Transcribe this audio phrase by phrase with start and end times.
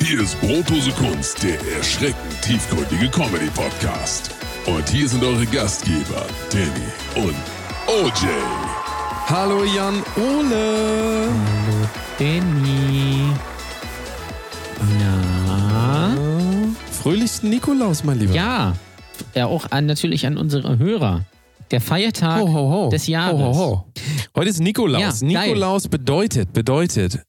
[0.00, 4.30] Hier ist Brotdose Kunst, der erschreckend tiefgründige Comedy-Podcast.
[4.66, 7.34] Und hier sind eure Gastgeber, Danny und
[7.86, 8.26] OJ.
[9.26, 11.28] Hallo Jan Ole.
[11.28, 11.88] Hallo
[12.18, 13.24] Danny.
[15.00, 16.16] Na?
[16.90, 18.32] Fröhlichsten Nikolaus, mein Lieber.
[18.34, 18.74] Ja,
[19.34, 21.24] ja auch an, natürlich an unsere Hörer.
[21.70, 22.88] Der Feiertag Ho, ho, ho.
[22.90, 23.38] des Jahres.
[23.40, 23.84] Ho, ho, ho.
[24.34, 25.20] Heute ist Nikolaus.
[25.20, 25.48] Ja, geil.
[25.48, 27.20] Nikolaus bedeutet, bedeutet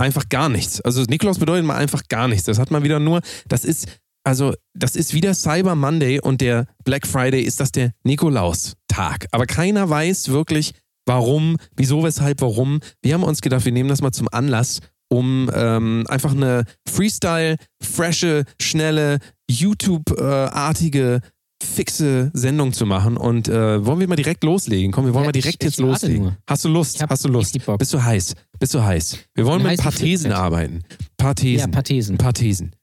[0.00, 0.80] einfach gar nichts.
[0.80, 2.44] Also Nikolaus bedeutet mal einfach gar nichts.
[2.44, 3.86] Das hat man wieder nur, das ist,
[4.24, 9.26] also das ist wieder Cyber Monday und der Black Friday ist das der Nikolaustag.
[9.32, 10.72] Aber keiner weiß wirklich,
[11.06, 12.80] warum, wieso, weshalb, warum.
[13.02, 14.80] Wir haben uns gedacht, wir nehmen das mal zum Anlass,
[15.12, 19.18] um ähm, einfach eine Freestyle, frische, schnelle,
[19.50, 21.20] YouTube-artige,
[21.62, 23.16] fixe Sendung zu machen.
[23.16, 24.92] Und äh, wollen wir mal direkt loslegen?
[24.92, 26.36] Komm, wir wollen Ja, mal direkt ich- jetzt ich loslegen.
[26.48, 27.02] Hast du Lust?
[27.06, 27.58] Hast du Lust?
[27.78, 28.34] Bist du heiß?
[28.60, 29.18] Bist du heiß?
[29.34, 30.82] Wir wollen mit ein paar Thesen arbeiten.
[31.16, 31.60] Paar Thesen.
[31.60, 32.18] Ja, paar Thesen.
[32.18, 32.76] Paar Thesen.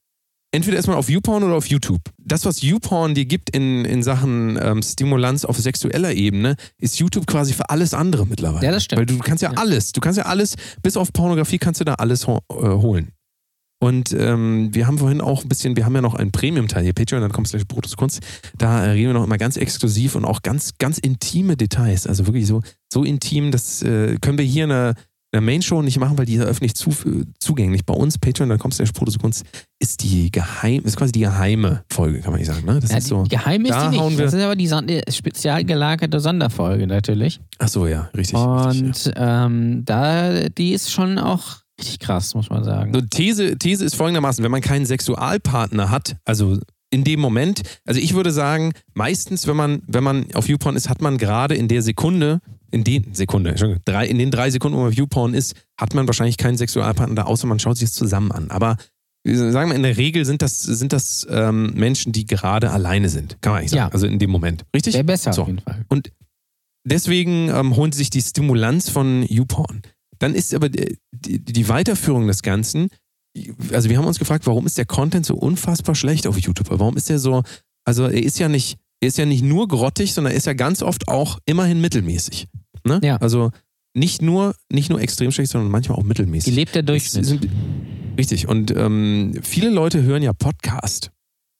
[0.51, 2.01] Entweder erstmal auf YouPorn oder auf YouTube.
[2.17, 7.27] Das, was YouPorn dir gibt in, in Sachen ähm, Stimulanz auf sexueller Ebene, ist YouTube
[7.27, 8.65] quasi für alles andere mittlerweile.
[8.65, 8.99] Ja, das stimmt.
[8.99, 9.57] Weil du kannst ja, Ja.
[9.57, 13.11] alles, du kannst ja alles, bis auf Pornografie kannst du da alles ho äh, holen.
[13.79, 16.93] Und ähm, wir haben vorhin auch ein bisschen, wir haben ja noch einen Premium-Teil hier,
[16.93, 18.21] Patreon, dann kommst du gleich Brutus Kunst.
[18.57, 22.07] Da äh, reden wir noch immer ganz exklusiv und auch ganz, ganz intime Details.
[22.07, 22.61] Also wirklich so,
[22.91, 24.95] so intim, das äh, können wir hier in einer,
[25.31, 26.91] in einer Main-Show nicht machen, weil die ist öffentlich zu,
[27.39, 27.85] zugänglich.
[27.85, 29.43] Bei uns, Patreon, dann kommst du gleich Brutus Kunst,
[29.79, 32.65] ist die geheim, ist quasi die geheime Folge, kann man nicht sagen.
[32.65, 32.79] Ne?
[32.79, 33.23] Das Ja, ist so.
[33.23, 34.19] die, geheim ist da die nicht.
[34.19, 37.41] Das ist aber die Son äh, spezial gelagerte Sonderfolge natürlich.
[37.59, 38.37] Ach so, ja, richtig.
[38.37, 38.69] richtig ja.
[38.69, 42.93] Und ähm, da, die ist schon auch richtig krass, muss man sagen.
[42.93, 46.57] So, These, These ist folgendermaßen, wenn man keinen Sexualpartner hat, also
[46.89, 50.89] in dem Moment, also ich würde sagen, meistens, wenn man, wenn man auf YouPorn ist,
[50.89, 52.39] hat man gerade in der Sekunde,
[52.71, 56.07] in den Sekunde, drei, in den drei Sekunden, wo man auf YouPorn ist, hat man
[56.07, 58.51] wahrscheinlich keinen Sexualpartner da, außer man schaut sich das zusammen an.
[58.51, 58.77] Aber
[59.23, 63.09] wir sagen wir, in der Regel sind das, sind das ähm, Menschen, die gerade alleine
[63.09, 63.37] sind.
[63.41, 63.89] Kann man eigentlich sagen.
[63.89, 63.93] Ja.
[63.93, 64.65] Also in dem Moment.
[64.73, 64.93] Richtig?
[64.93, 65.41] Wäre besser So.
[65.41, 65.85] auf jeden Fall.
[65.89, 66.11] Und
[66.85, 69.81] deswegen ähm, holen sie sich die Stimulanz von YouPorn.
[70.19, 72.89] Dann ist aber die, die, die Weiterführung des Ganzen,
[73.71, 76.69] also wir haben uns gefragt, warum ist der Content so unfassbar schlecht auf YouTube?
[76.69, 77.43] Warum ist der so,
[77.85, 80.53] also er ist ja nicht, er ist ja nicht nur grottig, sondern er ist ja
[80.53, 82.47] ganz oft auch immerhin mittelmäßig.
[82.85, 82.99] Ne?
[83.03, 83.17] Ja.
[83.17, 83.51] Also
[83.93, 86.53] nicht nur, nicht nur extrem schlecht, sondern manchmal auch mittelmäßig.
[86.53, 87.25] Gelebter Es Durchschnitt.
[87.25, 87.49] Sind,
[88.17, 88.47] richtig.
[88.47, 91.11] Und ähm, viele Leute hören ja Podcast,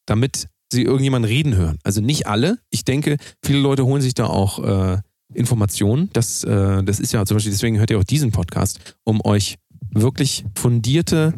[0.05, 1.79] damit sie irgendjemanden reden hören.
[1.83, 2.59] Also nicht alle.
[2.69, 4.97] Ich denke, viele Leute holen sich da auch äh,
[5.33, 6.09] Informationen.
[6.13, 9.55] Das, äh, das ist ja zum Beispiel, deswegen hört ihr auch diesen Podcast, um euch
[9.91, 11.33] wirklich fundierte,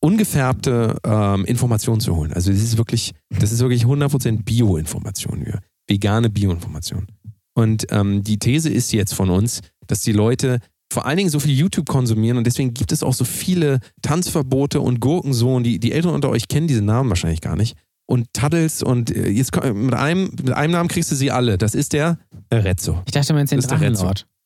[0.00, 2.32] ungefärbte ähm, Informationen zu holen.
[2.32, 5.58] Also das ist wirklich, das ist wirklich 100% Bio-Information, ja.
[5.88, 7.06] vegane Bio-Information.
[7.54, 10.60] Und ähm, die These ist jetzt von uns, dass die Leute
[10.92, 14.80] vor allen Dingen so viel YouTube konsumieren und deswegen gibt es auch so viele Tanzverbote
[14.80, 15.64] und Gurkensohn.
[15.64, 17.76] Die, die Älteren unter euch kennen diese Namen wahrscheinlich gar nicht.
[18.08, 21.58] Und Taddles und äh, jetzt mit einem, mit einem Namen kriegst du sie alle.
[21.58, 22.18] Das ist der
[22.52, 23.02] Rezzo.
[23.06, 23.60] Ich dachte, man ist den.
[23.60, 24.26] Drachenlord.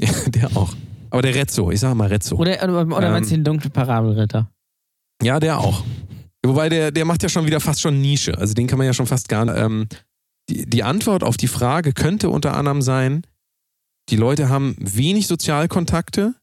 [0.00, 0.74] Ja, der auch.
[1.14, 2.34] Aber der Rezzo, ich sage mal Rezzo.
[2.34, 4.50] Oder, oder, oder Ähm, meinst du den dunklen Parabelritter?
[5.22, 5.84] Ja, der auch.
[6.44, 8.36] Wobei der, der macht ja schon wieder fast schon Nische.
[8.36, 9.56] Also den kann man ja schon fast gar nicht.
[9.56, 9.86] Ähm,
[10.48, 13.22] die, die Antwort auf die Frage könnte unter anderem sein,
[14.08, 16.34] die Leute haben wenig Sozialkontakte,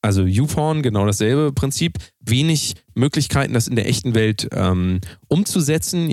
[0.00, 6.08] also YouPorn, genau dasselbe Prinzip, wenig Möglichkeiten, das in der echten Welt ähm, umzusetzen,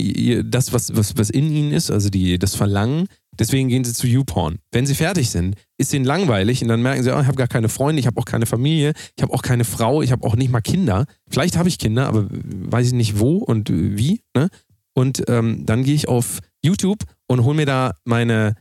[0.52, 3.08] das, was, was, was in ihnen ist, also die, das Verlangen.
[3.40, 4.60] Deswegen gehen sie zu YouPorn.
[4.72, 7.48] Wenn sie fertig sind, ist ihnen langweilig und dann merken sie, oh, ich habe gar
[7.48, 10.36] keine Freunde, ich habe auch keine Familie, ich habe auch keine Frau, ich habe auch
[10.36, 11.06] nicht mal Kinder.
[11.30, 14.22] Vielleicht habe ich Kinder, aber weiß ich nicht wo und wie.
[14.36, 14.50] Ne?
[14.94, 18.56] Und ähm, dann gehe ich auf YouTube und hole mir da meine,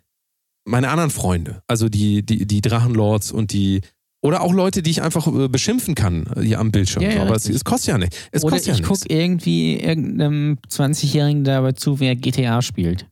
[0.67, 1.63] meine anderen Freunde.
[1.67, 3.81] Also die, die, die Drachenlords und die.
[4.23, 7.03] Oder auch Leute, die ich einfach äh, beschimpfen kann äh, hier am Bildschirm.
[7.03, 8.29] Ja, ja, aber es, es kostet ja nicht.
[8.33, 9.03] Es Oder kostet ich ja nichts.
[9.03, 13.07] gucke irgendwie irgendeinem 20-Jährigen dabei zu, wer GTA spielt.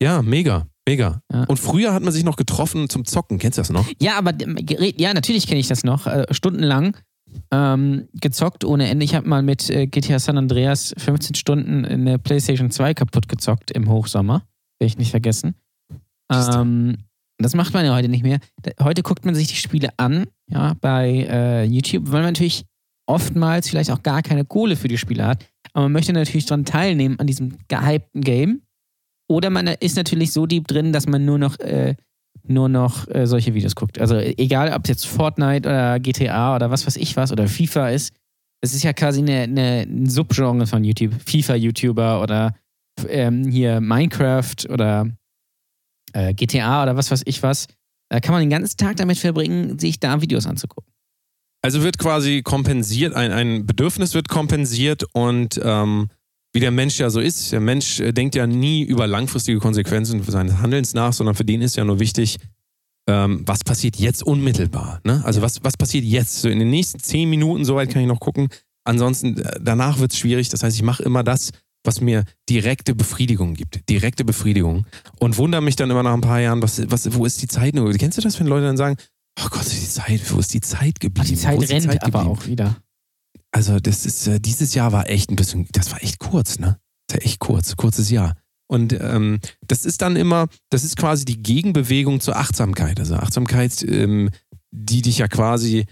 [0.00, 1.22] Ja, mega, mega.
[1.32, 1.44] Ja.
[1.44, 3.38] Und früher hat man sich noch getroffen zum Zocken.
[3.38, 3.86] Kennst du das noch?
[4.00, 6.06] Ja, aber gerät- ja, natürlich kenne ich das noch.
[6.06, 6.96] Äh, stundenlang
[7.50, 9.04] ähm, gezockt ohne Ende.
[9.04, 13.70] Ich habe mal mit äh, GTA San Andreas 15 Stunden eine PlayStation 2 kaputt gezockt
[13.70, 14.42] im Hochsommer.
[14.80, 15.54] Will ich nicht vergessen.
[16.32, 16.96] Ähm,
[17.38, 18.38] das macht man ja heute nicht mehr.
[18.82, 22.64] Heute guckt man sich die Spiele an, ja, bei äh, YouTube, weil man natürlich
[23.06, 25.46] oftmals vielleicht auch gar keine Kohle für die Spiele hat.
[25.72, 28.62] Aber man möchte natürlich daran teilnehmen an diesem gehypten Game.
[29.28, 31.94] Oder man ist natürlich so deep drin, dass man nur noch, äh,
[32.44, 34.00] nur noch äh, solche Videos guckt.
[34.00, 37.90] Also egal, ob es jetzt Fortnite oder GTA oder was weiß ich was oder FIFA
[37.90, 38.14] ist.
[38.60, 41.14] Es ist ja quasi eine, eine, ein Subgenre von YouTube.
[41.24, 42.54] FIFA-YouTuber oder
[43.08, 45.08] ähm, hier Minecraft oder
[46.12, 47.66] äh, GTA oder was weiß ich was.
[48.10, 50.90] Da kann man den ganzen Tag damit verbringen, sich da Videos anzugucken.
[51.62, 56.08] Also wird quasi kompensiert, ein, ein Bedürfnis wird kompensiert und ähm,
[56.58, 60.20] wie der Mensch ja so ist, der Mensch äh, denkt ja nie über langfristige Konsequenzen
[60.24, 62.38] seines Handelns nach, sondern für den ist ja nur wichtig,
[63.08, 65.00] ähm, was passiert jetzt unmittelbar.
[65.04, 65.22] Ne?
[65.24, 66.40] Also was, was passiert jetzt?
[66.40, 68.48] So in den nächsten zehn Minuten, soweit kann ich noch gucken.
[68.82, 70.48] Ansonsten, äh, danach wird es schwierig.
[70.48, 71.52] Das heißt, ich mache immer das,
[71.84, 73.88] was mir direkte Befriedigung gibt.
[73.88, 74.84] Direkte Befriedigung.
[75.20, 77.76] Und wundere mich dann immer nach ein paar Jahren, was, was, wo ist die Zeit
[77.76, 77.92] nur?
[77.92, 78.96] Kennst du das, wenn Leute dann sagen,
[79.40, 81.24] oh Gott, die Zeit, wo ist die Zeit geblieben?
[81.24, 82.78] Ach, die Zeit rennt die Zeit aber auch wieder.
[83.52, 86.78] Also, das ist, äh, dieses Jahr war echt ein bisschen, das war echt kurz, ne?
[87.08, 88.36] Das war echt kurz, kurzes Jahr.
[88.70, 93.00] Und ähm, das ist dann immer, das ist quasi die Gegenbewegung zur Achtsamkeit.
[93.00, 94.28] Also Achtsamkeit, ähm,
[94.70, 95.86] die dich ja quasi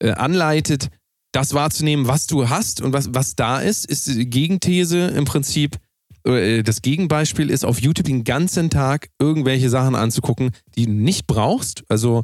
[0.00, 0.88] äh, anleitet,
[1.32, 5.78] das wahrzunehmen, was du hast und was, was da ist, ist die Gegenthese im Prinzip.
[6.24, 11.26] äh, Das Gegenbeispiel ist auf YouTube den ganzen Tag irgendwelche Sachen anzugucken, die du nicht
[11.26, 11.82] brauchst.
[11.88, 12.22] Also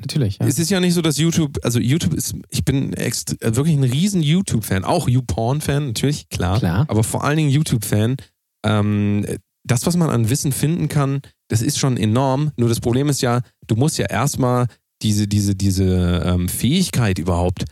[0.00, 0.38] Natürlich.
[0.38, 0.46] Ja.
[0.46, 3.10] es ist ja nicht so, dass YouTube, also YouTube ist, ich bin äh,
[3.40, 6.86] wirklich ein riesen YouTube-Fan, auch YouPorn-Fan, natürlich, klar, Klar.
[6.88, 8.16] aber vor allen Dingen YouTube-Fan.
[8.64, 9.26] Ähm,
[9.64, 12.52] das, was man an Wissen finden kann, das ist schon enorm.
[12.56, 14.66] Nur das Problem ist ja, du musst ja erstmal
[15.02, 17.64] diese, diese, diese ähm, Fähigkeit überhaupt,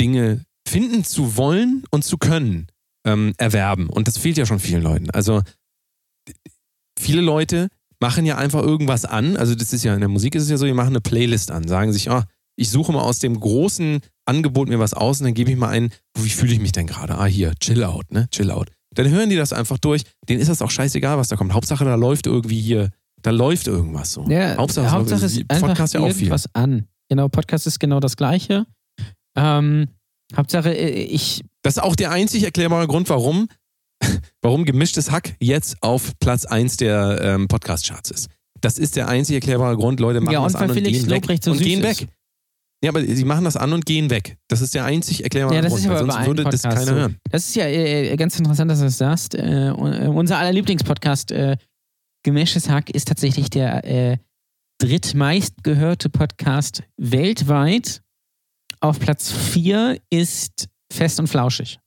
[0.00, 2.66] Dinge finden zu wollen und zu können,
[3.06, 3.88] ähm, erwerben.
[3.88, 5.10] Und das fehlt ja schon vielen Leuten.
[5.10, 5.42] Also
[6.98, 7.68] viele Leute
[8.00, 9.36] machen ja einfach irgendwas an.
[9.36, 11.50] Also das ist ja in der Musik ist es ja so, die machen eine Playlist
[11.50, 12.24] an, sagen sich, ah,
[12.56, 15.68] ich suche mal aus dem großen Angebot mir was aus und dann gebe ich mal
[15.68, 17.16] ein, wie fühle ich mich denn gerade?
[17.16, 18.28] Ah, hier, Chill Out, ne?
[18.30, 18.70] Chill Out.
[18.94, 20.02] Dann hören die das einfach durch.
[20.28, 21.52] Denen ist das auch scheißegal, was da kommt.
[21.52, 22.90] Hauptsache, da läuft irgendwie hier,
[23.22, 24.24] da läuft irgendwas so.
[24.28, 26.22] Ja, Hauptsache, Hauptsache es ist Podcast ja auch viel.
[26.22, 26.88] irgendwas an.
[27.08, 28.66] Genau, Podcast ist genau das Gleiche.
[29.36, 29.88] Ähm,
[30.36, 33.48] Hauptsache, äh, ich, Das ist auch der einzig erklärbare Grund, warum,
[34.42, 38.28] warum gemischtes Hack jetzt auf Platz 1 der ähm, Podcast-Charts ist.
[38.60, 40.00] Das ist der einzig erklärbare Grund.
[40.00, 41.40] Leute machen ja, das an und Felix gehen weg.
[41.42, 42.00] So und gehen ist.
[42.02, 42.08] weg.
[42.82, 44.36] Ja, aber sie machen das an und gehen weg.
[44.48, 45.84] Das ist der einzig erklärbare Ja, das Grund.
[45.84, 46.94] ist aber sonst würde das Podcasts keiner so.
[46.94, 47.16] hören.
[47.30, 49.34] Das ist ja äh, ganz interessant, dass du das sagst.
[49.34, 51.56] Äh, unser aller Lieblingspodcast, äh,
[52.24, 54.18] Gemischtes Hack, ist tatsächlich der äh,
[54.78, 58.02] drittmeistgehörte Podcast weltweit.
[58.80, 61.80] Auf Platz 4 ist Fest und Flauschig.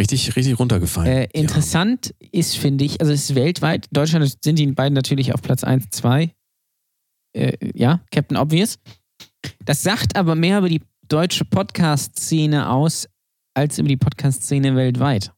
[0.00, 1.10] Richtig, richtig runtergefallen.
[1.10, 5.34] Äh, interessant ist, finde ich, also es ist weltweit, in Deutschland sind die beiden natürlich
[5.34, 6.32] auf Platz 1, 2.
[7.36, 8.78] Äh, ja, Captain Obvious.
[9.64, 13.08] Das sagt aber mehr über die deutsche Podcast-Szene aus,
[13.54, 15.32] als über die Podcast-Szene weltweit.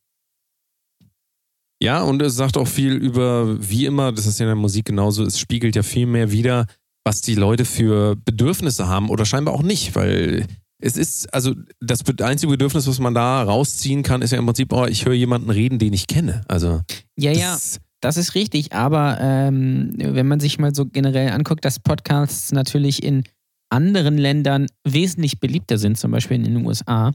[1.80, 2.00] Ja.
[2.00, 4.84] ja, und es sagt auch viel über, wie immer, das ist ja in der Musik
[4.86, 6.66] genauso, es spiegelt ja viel mehr wieder,
[7.04, 10.46] was die Leute für Bedürfnisse haben oder scheinbar auch nicht, weil
[10.80, 14.72] es ist, also das einzige Bedürfnis, was man da rausziehen kann, ist ja im Prinzip,
[14.72, 16.42] oh, ich höre jemanden reden, den ich kenne.
[16.48, 16.80] Also,
[17.16, 17.56] Ja, ja,
[18.00, 23.02] das, ist richtig, aber ähm, wenn man sich mal so generell anguckt, dass Podcasts natürlich
[23.02, 23.24] in
[23.68, 27.12] anderen Ländern wesentlich beliebter sind, zum Beispiel in den USA.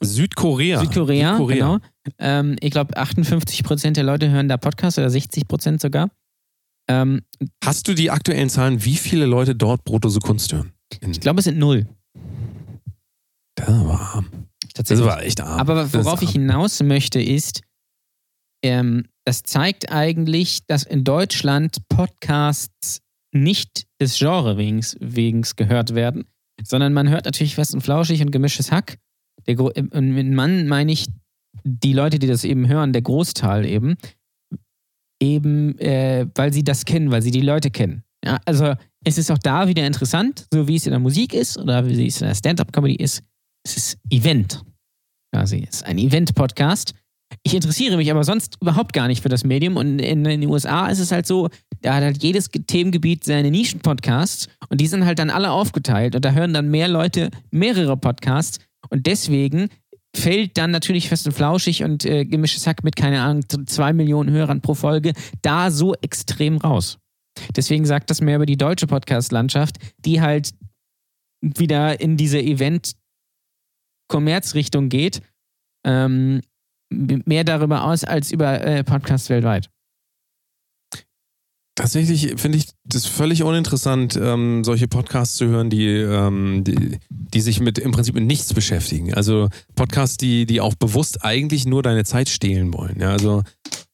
[0.00, 0.80] Südkorea.
[0.80, 1.56] Südkorea, Südkorea.
[1.56, 1.78] genau.
[2.18, 6.10] Ähm, ich glaube, 58 Prozent der Leute hören da Podcasts oder 60 Prozent sogar.
[6.88, 7.22] Ähm,
[7.64, 10.72] Hast du die aktuellen Zahlen, wie viele Leute dort Brutto Kunst hören?
[11.00, 11.86] In, ich glaube, es sind null.
[13.66, 14.26] Das war arm.
[14.62, 15.06] Das Tatsächlich.
[15.06, 15.58] war echt arm.
[15.60, 16.42] Aber Das worauf ich arm.
[16.42, 17.62] hinaus möchte, ist,
[18.64, 23.00] ähm, das zeigt eigentlich, dass in Deutschland Podcasts
[23.32, 26.24] nicht des Genre wegens, wegens gehört werden,
[26.64, 28.98] sondern man hört natürlich fest und flauschig und gemischtes Hack.
[29.46, 31.06] Der, und mit Mann meine ich
[31.64, 33.96] die Leute, die das eben hören, der Großteil eben,
[35.20, 38.02] eben, äh, weil sie das kennen, weil sie die Leute kennen.
[38.24, 38.74] Ja, also
[39.04, 42.06] es ist auch da wieder interessant, so wie es in der Musik ist oder wie
[42.06, 43.22] es in der Stand-up-Comedy ist.
[43.68, 44.62] Es ist Event
[45.34, 45.66] quasi.
[45.68, 46.94] Es ist ein Event-Podcast.
[47.42, 50.86] Ich interessiere mich aber sonst überhaupt gar nicht für das Medium und in, den USA
[50.88, 51.50] ist es halt so,
[51.82, 56.14] da hat halt jedes Ge- Themengebiet seine Nischen-Podcasts und die sind halt dann alle aufgeteilt
[56.14, 58.58] und da hören dann mehr Leute mehrere Podcasts
[58.88, 59.68] und deswegen
[60.16, 64.30] fällt dann natürlich fest und flauschig und äh, gemischtes Hack mit, keine Ahnung, zwei Millionen
[64.30, 66.96] Hörern pro Folge da so extrem raus.
[67.54, 70.54] Deswegen sagt das mehr über die deutsche Podcast-Landschaft, die halt
[71.42, 72.38] wieder in diese
[74.08, 75.20] Event-Kommerzrichtung geht.
[75.84, 76.40] Ähm,
[76.90, 79.68] mehr darüber aus als über äh, Podcasts weltweit.
[81.74, 87.40] Tatsächlich finde ich das völlig uninteressant, ähm, solche Podcasts zu hören, die, ähm, die, die
[87.40, 89.14] sich mit im Prinzip mit nichts beschäftigen.
[89.14, 92.98] Also Podcasts, die, die auch bewusst eigentlich nur deine Zeit stehlen wollen.
[92.98, 93.44] Ja, also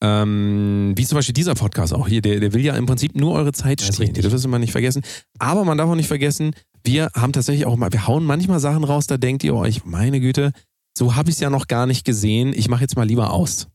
[0.00, 3.34] ähm, wie zum Beispiel dieser Podcast auch hier, der, der will ja im Prinzip nur
[3.34, 4.14] eure Zeit stehlen.
[4.14, 5.02] Das dürfen wir nicht vergessen.
[5.38, 6.52] Aber man darf auch nicht vergessen,
[6.84, 10.20] wir haben tatsächlich auch mal, wir hauen manchmal Sachen raus, da denkt ihr euch, meine
[10.20, 10.52] Güte,
[10.96, 12.52] so habe ich es ja noch gar nicht gesehen.
[12.54, 13.68] Ich mache jetzt mal lieber aus.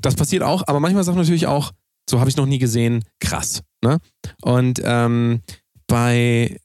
[0.00, 1.72] Das passiert auch, aber manchmal sagt man natürlich auch,
[2.08, 3.62] so habe ich noch nie gesehen, krass.
[3.82, 3.98] Ne?
[4.42, 5.40] Und ähm,
[5.86, 6.58] bei,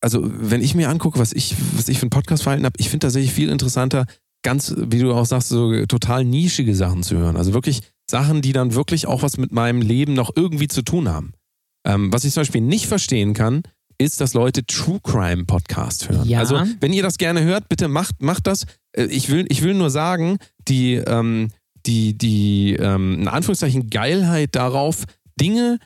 [0.00, 3.06] also wenn ich mir angucke, was ich, was ich für ein Podcast-Verhalten habe, ich finde
[3.06, 4.06] tatsächlich viel interessanter,
[4.42, 7.36] ganz, wie du auch sagst, so total nischige Sachen zu hören.
[7.36, 11.08] Also wirklich Sachen, die dann wirklich auch was mit meinem Leben noch irgendwie zu tun
[11.08, 11.32] haben.
[11.86, 13.62] Ähm, was ich zum Beispiel nicht verstehen kann,
[14.00, 16.26] ist, dass Leute True Crime Podcast hören.
[16.26, 16.38] Ja.
[16.38, 18.64] Also, wenn ihr das gerne hört, bitte macht, macht das.
[18.92, 20.38] Äh, Ich will, ich will nur sagen,
[20.68, 21.48] die, ähm,
[21.86, 25.04] die, die, ähm, in Anführungszeichen, Geilheit darauf,
[25.38, 25.78] Dinge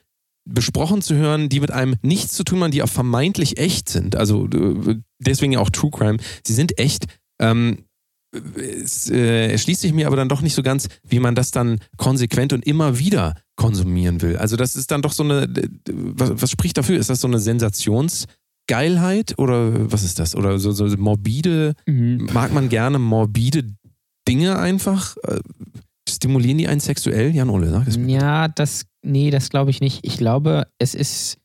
[0.48, 4.14] besprochen zu hören, die mit einem nichts zu tun haben, die auch vermeintlich echt sind.
[4.14, 6.18] Also äh, deswegen auch True Crime.
[6.46, 7.06] Sie sind echt.
[7.40, 7.84] Ähm,
[8.56, 11.78] es äh, erschließt sich mir aber dann doch nicht so ganz, wie man das dann
[11.96, 14.36] konsequent und immer wieder konsumieren will.
[14.36, 15.48] Also das ist dann doch so eine,
[15.88, 16.98] was, was spricht dafür?
[16.98, 20.34] Ist das so eine Sensationsgeilheit oder was ist das?
[20.34, 22.28] Oder so, so morbide, Mhm.
[22.32, 23.64] mag man gerne morbide
[24.28, 25.16] Dinge einfach?
[25.24, 25.40] Äh,
[26.08, 27.34] Stimulieren die einen sexuell?
[27.34, 28.20] Jan Ole, sag es mir.
[28.20, 30.00] Ja, das, nee, das glaube ich nicht.
[30.02, 31.38] Ich glaube, es ist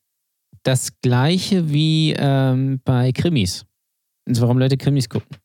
[0.63, 3.65] das Gleiche wie ähm, bei Krimis.
[4.27, 5.37] Also warum Leute Krimis gucken.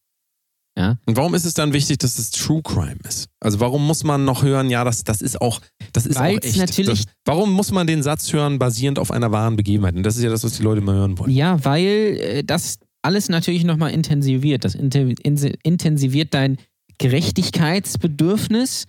[0.77, 0.99] Ja.
[1.07, 3.29] Und warum ist es dann wichtig, dass es True Crime ist?
[3.41, 5.61] Also warum muss man noch hören, ja, das, das ist auch,
[5.93, 6.57] das ist Weil's auch echt.
[6.59, 9.95] natürlich- das, warum muss man den Satz hören, basierend auf einer wahren Begebenheit?
[9.95, 11.31] Und das ist ja das, was die Leute mal hören wollen.
[11.31, 14.65] Ja, weil äh, das alles natürlich nochmal intensiviert.
[14.65, 16.59] Das intensiviert dein
[16.99, 18.87] Gerechtigkeitsbedürfnis,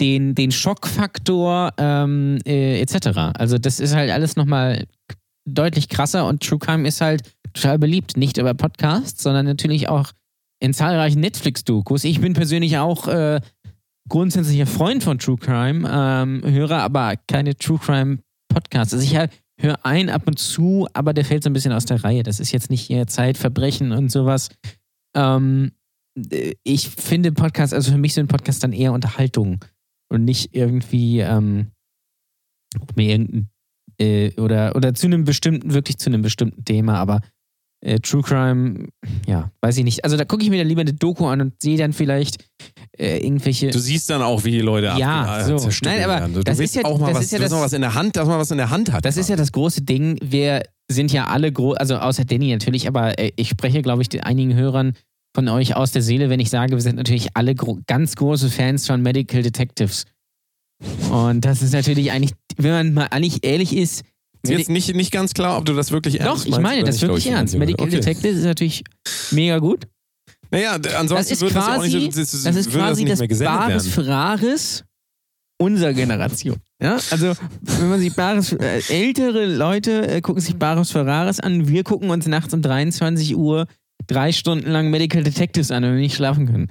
[0.00, 3.08] den, den Schockfaktor ähm, äh, etc.
[3.34, 4.86] Also das ist halt alles nochmal
[5.46, 8.16] deutlich krasser und True Crime ist halt total beliebt.
[8.16, 10.12] Nicht über Podcasts, sondern natürlich auch
[10.60, 12.04] in zahlreichen Netflix-Dokus.
[12.04, 13.40] Ich bin persönlich auch äh,
[14.08, 18.94] grundsätzlicher Freund von True Crime, ähm, höre aber keine True Crime Podcasts.
[18.94, 19.16] Also ich
[19.60, 22.22] höre ein ab und zu, aber der fällt so ein bisschen aus der Reihe.
[22.22, 24.48] Das ist jetzt nicht hier Zeitverbrechen und sowas.
[25.14, 25.72] Ähm,
[26.30, 29.64] äh, ich finde Podcasts, also für mich sind Podcasts dann eher Unterhaltung
[30.08, 31.72] und nicht irgendwie ähm,
[32.94, 33.50] mir irgendein
[33.98, 37.20] äh, oder, oder zu einem bestimmten, wirklich zu einem bestimmten Thema, aber
[37.84, 38.88] äh, True Crime,
[39.26, 40.04] ja, weiß ich nicht.
[40.04, 42.44] Also da gucke ich mir dann lieber eine Doku an und sehe dann vielleicht
[42.98, 43.70] äh, irgendwelche.
[43.70, 45.56] Du siehst dann auch, wie die Leute Ja, so.
[45.58, 46.34] zerstückelt Nein, aber werden.
[46.34, 47.94] Du, das ist ja- auch mal das was, ist ja das- mal was in der
[47.94, 49.04] Hand, dass man was in der Hand hat.
[49.04, 50.18] Das ist ja das große Ding.
[50.22, 54.08] Wir sind ja alle groß, also außer Danny natürlich, aber äh, ich spreche, glaube ich,
[54.08, 54.94] den einigen Hörern
[55.34, 58.48] von euch aus der Seele, wenn ich sage, wir sind natürlich alle gro ganz große
[58.50, 60.04] Fans von Medical Detectives.
[61.10, 64.02] Und das ist natürlich eigentlich, wenn man mal eigentlich ehrlich ist,
[64.50, 66.78] ist jetzt nicht, nicht ganz klar, ob du das wirklich ernst doch, ich meinst meine
[66.78, 67.56] oder das nicht, wirklich glaub ich, ernst.
[67.56, 67.96] Medical okay.
[67.96, 68.84] Detectives ist natürlich
[69.30, 69.86] mega gut.
[70.50, 73.88] Naja, ansonsten Das ist würde das auch nicht das, Das ist quasi das das, Bares.
[73.88, 74.84] Ferraris
[75.58, 76.56] unserer Generation.
[76.82, 81.68] Ja, also wenn man sich Bares, äh, ältere Leute äh, gucken sich Bares Ferraris an,
[81.68, 83.66] wir gucken uns nachts um 23 Uhr
[84.06, 86.70] drei Stunden lang Medical Detectives an, wenn wir nicht schlafen können.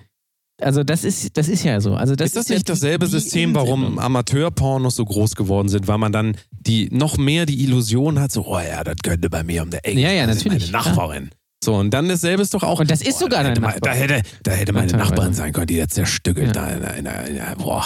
[0.62, 1.96] Also das ist, das ist ja so.
[1.96, 4.00] Also das ist das ja nicht dasselbe die System, warum.
[4.00, 8.46] Amateurpornos so groß geworden sind, weil man dann die noch mehr die Illusion hat, so,
[8.48, 10.00] oh ja, das könnte bei mir um der Ecke.
[10.00, 11.30] Ja, ja, das ist natürlich, Meine Nachbarin.
[11.64, 12.80] So, und dann dasselbe ist doch auch.
[12.80, 14.08] Und das ist sogar da hätte, mal- Nachbarin.
[14.08, 15.10] Da hätte, da hätte meine teilweise.
[15.10, 16.78] Nachbarin sein können, die jetzt zerstückelt Ja.
[16.80, 17.84] da in, der- boah,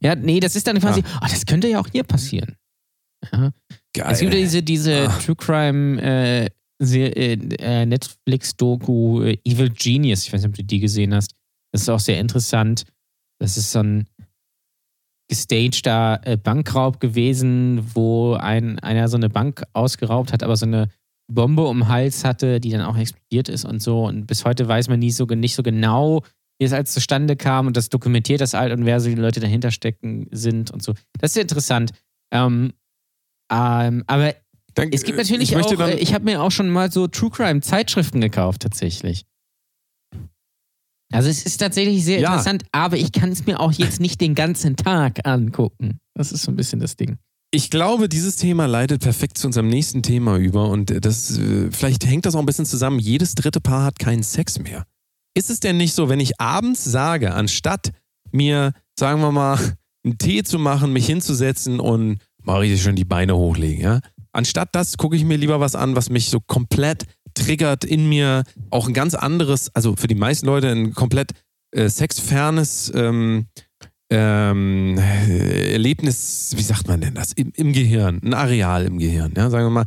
[0.00, 2.54] Ja, nee, das ist dann quasi, oh, das könnte ja auch hier passieren.
[3.32, 3.50] Ja.
[3.96, 4.06] geil.
[4.12, 5.18] Es gibt ja diese, diese Ah.
[5.24, 6.48] True Crime äh,
[6.80, 10.26] äh, Netflix-Doku äh, Evil Genius.
[10.26, 11.32] Ich weiß nicht, ob du die gesehen hast.
[11.72, 12.84] Das ist auch sehr interessant.
[13.40, 14.06] Das ist so ein
[15.28, 20.88] gestagter äh, Bankraub gewesen, wo ein, einer so eine Bank ausgeraubt hat, aber so eine
[21.32, 24.04] Bombe um den Hals hatte, die dann auch explodiert ist und so.
[24.04, 26.22] Und bis heute weiß man nie so, nicht so genau,
[26.58, 27.66] wie es als zustande kam.
[27.66, 30.92] Und das dokumentiert das halt und wer so die Leute dahinter stecken sind und so.
[31.18, 31.92] Das ist sehr interessant.
[32.30, 32.72] Ähm,
[33.50, 34.34] ähm, aber
[34.74, 37.06] Dann- es gibt äh, natürlich ich auch, äh, ich habe mir auch schon mal so
[37.06, 39.24] True Crime Zeitschriften gekauft, tatsächlich.
[41.12, 42.30] Also es ist tatsächlich sehr Ja.
[42.30, 45.98] interessant, aber ich kann es mir auch jetzt nicht den ganzen Tag angucken.
[46.14, 47.16] Das ist so ein bisschen das Ding.
[47.54, 51.38] Ich glaube, dieses Thema leitet perfekt zu unserem nächsten Thema über und das
[51.70, 52.98] vielleicht hängt das auch ein bisschen zusammen.
[52.98, 54.86] Jedes dritte Paar hat keinen Sex mehr.
[55.34, 57.92] Ist es denn nicht so, wenn ich abends sage, anstatt
[58.30, 59.58] mir, sagen wir mal,
[60.04, 64.00] einen Tee zu machen, mich hinzusetzen und mal richtig schön die Beine hochlegen, ja?
[64.32, 67.04] Anstatt das gucke ich mir lieber was an, was mich so komplett
[67.34, 71.32] triggert in mir, auch ein ganz anderes, also für die meisten Leute ein komplett
[71.74, 73.46] äh, sexfernes ähm,
[74.10, 79.32] ähm, äh, Erlebnis, wie sagt man denn das, im, im Gehirn, ein Areal im Gehirn,
[79.36, 79.86] ja, sagen wir mal,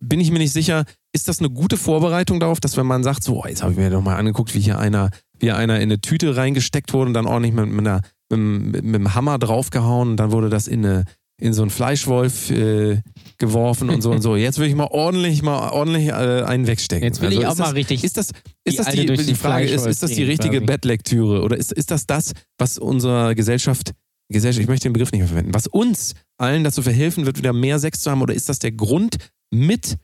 [0.00, 3.22] bin ich mir nicht sicher, ist das eine gute Vorbereitung darauf, dass wenn man sagt,
[3.22, 6.00] so, jetzt habe ich mir doch mal angeguckt, wie hier einer, wie einer in eine
[6.00, 10.10] Tüte reingesteckt wurde und dann ordentlich mit, mit, einer, mit, dem- mit dem Hammer draufgehauen
[10.10, 11.04] und dann wurde das in eine
[11.40, 13.02] in so einen Fleischwolf äh,
[13.38, 14.36] geworfen und so und so.
[14.36, 17.04] Jetzt will ich mal ordentlich mal ordentlich äh, einen wegstecken.
[17.04, 19.06] Jetzt will Also ich auch ist mal das, richtig Ist das, die ist das die,
[19.06, 20.66] durch die den Frage ist, ist das die richtige quasi.
[20.66, 23.92] Bettlektüre oder ist, ist das das, was unserer Gesellschaft,
[24.32, 27.52] Gesellschaft, ich möchte den Begriff nicht mehr verwenden, was uns allen dazu verhelfen wird, wieder
[27.52, 29.16] mehr Sex zu haben oder ist das der Grund
[29.52, 29.96] mit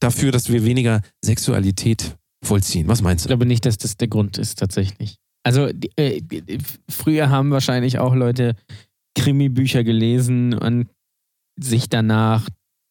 [0.00, 2.88] dafür, dass wir weniger Sexualität vollziehen.
[2.88, 3.28] Was meinst Ich du?
[3.30, 5.16] glaube nicht, dass das der Grund ist, tatsächlich.
[5.44, 6.58] Also, die, äh, die-
[6.90, 8.54] früher haben wahrscheinlich auch Leute
[9.14, 10.88] Krimi-Bücher gelesen und
[11.60, 12.48] sich danach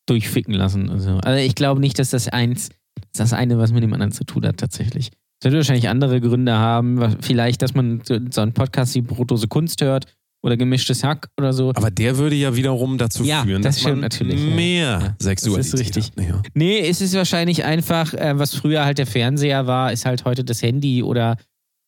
[0.07, 0.89] durchficken lassen.
[0.89, 1.17] und so.
[1.17, 2.69] Also, ich glaube nicht, dass das eins,
[3.13, 5.09] das eine, was mit dem anderen zu tun hat, tatsächlich.
[5.39, 7.17] Es wird wahrscheinlich andere Gründe haben.
[7.21, 10.05] Vielleicht, dass man so einen Podcast wie Brotose Kunst hört
[10.43, 11.71] oder gemischtes Hack oder so.
[11.75, 15.25] Aber der würde ja wiederum dazu Ja, führen, das dass man natürlich, mehr Ja, das
[15.25, 16.11] Sexualität ist richtig.
[16.17, 16.27] hat.
[16.27, 16.41] Ja.
[16.55, 20.43] Nee, es ist wahrscheinlich einfach, äh, was früher halt der Fernseher war, ist halt heute
[20.43, 21.37] das Handy oder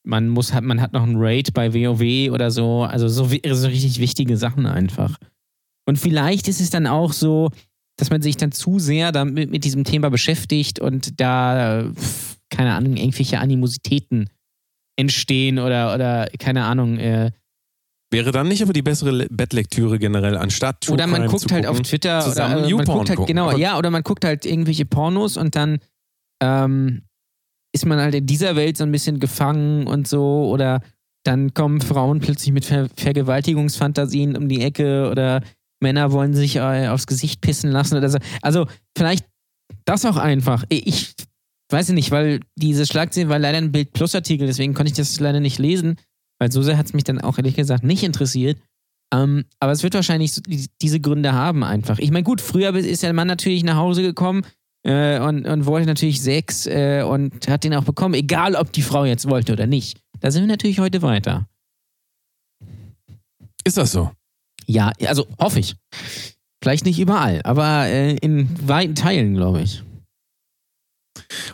[0.05, 2.83] man muss hat, man hat noch einen Raid bei WoW oder so.
[2.83, 5.17] Also so, so richtig wichtige Sachen einfach.
[5.87, 7.49] Und vielleicht ist es dann auch so,
[7.97, 11.91] dass man sich dann zu sehr damit mit diesem Thema beschäftigt und da,
[12.49, 14.29] keine Ahnung, irgendwelche Animositäten
[14.97, 17.31] entstehen oder, oder keine Ahnung, äh,
[18.11, 21.47] Wäre dann nicht aber die bessere Le- Bettlektüre generell, anstatt True oder man Crime guckt
[21.47, 23.35] zu halt gucken, auf Twitter zusammen oder äh, man YouPorn guckt halt, gucken.
[23.35, 25.77] genau, ja, oder man guckt halt irgendwelche Pornos und dann
[26.41, 27.03] ähm,
[27.73, 30.81] ist man halt in dieser Welt so ein bisschen gefangen und so oder
[31.23, 35.41] dann kommen Frauen plötzlich mit Ver Vergewaltigungsfantasien um die Ecke oder
[35.81, 38.17] Männer wollen sich äh, aufs Gesicht pissen lassen oder so.
[38.41, 39.25] Also vielleicht
[39.85, 40.63] das auch einfach.
[40.69, 41.13] Ich
[41.71, 45.59] weiß nicht, weil diese Schlagzeile war leider ein Bild-Plus-Artikel, deswegen konnte ich das leider nicht
[45.59, 45.97] lesen,
[46.39, 48.57] weil so sehr hat es mich dann auch ehrlich gesagt nicht interessiert.
[49.13, 50.39] Ähm, aber es wird wahrscheinlich
[50.81, 51.99] diese Gründe haben einfach.
[51.99, 54.43] Ich meine, gut, früher ist der Mann natürlich nach Hause gekommen
[54.83, 58.81] äh, und, und wollte natürlich Sex äh, und hat den auch bekommen, egal ob die
[58.81, 59.99] Frau jetzt wollte oder nicht.
[60.19, 61.47] Da sind wir natürlich heute weiter.
[63.63, 64.11] Ist das so?
[64.65, 65.75] Ja, also hoffe ich.
[66.61, 69.83] Vielleicht nicht überall, aber äh, in weiten Teilen, glaube ich.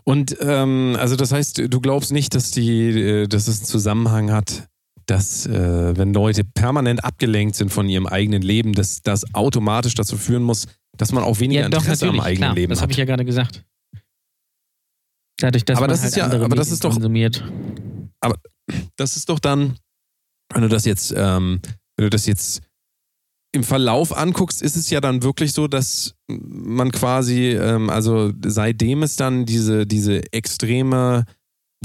[0.03, 4.32] Und ähm, also das heißt, du glaubst nicht, dass die, äh, dass es einen Zusammenhang
[4.32, 4.67] hat,
[5.05, 10.17] dass äh, wenn Leute permanent abgelenkt sind von ihrem eigenen Leben, dass das automatisch dazu
[10.17, 12.55] führen muss, dass man auch weniger Ja, doch, Interesse am eigenen klar.
[12.55, 12.83] Leben Das hat.
[12.83, 13.63] habe ich ja gerade gesagt.
[15.38, 17.43] Dadurch, dass Aber man das halt ist ja- aber das ist doch- konsumiert.
[18.95, 19.77] das ist doch dann,
[20.53, 21.59] wenn du das jetzt, ähm,
[21.97, 22.62] wenn du das jetzt
[23.51, 29.03] im Verlauf anguckst, ist es ja dann wirklich so, dass man quasi, ähm, also seitdem
[29.03, 31.25] es dann diese, diese extreme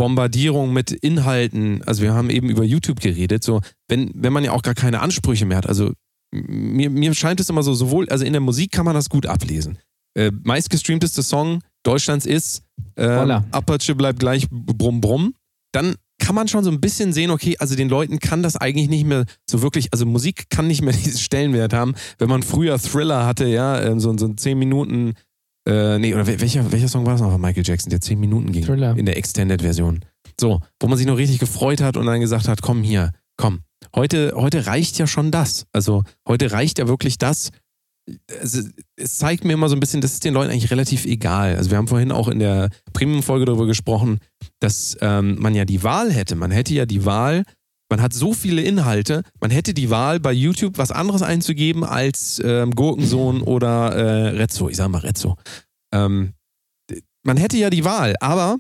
[0.01, 4.53] Bombardierung mit Inhalten, also wir haben eben über YouTube geredet, so, wenn, wenn man ja
[4.53, 5.93] auch gar keine Ansprüche mehr hat, also
[6.33, 9.27] mir, mir scheint es immer so, sowohl, also in der Musik kann man das gut
[9.27, 9.77] ablesen.
[10.17, 12.63] Äh, meistgestreamteste Song Deutschlands ist
[12.95, 13.45] äh, Voila.
[13.51, 15.35] Apache bleibt gleich brumm brumm.
[15.73, 18.89] Dann kann man schon so ein bisschen sehen, okay, also den Leuten kann das eigentlich
[18.89, 22.79] nicht mehr so wirklich, also Musik kann nicht mehr diesen Stellenwert haben, wenn man früher
[22.79, 25.13] Thriller hatte, ja, ähm, so, so ein 10 Minuten,
[25.69, 28.19] äh, nee, oder wel- welcher, welcher Song war das noch von Michael Jackson, der 10
[28.19, 28.97] Minuten ging Thriller.
[28.97, 30.05] in der Extended-Version.
[30.41, 33.61] So, wo man sich noch richtig gefreut hat und dann gesagt hat, komm hier, komm.
[33.95, 35.67] Heute, heute reicht ja schon das.
[35.73, 37.51] Also heute reicht ja wirklich das.
[38.27, 41.57] Es, es zeigt mir immer so ein bisschen, das ist den Leuten eigentlich relativ egal.
[41.57, 44.19] Also wir haben vorhin auch in der Premium-Folge darüber gesprochen,
[44.61, 46.35] dass ähm, man ja die Wahl hätte.
[46.37, 47.45] Man hätte ja die Wahl,
[47.91, 52.41] man hat so viele Inhalte, man hätte die Wahl bei YouTube was anderes einzugeben als
[52.43, 54.69] ähm, Gurkensohn oder äh, Rezzo.
[54.69, 55.37] Ich sag mal Rezzo.
[55.93, 56.35] Ähm,
[57.25, 58.59] man hätte ja die Wahl, aber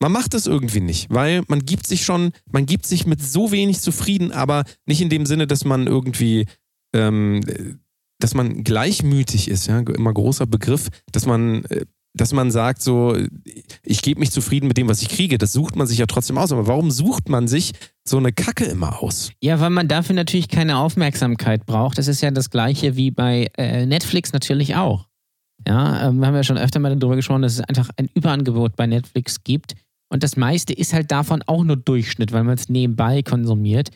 [0.00, 3.52] man macht es irgendwie nicht, weil man gibt sich schon, man gibt sich mit so
[3.52, 6.46] wenig zufrieden, aber nicht in dem Sinne, dass man irgendwie,
[6.94, 7.78] ähm,
[8.18, 13.16] dass man gleichmütig ist, ja, immer großer Begriff, dass man, äh, dass man sagt so,
[13.82, 15.38] ich gebe mich zufrieden mit dem, was ich kriege.
[15.38, 16.50] Das sucht man sich ja trotzdem aus.
[16.52, 17.72] Aber warum sucht man sich
[18.04, 19.30] so eine Kacke immer aus?
[19.40, 21.98] Ja, weil man dafür natürlich keine Aufmerksamkeit braucht.
[21.98, 25.06] Das ist ja das gleiche wie bei äh, Netflix natürlich auch.
[25.66, 28.76] Ja, ähm, wir haben ja schon öfter mal darüber gesprochen, dass es einfach ein Überangebot
[28.76, 29.74] bei Netflix gibt.
[30.08, 33.90] Und das meiste ist halt davon auch nur Durchschnitt, weil man es nebenbei konsumiert.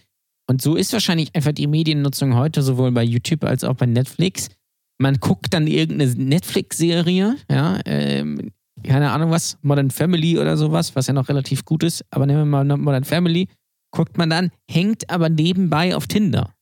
[0.47, 4.51] Und so ist wahrscheinlich einfach die Mediennutzung heute sowohl bei YouTube als auch bei Netflix.
[4.99, 8.53] Man guckt dann irgendeine Netflix-Serie, ja, ähm,
[8.85, 12.41] keine Ahnung was, Modern Family oder sowas, was ja noch relativ gut ist, aber nehmen
[12.41, 13.49] wir mal Modern Family,
[13.91, 16.55] guckt man dann, hängt aber nebenbei auf Tinder.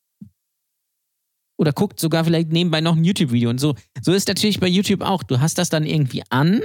[1.58, 3.74] Oder guckt sogar vielleicht nebenbei noch ein YouTube-Video und so.
[4.00, 5.22] So ist natürlich bei YouTube auch.
[5.22, 6.60] Du hast das dann irgendwie an.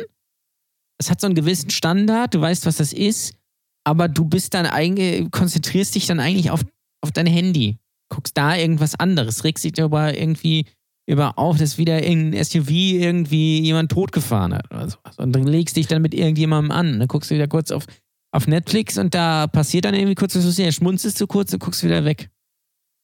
[0.99, 3.35] Es hat so einen gewissen Standard, du weißt, was das ist,
[3.83, 6.65] aber du bist dann eigentlich, konzentrierst dich dann eigentlich auf,
[7.01, 7.77] auf dein Handy.
[8.09, 10.65] Guckst da irgendwas anderes, regst dich darüber irgendwie
[11.09, 15.17] über auf, dass wieder irgendein SUV irgendwie jemand totgefahren hat oder sowas.
[15.17, 16.99] Und dann legst dich dann mit irgendjemandem an.
[16.99, 17.85] Dann guckst du wieder kurz auf,
[18.33, 21.59] auf Netflix und da passiert dann irgendwie kurz was, du siehst, schmunzelst du kurz und
[21.59, 22.29] guckst wieder weg.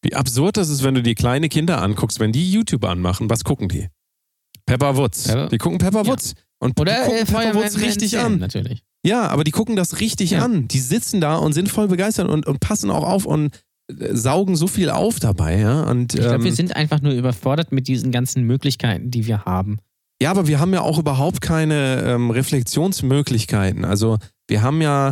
[0.04, 3.46] Wie absurd das ist, wenn du die kleine Kinder anguckst, wenn die YouTube anmachen, was
[3.46, 3.88] gucken die?
[4.66, 5.24] Pepper Woods.
[5.28, 6.08] Pepper- Die gucken Pepper Ja.
[6.08, 6.36] Woods.
[6.60, 8.38] Und Oder die gucken äh, Pepper Woods richtig an.
[8.40, 8.84] Natürlich.
[9.06, 10.44] Ja, aber die gucken das richtig Ja.
[10.44, 10.68] an.
[10.68, 14.68] Die sitzen da und sind voll begeistert und, und passen auch auf und saugen so
[14.68, 15.60] viel auf dabei.
[15.60, 15.84] Ja?
[15.84, 19.46] Und, Ich glaube, ähm, wir sind einfach nur überfordert mit diesen ganzen Möglichkeiten, die wir
[19.46, 19.80] haben.
[20.22, 23.84] Ja, aber wir haben ja auch überhaupt keine ähm, Reflexionsmöglichkeiten.
[23.84, 24.18] Also
[24.48, 25.10] wir haben ja,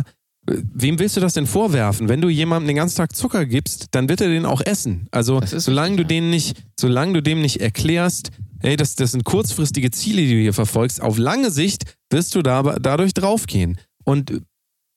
[0.48, 2.08] äh, wem willst du das denn vorwerfen?
[2.08, 5.08] Wenn du jemandem den ganzen Tag Zucker gibst, dann wird er den auch essen.
[5.10, 8.30] Also solange du den nicht, solange du dem nicht erklärst,
[8.60, 12.42] hey, das, das sind kurzfristige Ziele, die du hier verfolgst, auf lange Sicht wirst du
[12.42, 13.78] da, dadurch draufgehen.
[14.04, 14.42] Und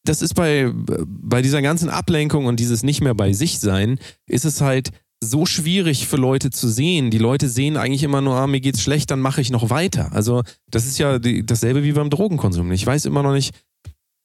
[0.05, 4.45] das ist bei, bei dieser ganzen Ablenkung und dieses nicht mehr bei sich sein, ist
[4.45, 4.91] es halt
[5.23, 7.09] so schwierig für Leute zu sehen.
[7.09, 10.11] Die Leute sehen eigentlich immer nur, ah, mir geht's schlecht, dann mache ich noch weiter.
[10.13, 12.71] Also das ist ja die, dasselbe wie beim Drogenkonsum.
[12.71, 13.55] Ich weiß immer noch nicht,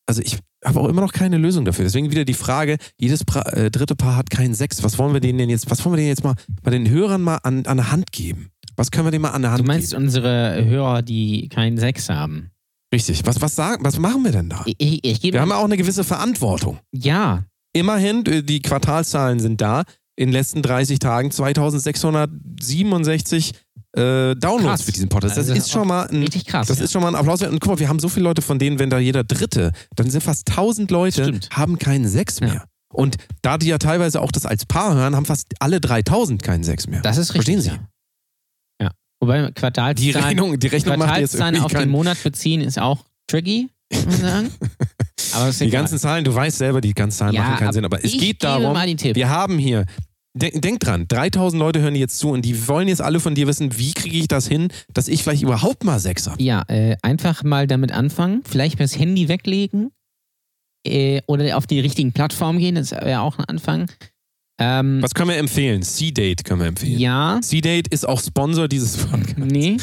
[0.06, 1.84] also ich habe auch immer noch keine Lösung dafür.
[1.84, 4.82] Deswegen wieder die Frage, jedes pra äh, dritte Paar hat keinen Sex.
[4.82, 7.22] Was wollen wir denen denn jetzt, was wollen wir denen jetzt mal bei den Hörern
[7.22, 8.50] mal an, an der Hand geben?
[8.76, 10.02] Was können wir denen mal an der Hand Du meinst geben?
[10.04, 12.50] unsere Hörer, die keinen Sex haben?
[12.92, 13.24] Richtig.
[13.24, 14.64] Was, was, sagen, was machen wir denn da?
[14.66, 15.22] Ich, ich.
[15.22, 16.78] Wir haben ja auch eine gewisse Verantwortung.
[16.92, 19.84] ja, Immerhin, äh, die Quartalszahlen sind da.
[20.16, 23.52] In den letzten 30 Tagen 2667
[23.96, 24.82] äh, Downloads Krass.
[24.82, 25.36] für diesen Podcast.
[25.36, 26.68] Das Also ist schon mal ein, richtig krass.
[26.68, 26.84] das ja.
[26.84, 27.52] ist schon mal ein Applaus wert.
[27.52, 30.10] Und guck mal, wir haben so viele Leute, von denen, wenn da jeder Dritte, dann
[30.10, 31.48] sind fast 1000 Leute, Stimmt.
[31.52, 32.54] haben keinen Sex mehr.
[32.54, 32.64] Ja.
[32.92, 36.64] Und da die ja teilweise auch das als Paar hören, haben fast alle 3000 keinen
[36.64, 37.00] Sex mehr.
[37.02, 37.54] das ist richtig.
[37.54, 37.68] Verstehen Sie?
[37.68, 37.78] Ja.
[39.20, 43.04] Wobei Die Quartalszahlen, Rechnung, die Rechnung macht jetzt Quartalszahlen auf den Monat beziehen ist auch
[43.26, 44.50] tricky, muss man sagen.
[45.34, 47.84] Aber Die ganzen Zahlen, du weißt selber, die ganzen Zahlen Ja, machen keinen Sinn.
[47.84, 49.84] Aber es geht darum, mal wir haben hier,
[50.34, 53.46] denk, denk dran, 3000 Leute hören jetzt zu und die wollen jetzt alle von dir
[53.46, 56.42] wissen, wie kriege ich das hin, dass ich vielleicht überhaupt mal Sex habe.
[56.42, 58.42] Ja, äh, einfach mal damit anfangen.
[58.48, 59.90] Vielleicht das Handy weglegen
[60.86, 62.76] äh, oder auf die richtigen Plattformen gehen.
[62.76, 63.90] Das wäre auch ein Anfang.
[64.62, 65.82] Ähm, Was können wir empfehlen?
[65.82, 66.98] C-Date können wir empfehlen.
[66.98, 69.34] ja, C-Date ist auch Sponsor dieses Podcasts.
[69.38, 69.70] nee.
[69.70, 69.78] Ähm,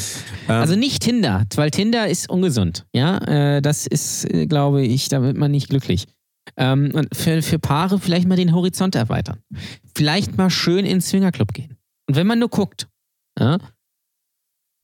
[0.48, 2.86] Also nicht Tinder, weil Tinder ist ungesund.
[2.94, 3.18] Ja,
[3.56, 6.06] äh, das ist, äh, glaube ich, da wird man nicht glücklich.
[6.56, 9.40] Ähm, und für, für Paare vielleicht mal den Horizont erweitern.
[9.96, 11.76] Vielleicht mal schön ins Swingerclub gehen.
[12.08, 12.88] Und wenn man nur guckt,
[13.38, 13.58] ja,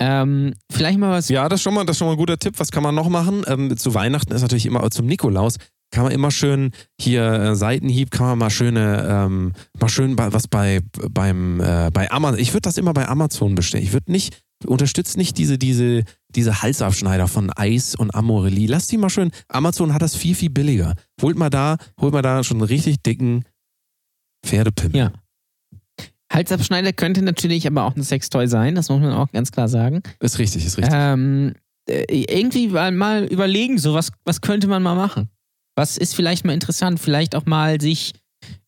[0.00, 1.28] ähm, vielleicht mal was.
[1.28, 2.54] ja, das ist, schon mal, das ist schon mal ein guter Tipp.
[2.59, 3.44] Was kann man noch machen?
[3.46, 5.57] Ähm, zu Weihnachten ist natürlich immer, zum Nikolaus,
[5.90, 10.33] kann man immer schön hier äh, Seitenhieb, kann man mal schöne, ähm, mal schön bei,
[10.33, 13.85] was bei, beim, äh, bei Amazon, ich würde das immer bei Amazon bestellen.
[13.85, 18.66] Ich würde nicht, unterstützt nicht diese, diese, diese Halsabschneider von Eis und Amorelie.
[18.66, 20.94] Lasst die mal schön, Amazon hat das viel, viel billiger.
[21.23, 23.44] Holt mal da, holt mal da schon einen richtig dicken
[24.44, 24.97] Pferdepimmel.
[24.97, 25.12] Ja.
[26.33, 30.03] Halsabschneider könnte natürlich aber auch ein Sextoy sein, das muss man auch ganz klar sagen.
[30.20, 30.92] Ist richtig, ist richtig.
[30.92, 31.55] Ähm,
[31.88, 35.29] äh, irgendwie mal, mal überlegen, so was, was könnte man mal machen?
[35.77, 37.01] Was ist vielleicht mal interessant?
[37.01, 38.13] Vielleicht auch mal sich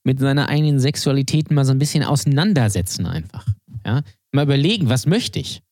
[0.05, 3.47] mit seiner eigenen Sexualität mal so ein bisschen auseinandersetzen einfach.
[3.85, 4.03] Ja?
[4.33, 5.63] Mal überlegen, was möchte ich?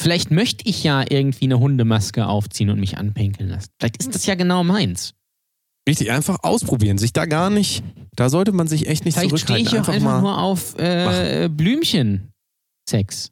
[0.00, 3.70] Vielleicht möchte ich ja irgendwie eine Hundemaske aufziehen und mich anpinkeln lassen.
[3.78, 5.14] Vielleicht ist das ja genau meins.
[5.88, 7.84] Richtig, einfach ausprobieren, sich da gar nicht,
[8.16, 9.66] da sollte man sich echt nicht Vielleicht stehe zurückhalten.
[9.66, 10.20] ich auch einfach mal.
[10.20, 13.30] nur auf äh, Blümchen-Sex.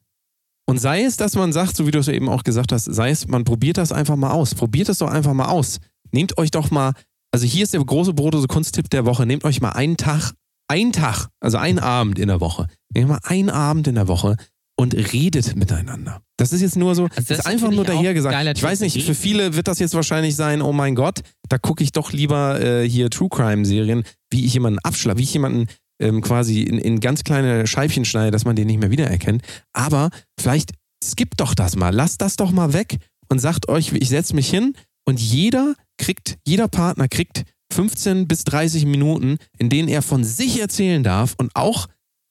[0.67, 3.09] Und sei es, dass man sagt, so wie du es eben auch gesagt hast, sei
[3.09, 4.55] es, man probiert das einfach mal aus.
[4.55, 5.79] Probiert es doch einfach mal aus.
[6.11, 6.93] Nehmt euch doch mal,
[7.35, 10.31] also hier ist der große Brotose Kunsttipp der Woche, nehmt euch mal einen Tag,
[10.69, 12.67] einen Tag, also einen Abend in der Woche.
[12.93, 14.37] Nehmt mal einen Abend in der Woche
[14.77, 16.21] und redet miteinander.
[16.37, 18.57] Das ist jetzt nur so, das das ist einfach nur daher gesagt.
[18.57, 21.83] Ich weiß nicht, für viele wird das jetzt wahrscheinlich sein, oh mein Gott, da gucke
[21.83, 25.67] ich doch lieber äh, hier True Crime Serien, wie ich jemanden abschlag, wie ich jemanden
[26.01, 29.41] ähm, quasi in, in ganz kleine Scheibchen schneide, dass man den nicht mehr wiedererkennt.
[29.73, 30.71] Aber vielleicht
[31.03, 34.49] skippt doch das mal, lasst das doch mal weg und sagt euch, ich setze mich
[34.49, 34.73] hin
[35.05, 40.59] und jeder kriegt, jeder Partner kriegt 15 bis 30 Minuten, in denen er von sich
[40.59, 41.87] erzählen darf und auch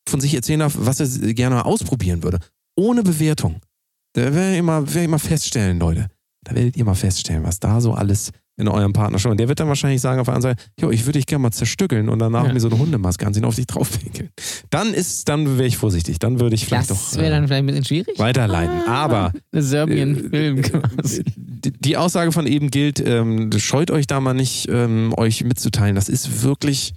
[0.09, 2.39] von sich erzählen darf, was er gerne ausprobieren würde.
[2.77, 3.61] Ohne Bewertung.
[4.15, 6.09] Da werdet ihr mal, werdet ihr mal feststellen, Leute.
[6.45, 9.33] Da werdet ihr mal feststellen, was da so alles in eurem Partner schon.
[9.33, 11.43] Und der wird dann wahrscheinlich sagen auf der anderen Seite, jo, ich würde dich gerne
[11.43, 12.53] mal zerstückeln und danach Ja.
[12.53, 14.31] mir so eine Hundemaske anziehen, auf dich draufpinkeln.
[14.71, 16.19] Dann ist, dann wäre ich vorsichtig.
[16.21, 18.19] Dann würde ich vielleicht Das doch wäre äh, dann vielleicht ein bisschen schwierig.
[18.19, 18.83] weiterleiten.
[18.87, 21.25] Ah, Aber Eine Serbian-Film äh, quasi.
[21.81, 25.95] die Aussage von eben gilt, ähm, scheut euch da mal nicht, ähm, euch mitzuteilen.
[25.97, 26.95] Das ist wirklich,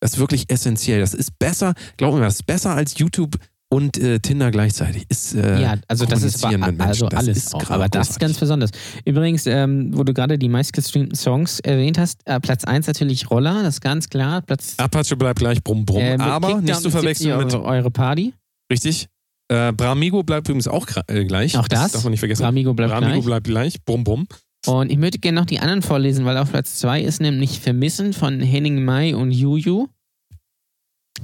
[0.00, 1.00] das ist wirklich essentiell.
[1.00, 3.36] Das ist besser, glaub mir, das ist besser als YouTube
[3.72, 5.04] und äh, Tinder gleichzeitig.
[5.08, 8.18] Ist, äh, Ja, also das ist aber, also Das alles ist auch, aber das ist
[8.20, 8.40] ganz großartig.
[8.40, 8.70] besonders.
[9.04, 13.62] Übrigens, ähm, wo du gerade die meistgestreamten Songs erwähnt hast, äh, Platz 1 natürlich Roller,
[13.62, 14.42] das ist ganz klar.
[14.42, 16.00] Platz Apache bleibt gleich brumm brumm.
[16.02, 18.34] äh, mit aber Kickdown nicht zu verwechseln mit, eure, eure Party.
[18.70, 19.06] richtig?
[19.48, 21.56] Äh, Bramigo bleibt übrigens auch äh, gleich.
[21.58, 21.92] Auch das?
[21.92, 22.42] darf man nicht vergessen.
[22.42, 23.24] Bramigo bleibt Bramigo gleich.
[23.24, 23.84] bleibt gleich.
[23.84, 24.26] Brumm brumm.
[24.66, 28.12] Und ich möchte gerne noch die anderen vorlesen, weil auf Platz 2 ist nämlich Vermissen
[28.12, 29.86] von Henning Mai und Juju.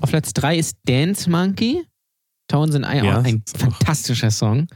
[0.00, 1.85] Auf Platz 3 ist Dance Monkey.
[2.48, 4.66] Townsend Eye, Ja, ein fantastischer Song.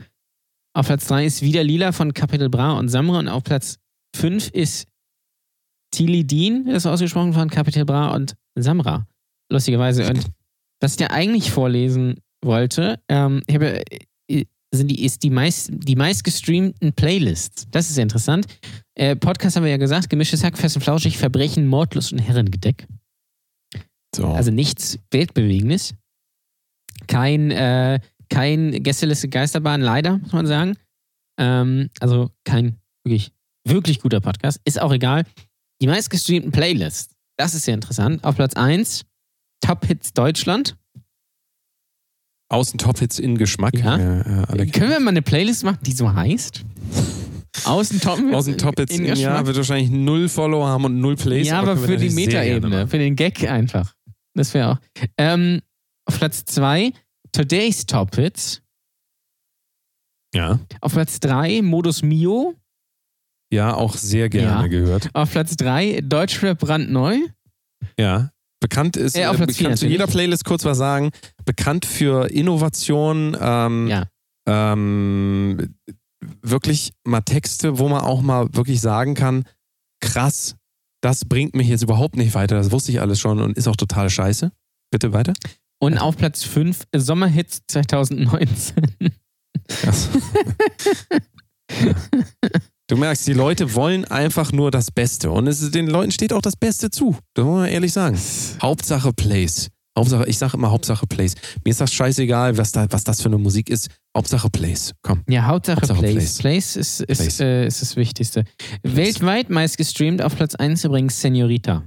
[0.75, 3.19] Auf Platz 3 ist Wieder Lila von Capital Bra und Samra.
[3.19, 3.79] Und auf Platz
[4.17, 4.87] 5 ist
[5.93, 9.07] Tilly Dean, das ist ausgesprochen von Capital Bra und Samra.
[9.51, 10.09] Lustigerweise.
[10.09, 10.31] Und
[10.81, 13.83] was ich dir eigentlich vorlesen wollte, ähm, ich habe,
[14.29, 17.67] äh, sind die, ist die meist, die meistgestreamten Playlists.
[17.73, 18.47] Das ist ja interessant.
[18.95, 22.87] Äh, Podcast haben wir ja gesagt, gemischtes Hack, fest und flauschig, Verbrechen, Mordlust und Herrengedeck.
[24.15, 24.27] So.
[24.27, 25.95] Also nichts Weltbewegendes.
[27.11, 30.77] Kein, äh, kein Gästeliste Geisterbahn, leider, muss man sagen.
[31.39, 33.33] Ähm, also kein wirklich,
[33.67, 34.61] wirklich guter Podcast.
[34.65, 35.25] Ist auch egal.
[35.83, 37.15] Die meistgestreamten Playlists.
[37.37, 38.23] Das ist ja interessant.
[38.23, 39.05] Auf Platz 1
[39.61, 40.77] Top Hits Deutschland.
[42.51, 43.79] Außen Top-Hits in Geschmack.
[43.79, 43.97] Ja.
[43.97, 46.65] Äh, äh, alle Können wir mal eine Playlist machen, die so heißt?
[47.65, 48.35] Außen Top Hits.
[48.35, 49.47] Außen Top-Hits in im Jahr Geschmack.
[49.47, 51.47] wird wahrscheinlich null Follower haben und null Plays.
[51.47, 53.95] Ja, aber wir für die sehr Metaebene, für den Gag einfach.
[54.35, 54.79] Das wäre auch.
[55.17, 55.61] Ähm,
[56.11, 56.93] auf Platz 2
[57.31, 58.63] Today's Top Hits.
[60.35, 60.59] Ja.
[60.81, 62.55] Auf Platz 3 Modus Mio.
[63.53, 64.67] ja, auch sehr gerne Ja.
[64.67, 65.09] gehört.
[65.15, 67.17] Auf Platz 3 Deutschrap brandneu.
[67.99, 68.31] Ja.
[68.61, 71.11] Bekannt ist, Äh, auf Platz kann zu jeder Playlist kurz was sagen.
[71.45, 74.07] Bekannt für Innovation, ähm, Ja.
[74.49, 75.77] ähm,
[76.43, 79.45] wirklich mal Texte, wo man auch mal wirklich sagen kann,
[80.03, 80.57] krass,
[81.03, 82.57] das bringt mich jetzt überhaupt nicht weiter.
[82.57, 84.51] Das wusste ich alles schon und ist auch total scheiße.
[84.93, 85.33] Bitte weiter.
[85.83, 88.85] Und auf Platz 5 Sommerhits 2019.
[89.69, 90.09] Krass.
[92.87, 95.31] Du merkst, die Leute wollen einfach nur das Beste.
[95.31, 97.17] Und es ist, den Leuten steht auch das Beste zu.
[97.35, 98.19] Das muss man ehrlich sagen.
[98.61, 99.69] Hauptsache Plays.
[99.97, 101.35] Hauptsache, ich sage immer Hauptsache Plays.
[101.65, 103.89] Mir ist das scheißegal, was, da, was das für eine Musik ist.
[104.17, 104.93] Hauptsache Plays.
[105.03, 105.23] Komm.
[105.29, 106.15] Ja, Hauptsache, Hauptsache Plays.
[106.15, 106.39] Plays.
[106.39, 107.41] Plays ist, ist, Plays.
[107.41, 108.45] Äh, ist das Wichtigste.
[108.83, 111.85] Weltweit meist gestreamt auf Platz 1 übrigens Senorita.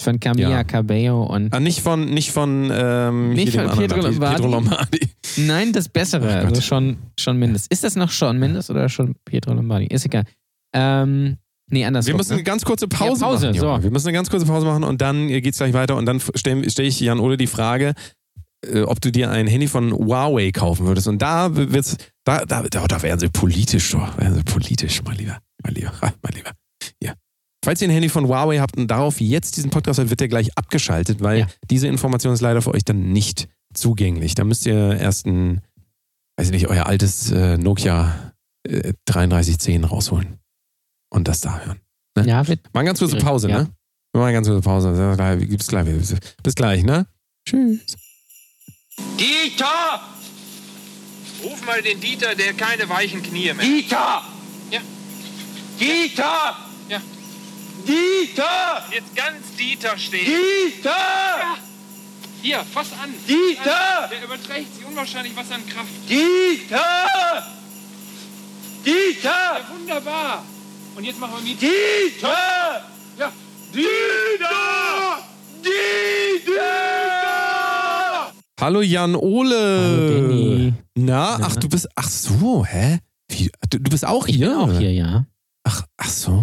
[0.00, 0.64] Von Camilla Ja.
[0.64, 1.52] Cabello und.
[1.54, 4.36] Ah, nicht von, nicht von, ähm, Nicht von Pietro anderen, Lombardi?
[4.36, 5.00] Pietro Lombardi.
[5.36, 6.40] Nein, das Bessere.
[6.42, 6.50] Gott.
[6.50, 7.66] also schon, schon Mendes.
[7.68, 9.86] Ist das noch Sean Mendes oder schon Pietro Lombardi?
[9.86, 10.24] Ist egal.
[10.74, 11.36] Ähm,
[11.70, 12.12] nee, andersrum.
[12.12, 12.44] Wir müssen eine ne?
[12.44, 13.60] ganz kurze Pause, Ja, Pause, machen.
[13.60, 13.82] so.
[13.82, 16.68] Wir müssen eine ganz kurze Pause machen und dann geht's gleich weiter und dann stelle
[16.70, 17.94] stell ich Jan Ole die Frage,
[18.66, 21.06] äh, ob du dir ein Handy von Huawei kaufen würdest.
[21.06, 24.18] Und da wird's, da, da, da, da wären sie politisch, doch.
[24.18, 25.38] Wären sie politisch, mein Lieber.
[25.62, 26.50] Mein Lieber, mein Lieber.
[27.02, 27.12] Ja.
[27.64, 30.28] Falls ihr ein Handy von Huawei habt und darauf jetzt diesen Podcast hört, wird der
[30.28, 31.46] gleich abgeschaltet, weil Ja.
[31.70, 34.34] diese Information ist leider für euch dann nicht zugänglich.
[34.34, 35.62] Da müsst ihr erst ein,
[36.36, 38.32] weiß ich nicht, euer altes äh, Nokia
[38.68, 40.38] äh, 3310 rausholen
[41.10, 41.80] und das da hören.
[42.24, 42.60] Ja, wird.
[42.72, 43.62] Mal eine ganz kurze Pause, ja.
[43.62, 43.70] ne?
[44.12, 45.36] Eine ganz kurze Pause.
[45.48, 45.86] Bis gleich.
[46.42, 47.06] Bis gleich, ne?
[47.48, 47.96] Tschüss.
[49.18, 50.00] Dieter!
[51.42, 53.64] Ruf mal den Dieter, der keine weichen Knie mehr.
[53.64, 54.22] Dieter!
[54.70, 54.80] Ja.
[55.80, 56.56] Dieter!
[56.88, 57.00] Ja.
[57.86, 58.82] Dieter!
[58.90, 60.24] Jetzt ganz Dieter stehen.
[60.26, 61.56] Dieter!
[62.42, 63.10] Hier, fass an.
[63.28, 64.08] Dieter!
[64.10, 65.88] Der überträgt sich unwahrscheinlich was an Kraft.
[66.08, 67.46] Dieter!
[68.84, 69.30] Dieter!
[69.30, 70.44] Ja, wunderbar.
[70.96, 71.60] Und jetzt machen wir mit.
[71.60, 72.84] Dieter!
[73.18, 73.32] Ja.
[73.74, 75.18] Dieter!
[75.64, 76.62] Dieter!
[78.60, 79.56] Hallo Jan Ole.
[79.56, 80.72] Hallo, Danny.
[80.96, 82.98] Na, ach du bist, ach so, hä?
[83.28, 84.48] Wie, du, du bist auch Ich hier?
[84.50, 85.26] bin auch hier, ja.
[85.64, 86.42] Ach, ach so,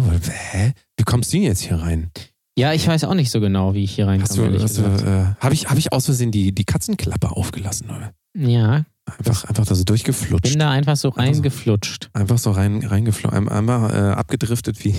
[0.52, 0.72] hä?
[1.02, 2.12] Wie kommst du denn jetzt hier rein?
[2.56, 4.38] Ja, ich weiß auch nicht so genau, wie ich hier Hast reinkomme.
[4.38, 5.02] du, ehrlich hast du, gesagt.
[5.02, 8.12] äh, habe ich, hab ich aus Versehen die, die Katzenklappe aufgelassen, oder?
[8.38, 8.84] Ja,
[9.18, 10.50] Einfach, einfach da so durchgeflutscht.
[10.50, 11.30] bin da einfach so Einfach so.
[11.32, 12.10] reingeflutscht.
[12.12, 14.94] Einfach so rein, reingeflogen, einfach äh, abgedriftet wie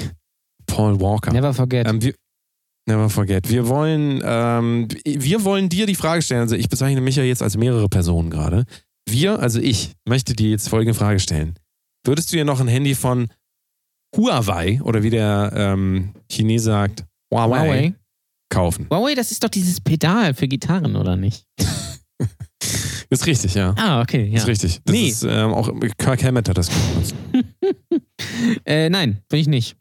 [0.65, 1.31] Paul Walker.
[1.31, 1.87] Never forget.
[1.87, 2.13] Ähm, wir,
[2.85, 3.49] never forget.
[3.49, 6.41] Wir wollen, ähm, wir wollen dir die Frage stellen.
[6.41, 8.65] Also ich bezeichne mich ja jetzt als mehrere Personen gerade.
[9.09, 11.53] Wir, also ich, möchte dir jetzt folgende Frage stellen.
[12.05, 13.27] Würdest du dir noch ein Handy von
[14.15, 17.93] Huawei oder wie der ähm, Chinese sagt, Huawei, Huawei.
[18.49, 18.87] kaufen?
[18.91, 21.45] Huawei, das ist doch dieses Pedal für Gitarren, oder nicht?
[23.09, 23.75] Ist richtig, ja.
[23.77, 24.37] Ah, okay, ja.
[24.37, 24.81] Ist richtig.
[24.85, 25.09] Das Nee.
[25.09, 27.15] ist, ähm, auch Kirk Hammett hat das benutzt.
[28.65, 29.75] Äh, nein, will ich nicht.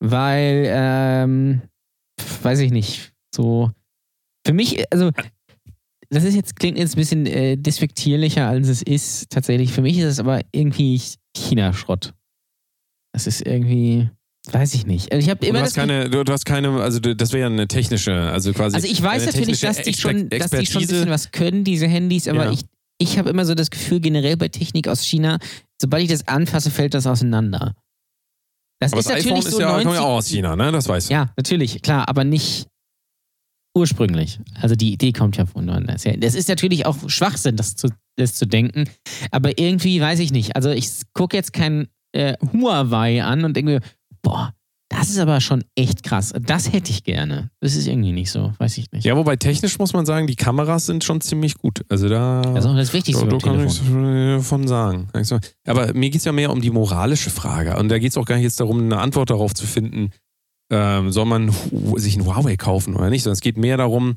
[0.00, 1.62] Weil, ähm,
[2.42, 3.12] weiß ich nicht.
[3.34, 3.70] So,
[4.44, 5.10] für mich, also,
[6.08, 9.30] das ist jetzt, klingt jetzt ein bisschen äh, despektierlicher, als es ist.
[9.30, 11.00] Tatsächlich, für mich ist es aber irgendwie
[11.36, 12.14] China-Schrott.
[13.12, 14.08] Das ist irgendwie,
[14.52, 15.12] weiß ich nicht.
[15.12, 17.32] Also ich habe immer du das hast keine, du, du hast keine, also du- das
[17.32, 18.76] wäre ja eine technische, also quasi.
[18.76, 21.86] Also ich weiß natürlich, dass die, schon, dass die schon ein bisschen was können, diese
[21.88, 22.52] Handys, aber Ja.
[22.52, 22.60] ich,
[22.98, 25.38] ich habe immer so das Gefühl, generell bei Technik aus China,
[25.80, 27.74] sobald ich das anfasse, fällt das auseinander.
[28.80, 30.56] Das Aber ist das iPhone natürlich ist so ja, 90, kommt ja auch aus China,
[30.56, 30.72] ne?
[30.72, 31.14] Das weißt du.
[31.14, 32.66] Ja, natürlich, klar, aber nicht
[33.76, 34.40] ursprünglich.
[34.60, 36.16] Also die Idee kommt ja von woanders her.
[36.16, 38.84] Das ist natürlich auch Schwachsinn, das zu, das zu denken,
[39.30, 40.56] aber irgendwie weiß ich nicht.
[40.56, 43.80] Also ich gucke jetzt kein äh, Huawei an und denke mir,
[44.22, 44.52] boah,
[44.88, 46.34] das ist aber schon echt krass.
[46.40, 47.50] Das hätte ich gerne.
[47.60, 49.04] Das ist irgendwie nicht so, weiß ich nicht.
[49.04, 51.84] Ja, wobei technisch muss man sagen, die Kameras sind schon ziemlich gut.
[51.88, 52.42] Also da.
[52.42, 54.36] Das ist auch das Wichtigste da, da kann ich Telefon.
[54.36, 55.08] davon sagen.
[55.12, 57.76] Also, Aber mir geht es ja mehr um die moralische Frage.
[57.76, 60.10] Und da geht es auch gar nicht jetzt darum, eine Antwort darauf zu finden,
[60.72, 61.54] ähm, soll man
[61.96, 64.16] sich ein Huawei kaufen oder nicht, sondern es geht mehr darum,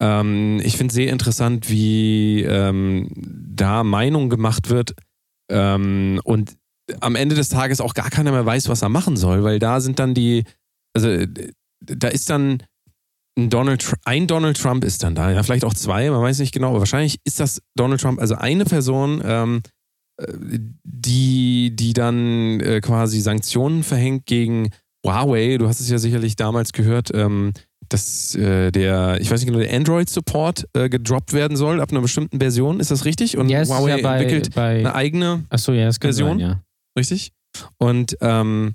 [0.00, 4.94] ähm, ich finde sehr interessant, wie ähm, da Meinung gemacht wird,
[5.50, 6.56] Ähm, und
[7.00, 9.80] am Ende des Tages auch gar keiner mehr weiß, was er machen soll, weil da
[9.80, 10.44] sind dann die,
[10.94, 11.28] also äh,
[11.80, 12.62] da ist dann
[13.38, 16.52] ein Donald, ein Donald Trump ist dann da, ja, vielleicht auch zwei, man weiß nicht
[16.52, 19.62] genau, aber wahrscheinlich ist das Donald Trump, also eine Person, ähm,
[20.20, 20.32] äh,
[20.84, 24.70] die, die dann äh, quasi Sanktionen verhängt gegen
[25.04, 25.56] Huawei.
[25.58, 27.52] Du hast es ja sicherlich damals gehört, ähm,
[27.88, 32.00] dass äh, der, ich weiß nicht genau, der Android-Support äh, gedroppt werden soll ab einer
[32.00, 32.80] bestimmten Version.
[32.80, 33.36] Ist das richtig?
[33.36, 36.38] Und ja, es ist Huawei ja bei, entwickelt bei eine eigene Achso, ja, Version?
[36.38, 36.62] sein, ja.
[36.98, 37.32] Richtig?
[37.78, 38.74] Und ähm,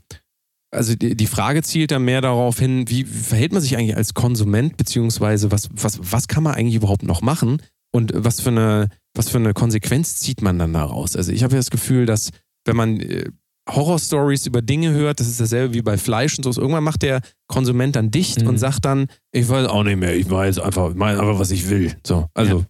[0.72, 4.14] also die, die Frage zielt dann mehr darauf hin, wie verhält man sich eigentlich als
[4.14, 7.62] Konsument, beziehungsweise was, was, was kann man eigentlich überhaupt noch machen
[7.94, 11.16] und was für eine, was für eine Konsequenz zieht man dann daraus?
[11.16, 12.32] Also ich habe ja das Gefühl, dass
[12.66, 13.30] wenn man äh,
[13.70, 17.22] Horrorstories über Dinge hört, das ist dasselbe wie bei Fleisch und so, irgendwann macht der
[17.48, 18.48] Konsument dann dicht Mhm.
[18.48, 21.52] und sagt dann, ich weiß auch nicht mehr, ich weiß einfach, ich meine einfach, was
[21.52, 21.96] ich will.
[22.06, 22.66] So, also,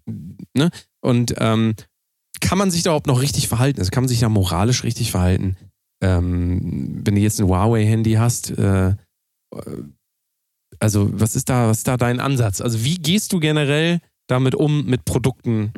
[0.56, 0.70] ne?
[1.02, 1.74] Und ähm,
[2.41, 3.80] kann man sich da überhaupt noch richtig verhalten?
[3.80, 5.56] Also kann man sich da moralisch richtig verhalten?
[6.04, 8.95] Ähm, wenn du jetzt ein Huawei-Handy hast, äh,
[10.80, 12.62] also was ist da, was ist da dein Ansatz?
[12.62, 15.71] Also wie gehst du generell damit um mit Produkten,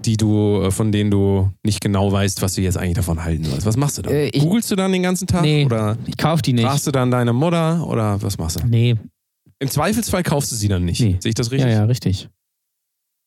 [0.00, 3.44] die du, äh, von denen du nicht genau weißt, was du jetzt eigentlich davon halten
[3.44, 3.66] sollst?
[3.66, 4.10] Was machst du da?
[4.10, 5.64] Äh, Googlest du dann den ganzen Tag Nee.
[5.66, 6.64] oder Ich kauf die nicht.
[6.64, 8.66] fragst du dann deine Mutter oder was machst du?
[8.66, 8.96] Nee.
[9.60, 11.00] Im Zweifelsfall kaufst du sie dann nicht.
[11.00, 11.16] Nee.
[11.20, 11.68] Sehe ich das richtig?
[11.70, 12.28] Ja, ja, richtig.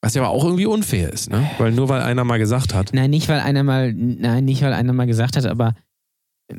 [0.01, 1.49] Was ja aber auch irgendwie unfair ist, ne?
[1.59, 4.73] Weil nur weil einer mal gesagt hat, Nein, nicht weil einer mal, nein, nicht weil
[4.73, 5.75] einer mal gesagt hat, aber
[6.47, 6.55] äh,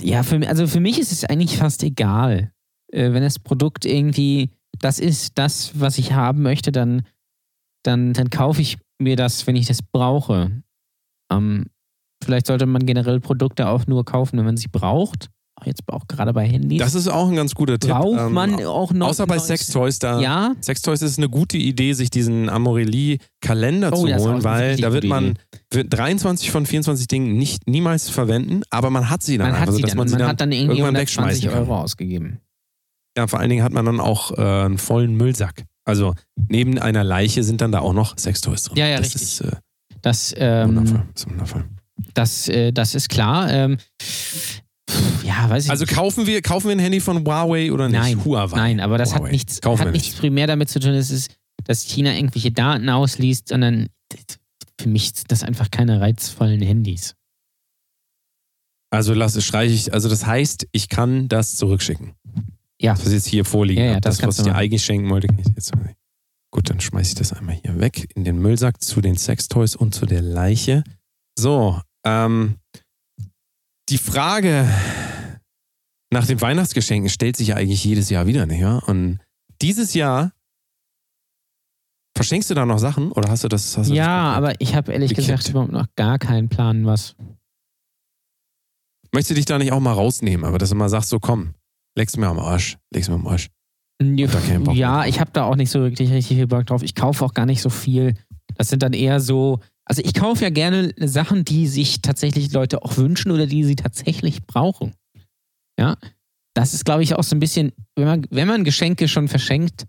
[0.00, 2.52] ja, für, also für mich ist es eigentlich fast egal.
[2.92, 7.02] Äh, wenn das Produkt irgendwie das ist, das, was ich haben möchte, dann,
[7.84, 10.62] dann, dann kaufe ich mir das, wenn ich das brauche.
[11.30, 11.66] Ähm,
[12.22, 15.30] vielleicht sollte man generell Produkte auch nur kaufen, wenn man sie braucht.
[15.64, 16.78] Jetzt auch gerade bei Handys.
[16.80, 17.90] das ist auch ein ganz guter Tipp.
[17.90, 19.08] braucht Ähm, man auch noch.
[19.08, 24.14] Außer bei Sextoys, da Ja, Sextoys ist eine gute Idee, sich diesen Amorelie-Kalender Oh, zu
[24.16, 25.38] holen, weil da wird man
[25.70, 29.68] wird 23 von 24 Dingen nicht niemals verwenden, aber man hat sie dann man hat
[29.68, 29.98] einfach, sie sodass dann.
[29.98, 31.58] man sie man dann hat dann irgendwie irgendwann 120 wegschmeißen kann.
[31.70, 32.40] Euro ausgegeben.
[33.16, 35.64] Ja, vor allen Dingen hat man dann auch äh, einen vollen Müllsack.
[35.86, 36.14] Also
[36.48, 38.76] neben einer Leiche sind dann da auch noch Sextoys drin.
[38.76, 39.22] Ja, ja, das richtig.
[39.22, 39.52] Ist, äh,
[40.02, 41.02] Das, ähm, wundervoll.
[41.14, 41.64] Das ist wundervoll.
[42.12, 43.50] Das, äh, das ist klar.
[43.50, 43.76] Ähm,
[44.94, 45.94] pff, ja, weiß ich Also nicht.
[45.94, 47.98] kaufen wir, kaufen wir ein Handy von Huawei oder nicht?
[48.00, 48.56] Nein, Huawei.
[48.56, 49.24] Nein, aber das Huawei.
[49.26, 50.18] hat nichts, Kaufen hat nichts nicht.
[50.20, 51.28] primär damit zu tun, dass, es,
[51.64, 53.88] dass China irgendwelche Daten ausliest, sondern
[54.80, 57.14] für mich sind das einfach keine reizvollen Handys.
[58.90, 59.92] Also lass es streiche ich.
[59.92, 62.12] Also das heißt, ich kann das zurückschicken.
[62.80, 62.92] Ja.
[62.94, 63.82] Das was jetzt hier vorliegen.
[63.84, 65.72] Ja, ja, das das, was ich dir eigentlich schenken wollte, kann ich jetzt.
[66.52, 69.94] Gut, dann schmeiße ich das einmal hier weg in den Müllsack zu den Sextoys und
[69.94, 70.84] zu der Leiche.
[71.36, 72.56] So, ähm,
[73.88, 74.68] die Frage
[76.12, 78.88] nach den Weihnachtsgeschenken stellt sich ja eigentlich jedes Jahr wieder, nicht wahr?
[78.88, 79.20] Und
[79.60, 80.32] dieses Jahr
[82.16, 83.76] verschenkst du da noch Sachen oder hast du das?
[83.76, 85.26] Hast du Ja, das aber ich habe ehrlich Gekippt.
[85.28, 87.16] gesagt überhaupt noch gar keinen Plan, was.
[89.12, 91.54] Möchtest du dich da nicht auch mal rausnehmen, aber dass du mal sagst, so komm,
[91.96, 93.48] legst mir am Arsch, legst mir am Arsch.
[94.02, 96.82] Ja, ich habe da auch nicht so wirklich richtig viel Bock drauf.
[96.82, 98.14] Ich kaufe auch gar nicht so viel.
[98.56, 99.60] Das sind dann eher so.
[99.86, 103.76] Also ich kaufe ja gerne Sachen, die sich tatsächlich Leute auch wünschen oder die sie
[103.76, 104.94] tatsächlich brauchen.
[105.78, 105.96] Ja.
[106.54, 109.86] Das ist, glaube ich, auch so ein bisschen, wenn man, wenn man Geschenke schon verschenkt,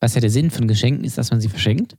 [0.00, 1.96] was ja der Sinn von Geschenken ist, dass man sie verschenkt.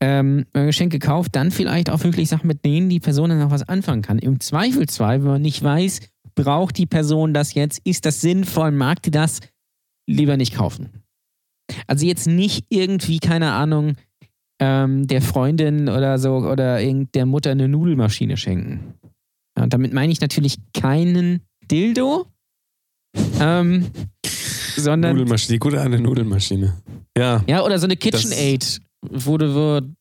[0.00, 3.38] Ähm, wenn man Geschenke kauft, dann vielleicht auch wirklich Sachen, mit denen die Person dann
[3.38, 4.18] noch was anfangen kann.
[4.18, 6.00] Im Zweifelsfall, wenn man nicht weiß,
[6.34, 9.40] braucht die Person das jetzt, ist das sinnvoll, mag die das,
[10.08, 10.88] lieber nicht kaufen.
[11.86, 13.96] Also jetzt nicht irgendwie, keine Ahnung,
[14.60, 18.94] ähm, der Freundin oder so oder irgend der Mutter eine Nudelmaschine schenken.
[19.56, 22.26] Ja, und damit meine ich natürlich keinen Dildo,
[23.40, 23.86] ähm,
[24.76, 26.80] sondern Nudelmaschine, die gute eine Nudelmaschine.
[27.16, 27.42] Ja.
[27.48, 29.38] ja, oder so eine KitchenAid, wo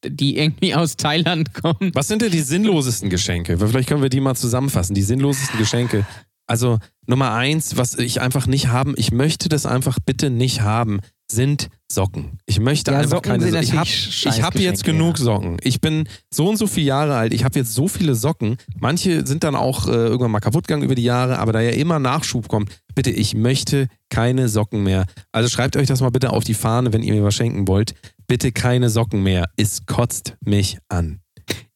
[0.05, 1.95] die irgendwie aus Thailand kommt.
[1.95, 3.57] Was sind denn die sinnlosesten Geschenke?
[3.57, 4.93] Vielleicht können wir die mal zusammenfassen.
[4.93, 6.05] Die sinnlosesten Geschenke.
[6.47, 10.99] Also Nummer eins, was ich einfach nicht haben, ich möchte das einfach bitte nicht haben,
[11.31, 12.39] sind Socken.
[12.45, 13.63] Ich möchte Ja, einfach Socken keine Socken.
[13.63, 15.25] Ich habe hab jetzt genug ja.
[15.25, 15.57] Socken.
[15.63, 17.33] Ich bin so und so viele Jahre alt.
[17.33, 18.57] Ich habe jetzt so viele Socken.
[18.79, 21.71] Manche sind dann auch äh, irgendwann mal kaputt gegangen über die Jahre, aber da ja
[21.71, 25.05] immer Nachschub kommt, bitte, ich möchte keine Socken mehr.
[25.31, 27.95] Also schreibt euch das mal bitte auf die Fahne, wenn ihr mir was schenken wollt.
[28.27, 29.45] Bitte keine Socken mehr.
[29.55, 31.21] Es kotzt mich an.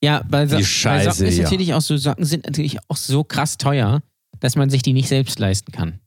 [0.01, 1.43] Ja, bei, so Scheiße, Socken ist ja.
[1.43, 4.01] natürlich auch so, Socken sind natürlich auch so krass teuer,
[4.39, 5.99] dass man sich die nicht selbst leisten kann.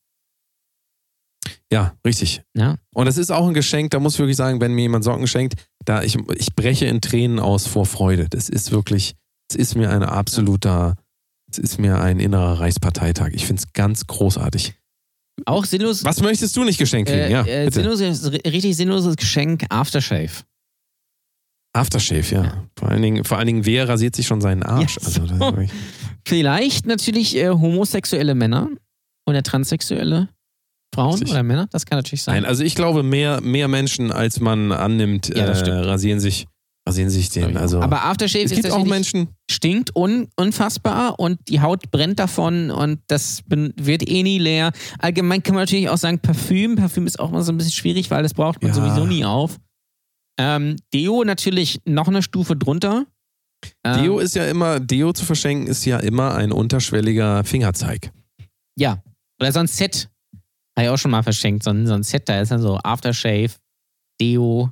[1.73, 2.43] Ja, richtig.
[2.57, 2.77] Ja?
[2.95, 5.27] Und das ist auch ein Geschenk, da muss ich wirklich sagen, wenn mir jemand Socken
[5.27, 5.55] schenkt,
[5.85, 8.29] da ich, ich breche in Tränen aus vor Freude.
[8.31, 9.14] Das ist wirklich,
[9.51, 10.95] es ist mir ein absoluter,
[11.51, 13.31] es ist mir ein innerer Reichsparteitag.
[13.33, 14.75] Ich finde es ganz großartig.
[15.45, 16.05] Auch sinnlos.
[16.05, 17.25] Was möchtest du nicht geschenkt kriegen?
[17.25, 20.31] Äh, ja, äh, sinnloses, richtig sinnloses Geschenk Aftershave.
[21.75, 22.64] Aftershave, ja.
[22.79, 24.97] Vor, allen Dingen, vor allen Dingen, wer rasiert sich schon seinen Arsch?
[24.97, 25.39] Ja, also, so.
[25.39, 25.71] wirklich-
[26.27, 28.69] Vielleicht natürlich äh, homosexuelle Männer
[29.29, 30.29] oder transsexuelle
[30.97, 31.30] Frauen Richtig.
[31.30, 31.66] oder Männer.
[31.70, 32.34] Das kann natürlich sein.
[32.34, 36.47] Nein, also ich glaube, mehr, mehr Menschen, als man annimmt, Ja, äh, rasieren sich,
[36.88, 37.57] rasieren sich den.
[37.57, 42.70] Also, Aber Aftershave es gibt auch Menschen, stinkt un unfassbar und die Haut brennt davon
[42.70, 44.72] und das wird eh nie leer.
[44.99, 46.76] Allgemein kann man natürlich auch sagen, Parfüm.
[46.76, 48.74] Parfüm ist auch mal so ein bisschen schwierig, weil das braucht man Ja.
[48.74, 49.57] sowieso nie auf.
[50.38, 53.07] Ähm, Deo natürlich noch eine Stufe drunter.
[53.84, 58.12] Ähm, Deo ist ja immer, Deo zu verschenken ist ja immer ein unterschwelliger Fingerzeig.
[58.78, 59.03] Ja.
[59.40, 60.09] Oder so ein Set.
[60.77, 61.62] Habe ich auch schon mal verschenkt.
[61.62, 63.53] So ein, so ein Set, da ist dann so Aftershave,
[64.20, 64.70] Deo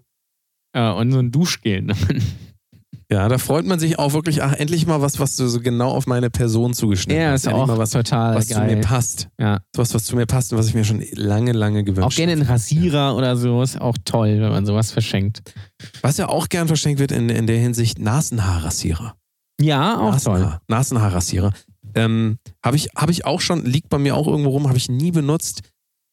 [0.75, 1.87] äh, und so ein Duschgel.
[3.11, 5.91] Ja, da freut man sich auch wirklich, ach, endlich mal was, was so so genau
[5.91, 7.45] auf meine Person zugeschnitten ja, ist.
[7.47, 8.77] Endlich auch mal was, total was zu geil.
[8.77, 9.29] mir passt.
[9.39, 9.61] Ja.
[9.77, 12.33] Was, was zu mir passt und was ich mir schon lange, lange gewünscht Auch gerne
[12.33, 12.51] ein habe.
[12.51, 13.63] Rasierer oder so.
[13.63, 15.43] Ist auch toll, wenn man sowas verschenkt.
[16.01, 19.15] Was ja auch gern verschenkt wird in, in der Hinsicht, Nasenhaarrasierer.
[19.61, 20.41] Ja, auch toll.
[20.41, 21.53] Nasenhaar, Nasenhaarrasierer.
[21.95, 24.89] Ähm, habe ich, hab ich auch schon, liegt bei mir auch irgendwo rum, habe ich
[24.89, 25.61] nie benutzt.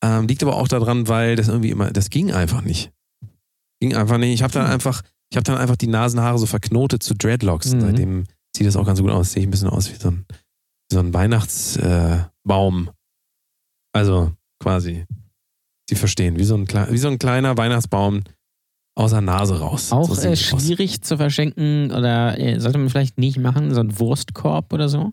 [0.04, 2.92] Ähm, liegt aber auch daran, weil das irgendwie immer, das ging einfach nicht.
[3.80, 4.34] Ging einfach nicht.
[4.34, 7.74] Ich habe dann einfach, ich habe dann einfach die Nasenhaare so verknotet zu Dreadlocks.
[7.74, 7.82] Mhm.
[7.82, 8.24] Seitdem
[8.56, 9.32] sieht das auch ganz gut aus.
[9.32, 10.26] Sehe ich ein bisschen aus wie so ein,
[10.90, 12.88] wie so ein Weihnachtsbaum.
[12.88, 12.92] Äh,
[13.94, 15.06] also quasi,
[15.90, 18.24] Sie verstehen, wie so ein, wie so ein kleiner Weihnachtsbaum
[18.96, 19.92] aus der Nase raus.
[19.92, 20.64] Auch so äh, es aus.
[20.64, 25.12] schwierig zu verschenken oder äh, sollte man vielleicht nicht machen, so ein Wurstkorb oder so.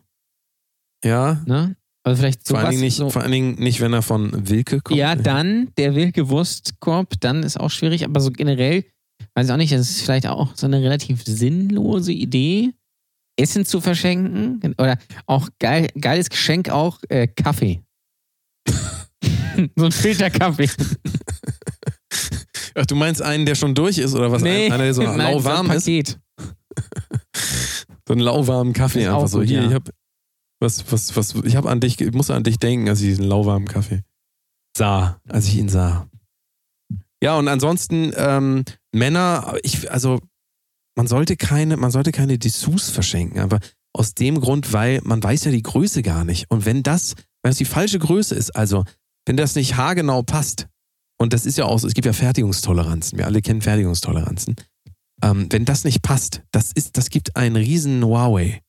[1.03, 1.75] Ja, Ne?
[2.09, 2.71] Also vielleicht vor allen, sowas.
[2.71, 4.97] Dingen nicht, so, vor allen Dingen nicht, wenn er von Wilke kommt.
[4.97, 8.83] ja, dann der wilke Wurstkorb, dann ist auch schwierig, aber so generell,
[9.35, 12.71] weiß ich auch nicht, das ist vielleicht auch so eine relativ sinnlose Idee,
[13.39, 14.97] Essen zu verschenken oder
[15.27, 17.81] auch geil, geiles Geschenk auch äh, Kaffee.
[19.75, 20.67] so ein Filterkaffee.
[22.73, 24.41] Ach, du meinst einen, der schon durch ist oder was?
[24.41, 26.19] Einer, der so lauwarm so ein ist?
[28.07, 29.37] So einen lauwarmen Kaffee einfach so.
[29.37, 29.67] gut, Hier, ja.
[29.67, 29.87] ich hab
[30.59, 33.25] was, was, was, ich hab an dich, ich muss an dich denken, als ich diesen
[33.25, 34.03] lauwarmen Kaffee
[34.79, 36.09] sah, als ich ihn sah.
[37.21, 40.19] Ja, und ansonsten, ähm, Männer, ich, also,
[40.95, 43.59] man sollte keine, man sollte keine Dessous verschenken, aber
[43.93, 46.49] aus dem Grund, weil man weiß ja die Größe gar nicht.
[46.49, 48.85] Und wenn das, wenn das die falsche Größe ist, also,
[49.25, 50.67] wenn das nicht haargenau passt,
[51.21, 54.55] und das ist ja auch so, es gibt ja Fertigungstoleranzen, wir alle kennen Fertigungstoleranzen.
[55.21, 58.61] Ähm, wenn das nicht passt, das ist, das gibt einen riesen Huawei.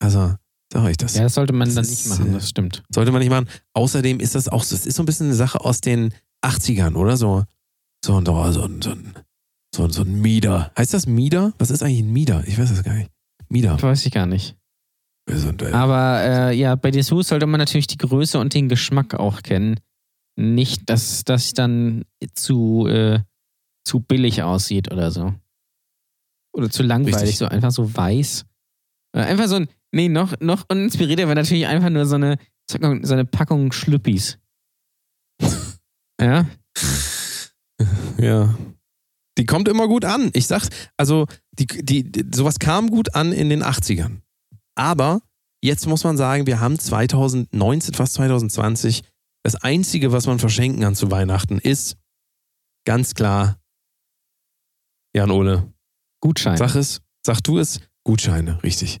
[0.00, 0.34] Also,
[0.72, 1.14] sag euch das.
[1.14, 2.82] Ja, das sollte man Das dann nicht machen, äh, das stimmt.
[2.92, 3.48] Sollte man nicht machen.
[3.74, 6.12] Außerdem ist das auch so, es ist so ein bisschen eine Sache aus den
[6.44, 7.16] 80ern, oder?
[7.16, 7.44] So,
[8.04, 9.14] so, ein- so, so, ein- so, ein-
[9.74, 10.72] so, so ein Mieder.
[10.76, 11.52] Heißt das Mieder?
[11.58, 12.44] Was ist eigentlich ein Mieder?
[12.46, 13.10] Ich weiß das gar nicht.
[13.48, 13.80] Mieder.
[13.80, 14.56] Weiß ich gar nicht.
[15.30, 19.42] Äh, Aber äh, ja, bei Dessous sollte man natürlich die Größe und den Geschmack auch
[19.42, 19.78] kennen.
[20.36, 22.04] Nicht, dass das dann
[22.34, 23.20] zu, äh,
[23.86, 25.34] zu billig aussieht oder so.
[26.54, 27.38] Oder zu langweilig, Richtig.
[27.38, 28.44] so einfach so weiß.
[29.14, 32.38] Oder einfach so ein, nee, noch, noch uninspirierter wäre natürlich einfach nur so eine,
[32.68, 34.38] so eine Packung Schlüppis.
[36.20, 36.46] ja?
[38.18, 38.54] Ja.
[39.38, 40.30] Die kommt immer gut an.
[40.34, 44.20] Ich sag's, also, die, die, sowas kam gut an in den 80ern.
[44.74, 45.22] Aber
[45.62, 49.02] jetzt muss man sagen, wir haben 2019, fast 2020,
[49.42, 51.96] das Einzige, was man verschenken kann zu Weihnachten, ist
[52.84, 53.58] ganz klar,
[55.14, 55.72] Jan Ole,
[56.20, 56.56] Gutschein.
[56.56, 59.00] sag es, sag du es, Gutscheine, richtig.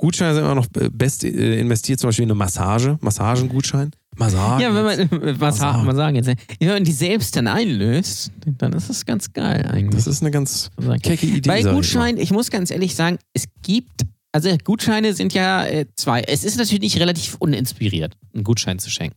[0.00, 3.90] Gutscheine sind immer noch äh, best äh, investiert, zum Beispiel in eine Massage, Massagengutschein.
[4.16, 4.62] Massage.
[4.62, 5.84] ja, wenn man, was sagen.
[5.84, 6.36] man sagen jetzt, ne?
[6.58, 10.02] wenn man die selbst dann einlöst, dann ist das ganz geil eigentlich.
[10.02, 10.70] Das ist eine ganz
[11.02, 11.46] kecke Idee.
[11.46, 11.76] Bei sag ich.
[11.76, 16.22] Gutschein, ich muss ganz ehrlich sagen, es gibt, also Gutscheine sind ja äh, zwei.
[16.22, 19.16] Es ist natürlich relativ uninspiriert, einen Gutschein zu schenken.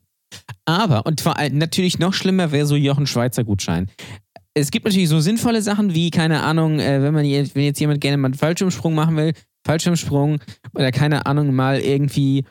[0.66, 3.90] Aber, und vor allem natürlich noch schlimmer wäre so Jochen Schweizer Gutschein.
[4.54, 7.80] Es gibt natürlich so sinnvolle Sachen wie, keine Ahnung, äh, wenn man jetzt, wenn jetzt
[7.80, 9.34] jemand gerne mal einen Fallschirmsprung machen will,
[9.66, 10.40] Fallschirmsprung
[10.74, 12.46] oder keine Ahnung, mal irgendwie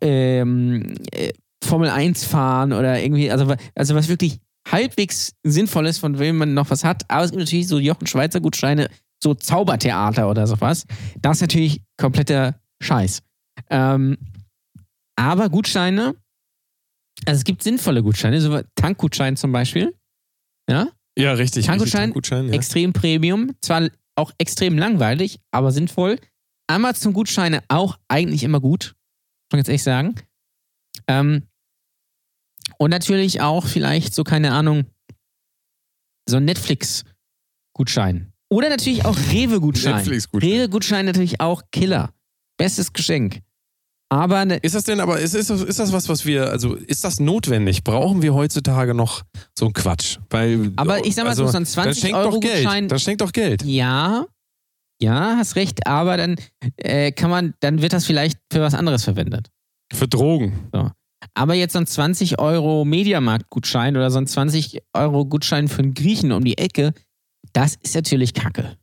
[0.00, 1.32] ähm, äh,
[1.64, 6.54] Formel 1 fahren oder irgendwie, also, also was wirklich halbwegs sinnvoll ist, von wem man
[6.54, 7.02] noch was hat.
[7.08, 8.88] Aber es gibt natürlich so Jochen Schweizer Gutscheine,
[9.22, 10.86] so Zaubertheater oder sowas.
[11.20, 13.22] Das ist natürlich kompletter Scheiß.
[13.70, 14.18] Ähm,
[15.16, 16.14] aber Gutscheine,
[17.26, 19.94] also es gibt sinnvolle Gutscheine, so Tankgutschein zum Beispiel.
[20.68, 20.88] Ja,
[21.18, 21.66] Ja, richtig.
[21.66, 22.54] Tankgutschein, richtig, Tankgutschein ja.
[22.54, 26.18] extrem Premium, zwar auch extrem langweilig, aber sinnvoll.
[26.68, 28.94] Amazon-Gutscheine auch eigentlich immer gut,
[29.52, 30.14] muss ich jetzt echt sagen.
[31.08, 31.46] Ähm,
[32.78, 34.84] und natürlich auch vielleicht so, keine Ahnung,
[36.28, 38.32] so ein Netflix-Gutschein.
[38.50, 39.96] Oder natürlich auch Rewe-Gutschein.
[39.96, 40.50] Netflix-Gutschein.
[40.50, 42.12] Rewe-Gutschein natürlich auch Killer.
[42.58, 43.40] Bestes Geschenk.
[44.10, 46.74] Aber ne, Ist das denn aber, ist, ist, das- ist das was, was wir, also
[46.74, 47.82] ist das notwendig?
[47.82, 49.22] Brauchen wir heutzutage noch
[49.58, 50.18] so einen Quatsch?
[50.28, 52.92] Weil, Aber ich sag mal so, so ein dann schenkt doch 20-Euro-Gutschein- Geld.
[52.92, 53.62] Dann schenkt doch Geld.
[53.64, 54.26] ja,
[55.02, 56.36] Ja, hast recht, aber dann
[56.76, 59.50] äh, kann man, dann wird das vielleicht für was anderes verwendet.
[59.92, 60.70] Für Drogen.
[61.34, 65.94] Aber jetzt so ein 20 Euro Mediamarkt-Gutschein oder so ein 20 Euro Gutschein für einen
[65.94, 66.92] Griechen um die Ecke,
[67.52, 68.76] das ist natürlich Kacke.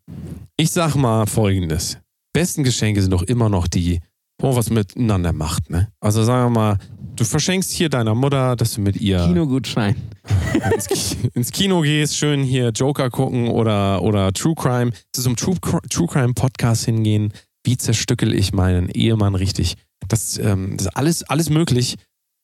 [0.57, 1.97] Ich sag mal folgendes.
[2.34, 4.01] Besten Geschenke sind doch immer noch die,
[4.40, 5.92] wo man was miteinander macht, ne?
[6.00, 6.78] Also sagen wir mal,
[7.16, 9.96] du verschenkst hier deiner Mutter, dass du mit ihr Kinogutschein.
[10.74, 15.30] ins, Ki- ins Kino gehst, schön hier Joker gucken oder, oder True Crime, zu so
[15.30, 15.58] einem True,
[15.90, 17.34] True Crime Podcast hingehen.
[17.66, 19.76] Wie zerstückel ich meinen Ehemann richtig?
[20.08, 21.96] Das, ähm, das ist alles, alles möglich.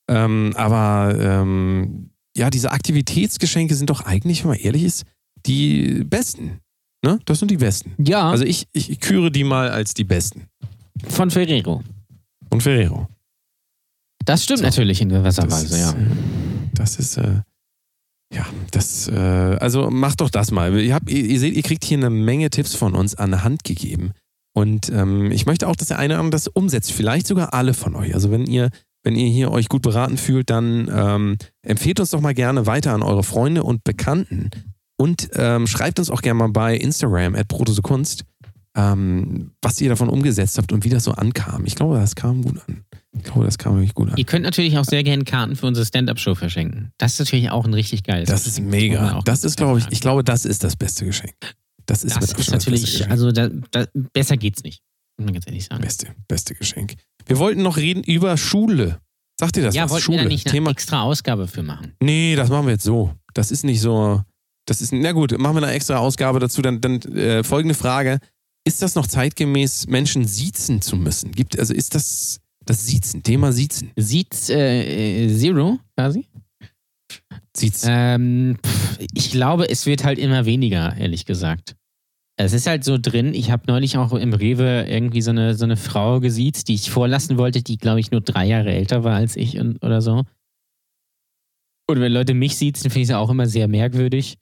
[0.10, 5.04] Ähm, aber ähm, ja, diese Aktivitätsgeschenke sind doch eigentlich, wenn man ehrlich ist,
[5.46, 6.60] die besten.
[7.04, 7.20] Ne?
[7.26, 7.93] Das sind die besten.
[7.98, 10.48] Ja, Also ich, ich küre die mal als die besten.
[11.08, 11.84] Von Ferrero.
[12.50, 13.08] Und Ferrero.
[14.26, 14.66] Das stimmt So.
[14.66, 15.91] natürlich in gewisser Das Weise, ist, ja.
[15.91, 16.06] äh,
[16.74, 17.41] Das ist, äh,
[18.34, 20.78] ja, das, äh, also macht doch das mal.
[20.80, 23.38] Ihr, habt, ihr, ihr seht, ihr kriegt hier eine Menge Tipps von uns an die
[23.43, 24.12] Hand gegeben.
[24.56, 26.91] Und ähm, ich möchte auch, dass der eine oder andere das umsetzt.
[26.91, 28.14] Vielleicht sogar alle von euch.
[28.16, 28.70] Also wenn ihr,
[29.04, 32.93] wenn ihr hier euch gut beraten fühlt, dann ähm, empfehlt uns doch mal gerne weiter
[32.93, 34.50] an eure Freunde und Bekannten.
[34.98, 38.24] Und ähm, schreibt uns auch gerne mal bei Instagram at Protosekunst,
[38.76, 41.65] ähm, was ihr davon umgesetzt habt und wie das so ankam.
[41.65, 42.84] Ich glaube, das kam gut an.
[43.13, 44.17] Ich glaube, das kam wirklich gut an.
[44.17, 46.91] Ihr könnt natürlich auch sehr gerne Karten für unsere Stand-Up-Show verschenken.
[46.97, 49.21] Das ist natürlich auch ein richtig geiles Das ist mega.
[49.23, 51.36] Das ist, glaube ich, ich glaube, das ist das beste Geschenk.
[51.86, 54.82] Das ist, Das ist natürlich, also da, da, besser geht's nicht.
[55.17, 55.82] Muss man ganz ehrlich sagen.
[55.82, 56.95] beste, beste Geschenk.
[57.26, 58.99] Wir wollten noch reden über Schule.
[59.39, 59.76] Sagt ihr das?
[59.76, 59.91] ja, was?
[59.91, 60.17] wollten Schule.
[60.17, 60.71] wir da nicht eine Thema.
[60.71, 61.93] extra Ausgabe für machen?
[62.01, 63.13] Nee, das machen wir jetzt so.
[63.34, 64.21] Das ist nicht so.
[64.65, 66.61] Das ist, na gut, machen wir eine extra Ausgabe dazu.
[66.61, 68.19] Dann, dann äh, folgende Frage:
[68.68, 71.32] Ist das noch zeitgemäß, Menschen siezen zu müssen?
[71.32, 73.91] Gibt, also ist das das Siezen, Thema Siezen?
[73.95, 76.26] Sieht äh, äh, Zero quasi?
[77.55, 77.89] Siezen.
[77.91, 78.57] Ähm,
[79.13, 81.76] ich glaube, es wird halt immer weniger, ehrlich gesagt.
[82.38, 85.63] Es ist halt so drin, ich habe neulich auch im Rewe irgendwie so eine, so
[85.63, 89.16] eine Frau gesiezt, die ich vorlassen wollte, die, glaube ich, nur drei Jahre älter war
[89.16, 90.24] als ich und, oder so.
[91.88, 94.38] Und wenn Leute mich siezen, finde ich es auch immer sehr merkwürdig.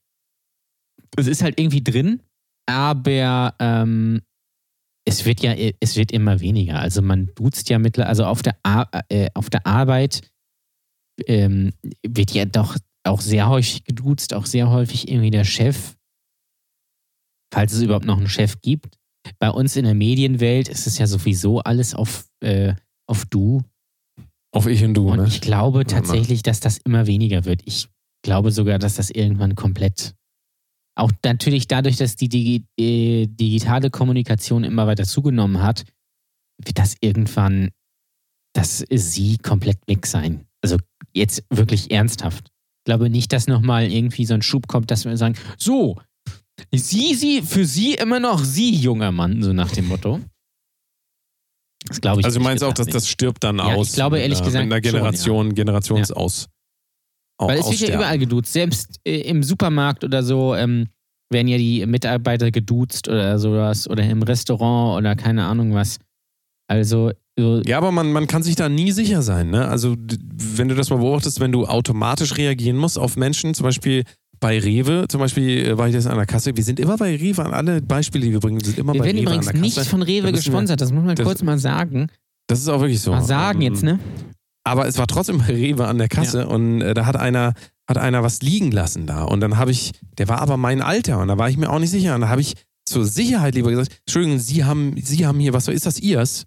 [1.17, 2.21] Es ist halt irgendwie drin,
[2.66, 4.22] aber ähm,
[5.05, 6.80] es wird ja, es wird immer weniger.
[6.80, 10.22] Also man duzt ja mittlerweile, also auf der, Ar äh, auf der Arbeit
[11.28, 11.74] ähm,
[12.05, 15.95] wird ja doch auch sehr häufig geduzt, auch sehr häufig irgendwie der Chef,
[17.53, 18.97] falls es überhaupt noch einen Chef gibt.
[19.39, 22.74] Bei uns in der Medienwelt ist es ja sowieso alles auf, äh,
[23.07, 23.61] auf Du.
[24.53, 25.28] Auf ich und du, Und ne?
[25.28, 27.61] ich glaube tatsächlich, dass das immer weniger wird.
[27.66, 27.89] Ich
[28.24, 30.14] glaube sogar, dass das irgendwann komplett.
[30.95, 35.85] Auch natürlich dadurch, dass die Digi äh, digitale Kommunikation immer weiter zugenommen hat,
[36.63, 37.71] wird das irgendwann,
[38.55, 40.45] dass sie komplett weg sein.
[40.61, 40.77] Also
[41.13, 42.49] jetzt wirklich ernsthaft.
[42.81, 45.99] Ich glaube nicht, dass nochmal irgendwie so ein Schub kommt, dass wir sagen, so,
[46.71, 50.19] sie, sie, für sie immer noch sie, junger Mann, so nach dem Motto.
[51.87, 53.11] Das glaube ich Also du meinst auch, dass das nicht.
[53.11, 53.93] stirbt dann Ja, ich aus?
[53.93, 56.47] glaube, mit ehrlich einer- gesagt Mit einer schon, Generation, Generationsaus.
[57.43, 58.51] Au- Weil es wird ja überall geduzt.
[58.53, 60.87] Selbst äh, im Supermarkt oder so ähm,
[61.31, 63.89] werden ja die Mitarbeiter geduzt oder sowas.
[63.89, 65.97] Oder im Restaurant oder keine Ahnung was.
[66.67, 69.49] Also, so, Ja, aber man, man kann sich da nie sicher sein.
[69.49, 69.67] Ne?
[69.67, 69.95] Also,
[70.55, 74.03] wenn du das mal beobachtest, wenn du automatisch reagieren musst auf Menschen, zum Beispiel
[74.39, 76.55] bei Rewe, zum Beispiel äh, war ich das an der Kasse.
[76.55, 79.05] Wir sind immer bei Rewe, an alle Beispiele, die wir bringen, sind immer wir bei
[79.05, 80.81] werden Rewe übrigens an der nicht von Rewe wir- gesponsert.
[80.81, 82.07] Das muss man das- kurz mal sagen.
[82.47, 83.11] Das ist auch wirklich so.
[83.11, 83.99] Mal sagen Ähm, jetzt, ne?
[84.64, 87.53] Aber es war trotzdem bei Rewe an der Kasse und äh, da hat einer,
[87.88, 89.24] hat einer was liegen lassen da.
[89.24, 91.80] Und dann habe ich, der war aber mein Alter und da war ich mir auch
[91.80, 92.16] nicht sicher.
[92.16, 92.53] Und da habe ich
[92.86, 96.45] zur Sicherheit lieber gesagt, Entschuldigung, Sie haben, Sie haben hier was, ist das Ihrs?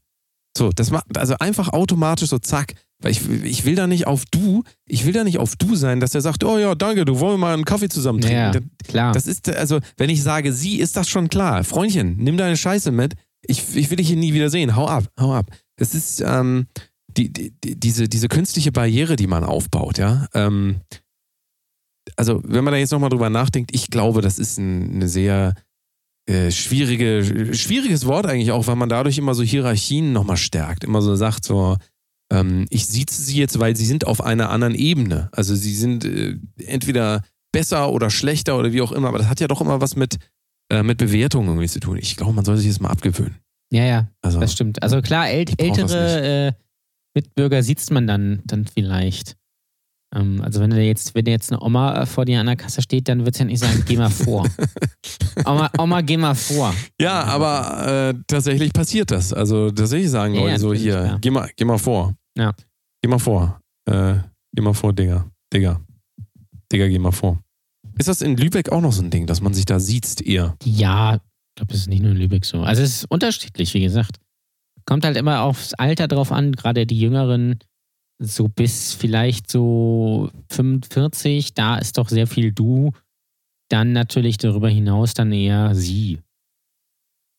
[0.57, 2.73] So, das macht, also einfach automatisch so zack.
[3.03, 6.01] Weil ich, ich will da nicht auf du, ich will da nicht auf du sein,
[6.01, 8.39] dass er sagt, oh ja, danke, du wollen wir mal einen Kaffee zusammen trinken.
[8.39, 9.13] Ja, Das, klar.
[9.13, 11.63] das ist, also, wenn ich sage sie, ist das schon klar.
[11.65, 13.13] Freundchen, nimm deine Scheiße mit.
[13.47, 14.75] Ich, ich will dich hier nie wieder sehen.
[14.77, 15.51] Hau ab, hau ab.
[15.77, 16.69] Das ist ähm,
[17.17, 20.27] die, die, die, diese, diese künstliche Barriere, die man aufbaut, ja.
[20.35, 20.81] Ähm,
[22.15, 25.55] also, wenn man da jetzt nochmal drüber nachdenkt, ich glaube, das ist ein, eine sehr
[26.29, 30.85] äh, schwierige, schwieriges Wort eigentlich auch, weil man dadurch immer so Hierarchien nochmal stärkt.
[30.85, 31.77] Immer so sagt, so,
[32.33, 35.29] ähm, ich sieze sie jetzt, weil sie sind auf einer anderen Ebene.
[35.33, 39.41] Also sie sind äh, entweder besser oder schlechter oder wie auch immer, aber das hat
[39.41, 40.19] ja doch immer was mit,
[40.71, 41.97] äh, mit Bewertung irgendwie zu tun.
[41.97, 43.37] Ich glaube, man soll sich das mal abgewöhnen.
[43.71, 44.83] ja, ja, Also, das stimmt.
[44.83, 46.57] Also klar, das ältere
[47.17, 49.37] Mitbürger sieht man dann, dann vielleicht.
[50.15, 52.81] Ähm, also wenn du jetzt, wenn jetzt eine Oma äh, vor dir an der Kasse
[52.83, 54.47] steht, dann wird sie ja nicht sagen, geh mal vor.
[55.45, 56.73] Oma, Oma, geh mal vor.
[57.01, 59.33] ja, aber äh, tatsächlich passiert das.
[59.33, 61.19] Also tatsächlich sagen Ja, Leute so, hier, ja.
[61.19, 62.15] geh, mal, geh mal vor.
[62.39, 62.55] Ja.
[63.03, 63.61] Geh mal vor.
[63.89, 64.15] Äh,
[64.55, 65.29] geh mal vor, Digga.
[65.53, 65.81] Digga.
[66.71, 67.43] Digga, geh mal vor.
[67.99, 70.57] Ist das in Lübeck auch noch so ein Ding, dass man sich da sieht eher?
[70.65, 71.19] Ja,
[71.57, 72.61] glaube, es ist nicht nur in Lübeck so.
[72.61, 74.19] Also es ist unterschiedlich, wie gesagt.
[74.87, 77.59] Kommt halt immer aufs Alter drauf an, gerade die Jüngeren,
[78.19, 82.93] so bis vielleicht so 45, da ist doch sehr viel du.
[83.69, 86.21] Dann natürlich darüber hinaus dann eher sie.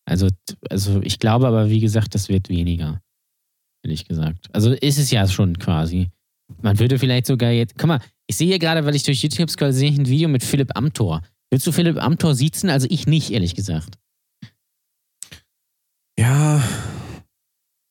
[0.05, 0.27] Also,
[0.69, 3.01] also ich glaube aber, wie gesagt, das wird weniger.
[3.83, 4.47] Ehrlich gesagt.
[4.53, 6.09] Also ist es ja schon quasi.
[6.61, 7.77] Man würde vielleicht sogar jetzt.
[7.77, 10.29] Guck mal, ich sehe hier gerade, weil ich durch YouTube scroll, sehe ich ein Video
[10.29, 11.21] mit Philipp Amthor.
[11.49, 12.69] Willst du Philipp Amthor siezen?
[12.69, 13.97] Also ich nicht, ehrlich gesagt.
[16.19, 16.63] Ja.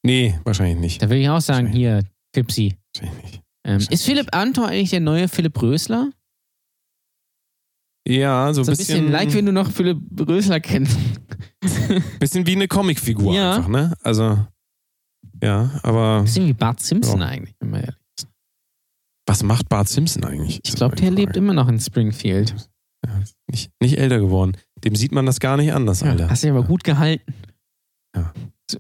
[0.07, 1.03] Nee, wahrscheinlich nicht.
[1.03, 2.03] Da würde ich auch sagen, hier,
[2.33, 2.77] Pipsi.
[2.95, 3.43] Wahrscheinlich nicht.
[3.67, 6.11] Ähm, ist Philipp Amthor eigentlich der neue Philipp Rösler?
[8.09, 9.99] Ja, so, So ein bisschen, like, wenn du noch Philipp
[10.29, 10.97] Rösler kennst.
[12.21, 13.57] bisschen wie eine Comicfigur Ja.
[13.57, 13.95] einfach, ne?
[14.03, 14.47] Also,
[15.43, 17.27] ja, aber bisschen wie Bart Simpson Ja.
[17.27, 17.57] eigentlich.
[17.59, 18.29] wenn man ehrlich ist.
[19.27, 20.61] was macht Bart Simpson eigentlich?
[20.65, 22.55] Ich glaube, der lebt immer noch in Springfield.
[23.05, 24.57] Ja, nicht, nicht älter geworden.
[24.85, 26.31] Dem sieht man das gar nicht anders, Alter.
[26.31, 27.35] Hast du aber gut gehalten.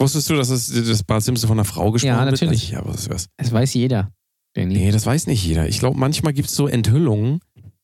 [0.00, 2.32] Wusstest du, dass es das Bart Simpson von einer Frau gesprochen Ja, wird?
[2.32, 2.70] natürlich.
[2.70, 3.28] Ja, was, was?
[3.36, 4.10] Das weiß jeder.
[4.54, 4.74] Danny.
[4.74, 5.68] Nee, das weiß nicht jeder.
[5.68, 7.40] Ich glaube, manchmal gibt es so Enthüllungen.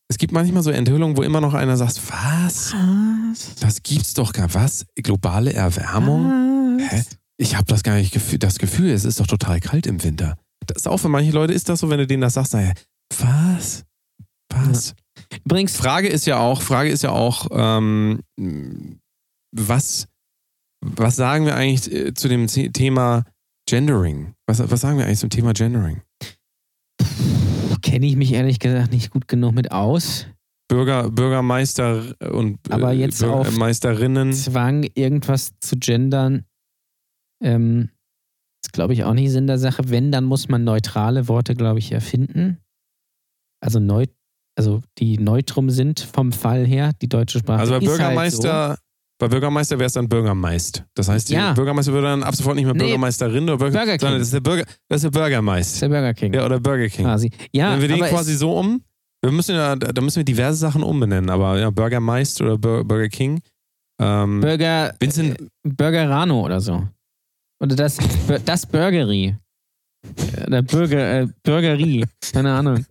[0.08, 2.74] Es gibt manchmal so Enthüllungen, wo immer noch einer sagt, was?
[2.74, 3.54] Was?
[3.60, 4.84] Das gibt's doch gar was?
[4.96, 6.78] Globale Erwärmung?
[6.80, 7.02] Hä?
[7.38, 10.36] Ich habe das gar nicht gefühl, das Gefühl, es ist doch total kalt im Winter.
[10.66, 12.72] Das ist auch für manche Leute ist das so, wenn du denen das sagst, naja,
[13.18, 13.84] was?
[14.50, 14.94] Was?
[15.44, 18.20] Übrigens, Frage ist ja auch, Frage ist ja auch, ähm,
[19.54, 20.06] was,
[20.82, 23.24] was sagen wir eigentlich äh, zu dem Thema
[23.68, 24.34] Gendering?
[24.46, 26.02] Was, was sagen wir eigentlich zum Thema Gendering?
[27.82, 30.26] kenne ich mich ehrlich gesagt nicht gut genug mit aus.
[30.68, 34.32] Bürger, Bürgermeister und äh, Aber jetzt Bürgermeisterinnen.
[34.32, 36.46] Zwang, irgendwas zu gendern,
[37.42, 37.90] ähm,
[38.64, 39.90] ist, glaube ich, auch nicht Sinn der Sache.
[39.90, 42.58] Wenn, dann muss man neutrale Worte, glaube ich, erfinden.
[43.60, 44.06] Also neu,
[44.56, 47.60] also die neutrum sind vom Fall her, die deutsche Sprache.
[47.60, 48.78] Also bei ist halt Bürgermeister,
[49.22, 50.82] bei Bürgermeister wäre es dann Bürgermeist.
[50.94, 51.52] Das heißt, die Ja.
[51.52, 52.80] Bürgermeister würde dann ab sofort nicht mehr Nee.
[52.80, 54.00] Bürgermeisterin oder Bürger, Burger King.
[54.00, 55.20] sondern das ist der Bürger, das ist der so.
[55.20, 55.74] Bürgermeister.
[55.74, 56.34] Ist der Burger King.
[56.34, 57.04] Ja, oder Burger King.
[57.04, 57.30] Quasi.
[57.52, 58.82] Ja, Wenn wir den aber quasi so um,
[59.22, 63.08] wir müssen ja, da müssen wir diverse Sachen umbenennen, aber ja, Bürgermeist oder Bur Burger
[63.08, 63.40] King.
[64.00, 66.82] Ähm, Burger, Vincent, Burgerano oder so.
[67.62, 67.98] Oder das,
[68.44, 69.36] das Burgery.
[70.48, 72.04] Oder Burger, äh, Burgerie.
[72.32, 72.84] Keine Ahnung.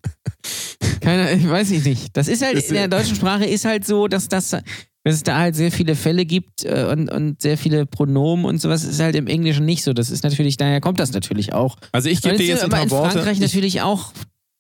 [1.02, 2.16] Keine, ich weiß ich nicht.
[2.16, 4.56] Das ist halt, Ist, in der äh, deutschen Sprache ist halt so, dass das,
[5.04, 8.60] dass es da halt sehr viele Fälle gibt äh, und, und sehr viele Pronomen und
[8.62, 9.94] sowas ist halt im Englischen nicht so.
[9.94, 11.78] Das ist natürlich, daher kommt das natürlich auch.
[11.92, 13.12] also ich gebe dir jetzt ein aber paar in Worte.
[13.14, 14.14] Frankreich Ich, natürlich auch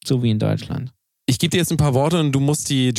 [0.05, 0.91] so wie in Deutschland.
[1.27, 2.91] ich gebe dir jetzt ein paar Worte und du musst die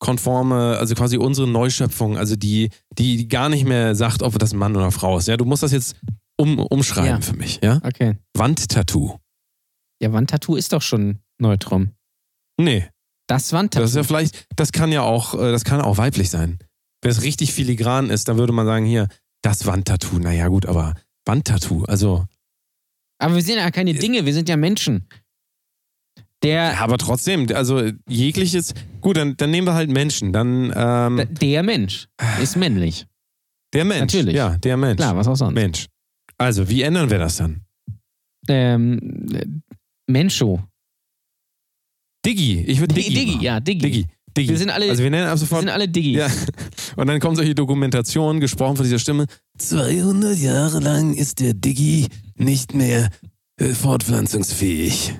[0.00, 4.58] genderkonforme, also quasi unsere Neuschöpfung, also die, die, gar nicht mehr sagt, ob das ein
[4.58, 5.28] Mann oder eine Frau ist.
[5.28, 5.96] Ja, du musst das jetzt
[6.36, 7.20] um, umschreiben Ja.
[7.20, 7.60] für mich.
[7.62, 8.16] Ja, Okay.
[8.34, 9.16] Wandtattoo.
[10.00, 11.90] Ja, Wandtattoo ist doch schon neutrum.
[12.60, 12.88] Nee,
[13.32, 13.82] Das Wandtattoo.
[13.82, 16.58] Das ist ja vielleicht, das kann ja auch, äh, das kann auch weiblich sein.
[17.00, 19.08] Wenn es richtig filigran ist, dann würde man sagen, hier,
[19.40, 20.18] das Wandtattoo.
[20.18, 20.92] Naja, gut, aber
[21.24, 22.26] Wandtattoo, also,
[23.18, 25.08] aber wir sind ja keine Dinge, wir sind ja Menschen.
[26.42, 30.34] Der, ja, aber trotzdem, also jegliches, gut, dann, dann nehmen wir halt Menschen.
[30.34, 32.08] Dann, ähm, der Mensch
[32.42, 33.06] ist männlich.
[33.72, 34.12] der Mensch.
[34.12, 34.34] natürlich.
[34.34, 34.98] Ja, der Mensch.
[34.98, 35.54] Klar, was auch sonst.
[35.54, 35.86] Mensch.
[36.36, 37.62] Also, wie ändern wir das dann?
[38.46, 39.46] Ähm, äh,
[40.06, 40.62] Menscho.
[42.24, 43.14] Diggi, ich würde Diggi.
[43.14, 43.42] Diggi, machen.
[43.42, 43.80] ja, Diggi.
[43.80, 44.06] Diggi.
[44.36, 44.48] Diggi.
[44.48, 45.60] Wir sind alle, also, wir nennen ab wir sofort.
[45.60, 46.12] sind alle Diggi.
[46.12, 46.28] Ja.
[46.96, 49.26] Und dann kommen solche Dokumentationen, gesprochen von dieser Stimme.
[49.58, 52.06] 200 Jahre lang ist der Diggi
[52.36, 53.10] nicht mehr
[53.58, 55.14] äh, fortpflanzungsfähig.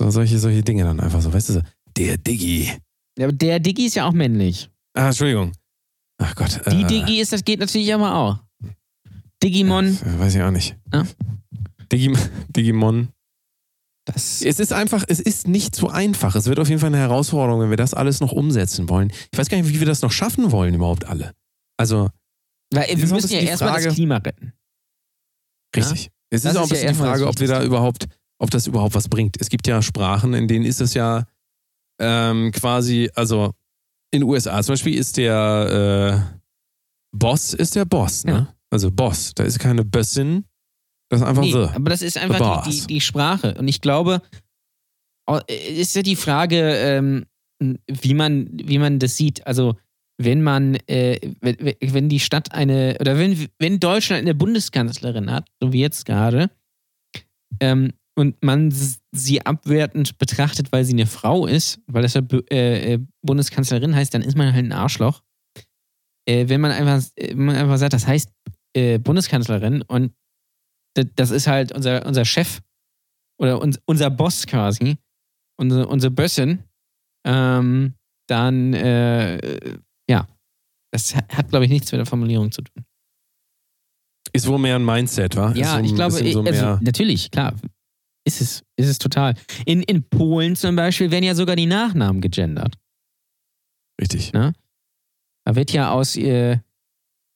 [0.00, 1.60] So, solche, solche Dinge dann einfach so, weißt du so.
[1.96, 2.70] Der Diggi.
[3.18, 4.70] Ja, aber der Diggi ist ja auch männlich.
[4.94, 5.52] Ah, Entschuldigung.
[6.18, 6.60] Ach Gott.
[6.70, 8.38] Die äh, Diggi ist, das geht natürlich aber auch.
[9.42, 10.76] Digimon, äh, Weiß ich auch nicht.
[10.92, 11.06] Ja.
[11.92, 12.16] Digim
[12.48, 13.08] Digimon.
[14.06, 16.34] Das Es ist einfach, es ist nicht so einfach.
[16.36, 19.12] Es wird auf jeden Fall eine Herausforderung, wenn wir das alles noch umsetzen wollen.
[19.32, 21.32] Ich weiß gar nicht, wie wir das noch schaffen wollen, überhaupt alle.
[21.76, 22.08] Also,
[22.72, 24.52] weil, ist wir müssen ja bisschen erstmal das Klima retten.
[25.74, 26.10] Richtig.
[26.30, 28.06] Es Das ist auch ein ist ja bisschen die Frage, ob wir da überhaupt,
[28.38, 29.40] ob das überhaupt was bringt.
[29.40, 31.26] Es gibt ja Sprachen, in denen ist es ja
[32.00, 33.52] ähm, quasi, also
[34.12, 36.36] in den USA zum Beispiel ist der äh,
[37.12, 38.32] Boss ist der Boss, ne?
[38.32, 38.54] Ja.
[38.70, 39.32] Also Boss.
[39.34, 40.44] Da ist keine Bössin,
[41.08, 41.68] das ist einfach Nee, so.
[41.68, 43.54] aber das ist einfach die, die, die Sprache.
[43.54, 44.22] Und ich glaube,
[45.26, 47.26] oh, ist ja die Frage, ähm,
[47.86, 49.46] wie, man, wie man das sieht.
[49.46, 49.76] Also,
[50.18, 55.48] wenn man, äh, wenn, wenn die Stadt eine, oder wenn, wenn Deutschland eine Bundeskanzlerin hat,
[55.60, 56.50] so wie jetzt gerade,
[57.60, 58.72] ähm, und man
[59.12, 64.14] sie abwertend betrachtet, weil sie eine Frau ist, weil das ja äh, äh, Bundeskanzlerin heißt,
[64.14, 65.22] dann ist man halt ein Arschloch.
[66.26, 68.30] Äh, wenn man einfach, äh, wenn man einfach sagt, das heißt
[68.74, 70.12] äh, Bundeskanzlerin und
[71.04, 72.60] das ist halt unser, unser Chef
[73.38, 74.96] oder uns, unser Boss quasi,
[75.58, 76.62] unsere, unsere Bössin,
[77.26, 77.94] ähm,
[78.28, 79.78] dann, äh,
[80.08, 80.26] ja,
[80.92, 82.84] Das hat, glaube ich, nichts mit der Formulierung zu tun.
[84.32, 85.52] Ist wohl mehr ein Mindset, wa?
[85.52, 87.54] Ja, so ich glaube, so also, mehr, natürlich, klar.
[88.26, 89.34] Ist es, ist es total.
[89.66, 92.76] In, in Polen zum Beispiel werden ja sogar die Nachnamen gegendert.
[94.00, 94.32] richtig.
[94.32, 96.58] Da wird ja aus äh,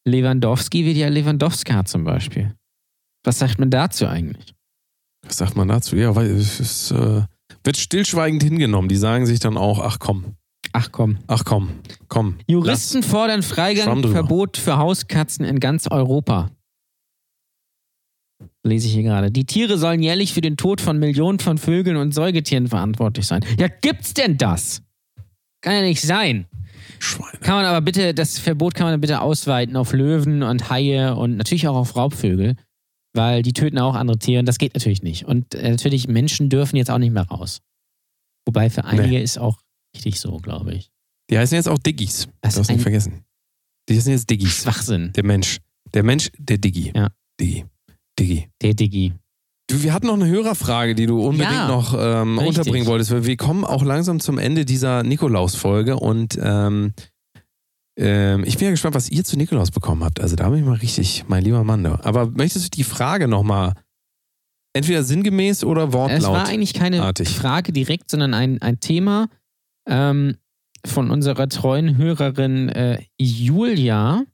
[0.04, 2.56] Lewandowski wird ja Lewandowska zum Beispiel.
[3.24, 4.54] Was sagt man dazu eigentlich?
[5.22, 5.96] Was sagt man dazu?
[5.96, 7.22] Ja, weil es ist, äh,
[7.64, 8.88] wird stillschweigend hingenommen.
[8.88, 10.36] Die sagen sich dann auch, ach komm,
[10.72, 11.18] Ach komm.
[11.26, 11.70] ach komm,
[12.08, 12.36] komm.
[12.46, 14.14] Juristen fordern Schwamm Freigang, drüber.
[14.14, 16.50] Verbot für Hauskatzen in ganz Europa.
[18.62, 19.30] Lese ich hier gerade.
[19.30, 23.44] Die Tiere sollen jährlich für den Tod von Millionen von Vögeln und Säugetieren verantwortlich sein.
[23.58, 24.82] Ja, gibt's denn das?
[25.62, 26.46] Kann ja nicht sein.
[26.50, 26.60] Lass,
[26.98, 27.38] Schweine.
[27.40, 31.36] Kann man aber bitte, das Verbot kann man bitte ausweiten auf Löwen und Haie und
[31.36, 32.56] natürlich auch auf Raubvögel,
[33.14, 35.24] weil die töten auch andere Tiere und das geht natürlich nicht.
[35.24, 37.60] Und äh, natürlich, Menschen dürfen jetzt auch nicht mehr raus.
[38.46, 39.60] Wobei für einige ist auch
[39.94, 40.90] richtig so, glaube ich.
[41.30, 42.28] Die heißen jetzt auch Diggis.
[42.40, 43.24] Das Du hast ist nicht vergessen.
[43.88, 44.62] Die heißen jetzt Diggis.
[44.62, 45.12] Schwachsinn.
[45.14, 45.58] Der Mensch.
[45.94, 46.92] Der Mensch, der Diggi.
[46.94, 47.08] Ja.
[47.40, 47.64] Diggi.
[48.18, 48.48] Diggi.
[48.62, 49.12] Der Digi.
[49.68, 53.24] Du, wir hatten noch eine Hörerfrage, die du unbedingt Ja, noch ähm, unterbringen wolltest.
[53.24, 56.92] Wir kommen auch langsam zum Ende dieser Nikolaus-Folge und ähm,
[58.00, 60.20] ähm, ich bin ja gespannt, was ihr zu Nikolaus bekommen habt.
[60.20, 61.84] Also da bin ich mal richtig, mein lieber Mann.
[61.84, 62.00] da.
[62.02, 63.74] Aber möchtest du die Frage nochmal
[64.72, 66.20] entweder sinngemäß oder wortlaut?
[66.20, 67.28] Es war eigentlich keine artig.
[67.28, 69.28] Frage direkt, sondern ein, ein Thema
[69.86, 70.38] ähm,
[70.86, 74.24] von unserer treuen Hörerin äh, Julia.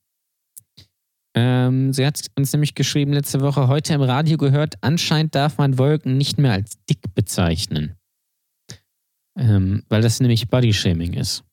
[1.35, 5.77] Ähm, sie hat uns nämlich geschrieben letzte Woche, heute im Radio gehört, anscheinend darf man
[5.77, 7.97] Wolken nicht mehr als dick bezeichnen.
[9.37, 11.46] Ähm, weil das nämlich Bodyshaming ist.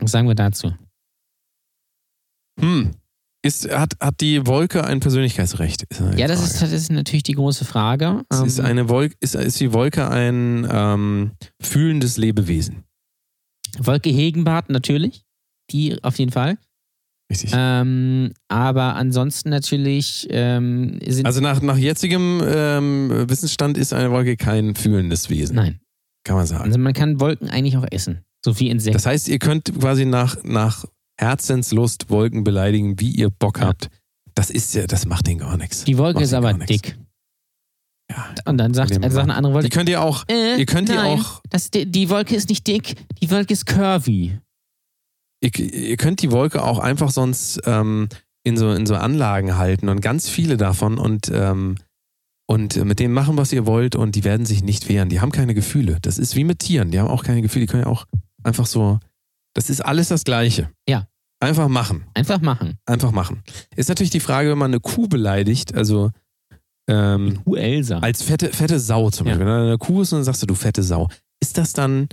[0.00, 0.72] Was sagen wir dazu?
[2.60, 2.92] Hm.
[3.42, 5.86] Ist, hat, hat die Wolke ein Persönlichkeitsrecht?
[6.16, 8.24] Ja, das ist, das ist natürlich die große Frage.
[8.28, 12.82] Es ist, Ähm, eine Wolke, ist, ist die Wolke ein ähm, fühlendes Lebewesen?
[13.78, 15.22] Wolke Hegenbart natürlich.
[15.70, 16.58] Die auf jeden Fall.
[17.30, 17.50] Richtig.
[17.54, 21.26] Ähm, aber ansonsten natürlich ähm, sind.
[21.26, 25.80] also nach, nach jetzigem ähm, Wissensstand ist eine Wolke kein fühlendes Wesen, nein.
[26.24, 26.64] kann man sagen.
[26.64, 28.24] Also man kann Wolken eigentlich auch essen.
[28.46, 28.94] So wie Insekten.
[28.96, 30.84] Das heißt, ihr könnt quasi nach, nach
[31.20, 33.66] Herzenslust Wolken beleidigen, wie ihr Bock Ja.
[33.66, 33.90] habt.
[34.34, 35.82] Das ist ja, das macht denen gar nichts.
[35.84, 36.96] die Wolke macht ist aber dick.
[38.10, 38.32] Ja.
[38.44, 39.68] Und dann sagt, also sagt eine andere Die Wolke.
[39.70, 42.64] könnt ihr auch, Äh, ihr könnt die nein, auch, Das, die, die Wolke ist nicht
[42.68, 44.38] dick, die Wolke ist curvy.
[45.42, 48.08] ihr, ihr könnt die Wolke auch einfach sonst ähm,
[48.44, 51.76] in, so, in so Anlagen halten und ganz viele davon und, ähm,
[52.48, 55.08] und mit denen machen, was ihr wollt und die werden sich nicht wehren.
[55.08, 55.98] Die haben keine Gefühle.
[56.02, 58.06] Das ist wie mit Tieren, die haben auch keine Gefühle, die können ja auch
[58.46, 58.98] einfach so,
[59.54, 60.70] das ist alles das Gleiche.
[60.88, 61.06] Ja.
[61.40, 62.06] Einfach machen.
[62.14, 62.78] Einfach machen.
[62.86, 63.42] Einfach machen.
[63.74, 66.10] Ist natürlich die Frage, wenn man eine Kuh beleidigt, also
[66.88, 67.98] ähm, Kuh Elsa.
[67.98, 69.32] als fette, fette Sau zum Ja.
[69.34, 69.46] Beispiel.
[69.46, 71.08] Wenn da eine Kuh ist und dann sagst du, du fette Sau.
[71.42, 72.08] Ist das dann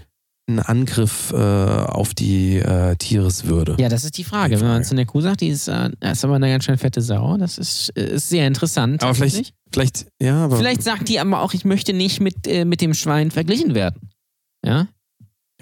[0.50, 3.78] ein Angriff äh, auf die äh, Tiereswürde?
[3.80, 4.56] Ja, das ist die Frage.
[4.56, 4.88] Die Wenn man Frage.
[4.90, 7.58] zu einer Kuh sagt, die ist, äh, ist aber eine ganz schön fette Sau, das
[7.58, 9.04] ist, ist sehr interessant.
[9.04, 12.66] Aber vielleicht, vielleicht, ja, aber Vielleicht sagt die aber auch, ich möchte nicht mit, äh,
[12.66, 14.10] mit dem Schwein verglichen werden.
[14.66, 14.88] Ja?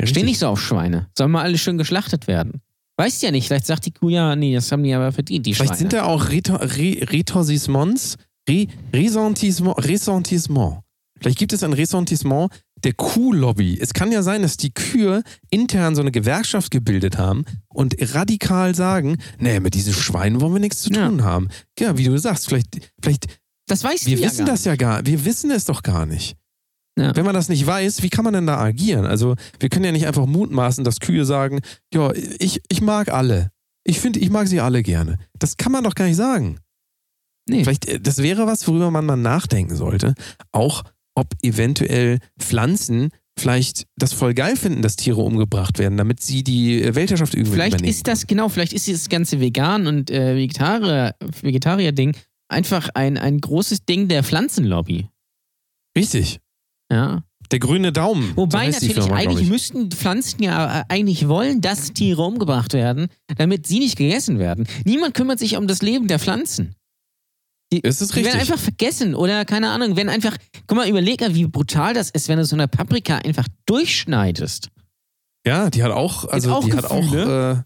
[0.02, 0.24] Ja, Steh richtig.
[0.26, 1.08] nicht so auf Schweine.
[1.18, 2.62] Sollen mal alle schön geschlachtet werden.
[2.97, 5.54] Weißt ja nicht, vielleicht sagt die Kuh ja, nee, das haben die aber verdient, die
[5.54, 5.80] Vielleicht Schweine.
[5.80, 10.80] sind da auch Retor Re Retorsisements, Re Ressentissement, Ressentissement.
[11.20, 12.52] Vielleicht gibt es ein Ressentissement
[12.84, 13.78] der Kuhlobby.
[13.80, 18.74] Es kann ja sein, dass die Kühe intern so eine Gewerkschaft gebildet haben und radikal
[18.76, 21.47] sagen, nee, mit diesen Schweinen wollen wir nichts zu tun haben.
[21.80, 24.76] Ja, wie du sagst, vielleicht, vielleicht das weißt wir du ja wissen gar das ja
[24.76, 26.36] gar, wir wissen es doch gar nicht.
[26.98, 27.16] Ja.
[27.16, 29.06] Wenn man das nicht weiß, wie kann man denn da agieren?
[29.06, 31.62] Also, wir können ja nicht einfach mutmaßen, dass Kühe sagen,
[31.94, 33.52] ja, ich, ich mag alle.
[33.86, 35.18] Ich finde, ich mag sie alle gerne.
[35.39, 36.60] Das kann man doch gar nicht sagen.
[37.50, 37.64] Nee.
[37.64, 40.14] Vielleicht, äh, das wäre was, worüber man mal nachdenken sollte.
[40.52, 40.84] Auch,
[41.16, 46.82] ob eventuell Pflanzen vielleicht das voll geil finden, dass Tiere umgebracht werden, damit sie die
[46.84, 47.89] äh, Weltherrschaft irgendwie Vielleicht übernehmen.
[47.89, 52.16] ist das, genau, vielleicht ist dieses ganze Vegan- und äh, Vegetarier- Vegetarier-Ding
[52.50, 55.08] einfach ein, ein großes Ding der Pflanzenlobby.
[55.98, 56.39] Richtig.
[56.92, 57.24] Ja.
[57.52, 58.30] Der grüne Daumen.
[58.30, 59.50] so Wobei die natürlich Firma, eigentlich ich.
[59.50, 64.68] müssten Pflanzen ja äh, eigentlich wollen, dass Tiere umgebracht werden, damit sie nicht gegessen werden.
[64.86, 66.76] Niemand kümmert sich um das Leben der Pflanzen.
[67.74, 68.52] Die, Das ist die werden richtig.
[68.52, 70.36] einfach vergessen oder keine Ahnung, wenn einfach,
[70.68, 74.70] guck mal, überleg mal, wie brutal das ist, wenn du so eine Paprika einfach durchschneidest.
[75.48, 77.66] Ja, die hat auch, also auch die hat auch, Gefühle?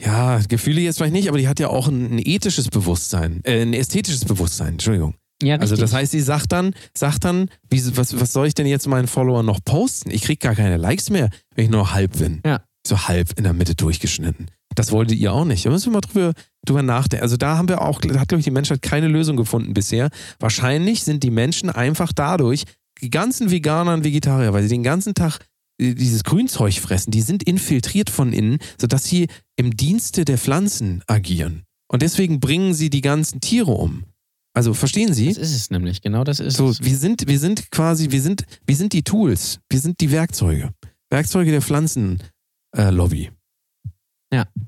[0.00, 3.40] äh, ja, Gefühle jetzt vielleicht nicht, aber die hat ja auch ein, ein ethisches Bewusstsein,
[3.44, 5.14] äh, ein ästhetisches Bewusstsein, Entschuldigung.
[5.42, 8.66] Ja, Also das heißt, sie sagt dann, sagt dann, wie, was, was soll ich denn
[8.66, 10.10] jetzt meinen Followern noch posten?
[10.10, 12.40] Ich krieg gar keine Likes mehr, wenn ich nur halb bin.
[12.44, 12.62] Ja.
[12.86, 14.50] So halb in der Mitte durchgeschnitten.
[14.74, 15.66] Das wolltet ihr auch nicht.
[15.66, 16.32] Da müssen wir mal drüber,
[16.64, 17.22] drüber nachdenken.
[17.22, 20.10] Also da haben wir auch, da hat, glaube ich, die Menschheit keine Lösung gefunden bisher.
[20.38, 22.64] Wahrscheinlich sind die Menschen einfach dadurch,
[23.02, 25.38] die ganzen Veganer und Vegetarier, weil sie den ganzen Tag
[25.80, 31.02] äh, dieses Grünzeug fressen, die sind infiltriert von innen, sodass sie im Dienste der Pflanzen
[31.06, 31.64] agieren.
[31.88, 34.04] Und deswegen bringen sie die ganzen Tiere um.
[34.52, 35.28] Also verstehen Sie?
[35.28, 36.82] Das ist es nämlich, genau das ist So, es.
[36.82, 40.74] wir sind, wir sind quasi, wir sind, wir sind die Tools, wir sind die Werkzeuge.
[41.10, 42.24] Werkzeuge der Pflanzenlobby.
[42.76, 43.30] Äh, Lobby.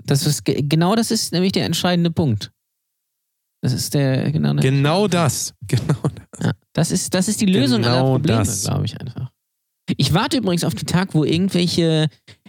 [0.04, 2.52] Das ist ge- genau das ist nämlich der entscheidende Punkt.
[3.62, 4.54] Das ist der genau.
[4.54, 5.54] der- genau das.
[5.68, 5.94] Genau.
[6.42, 8.62] Ja, das ist das ist die Lösung aller Genau Probleme, das.
[8.64, 9.30] glaube ich einfach.
[9.96, 12.08] Ich warte übrigens auf den Tag, wo irgendwelche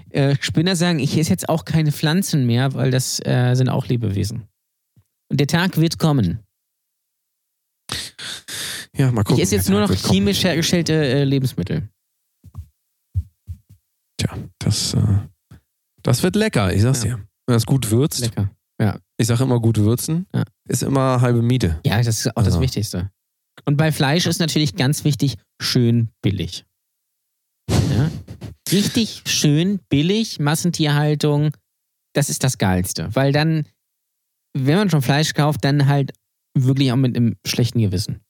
[0.09, 3.86] äh, Spinner sagen, ich esse jetzt auch keine Pflanzen mehr, weil das äh, sind auch
[3.88, 4.47] Lebewesen.
[5.29, 6.39] Und der Tag wird kommen.
[8.95, 9.38] Ja, mal gucken.
[9.38, 9.99] ich esse jetzt nur noch kommen.
[9.99, 11.89] chemisch hergestellte äh, Lebensmittel.
[14.17, 14.99] Tja, das, äh,
[16.03, 17.15] das wird lecker, ich sag's Ja.
[17.17, 17.28] dir.
[17.45, 18.49] Wenn das gut würzt, Lecker.
[19.17, 20.43] ich sage immer gut würzen, Ja.
[20.69, 21.80] ist immer halbe Miete.
[21.86, 22.61] Ja, das ist auch das Also.
[22.61, 23.11] Wichtigste.
[23.65, 26.65] Und bei Fleisch ist natürlich ganz wichtig, schön billig.
[27.69, 28.09] Ja?
[28.71, 31.51] Richtig schön billig, Massentierhaltung,
[32.13, 33.13] das ist das Geilste.
[33.13, 33.67] Weil dann,
[34.57, 36.13] wenn man schon Fleisch kauft, dann halt
[36.54, 38.22] wirklich auch mit einem schlechten Gewissen.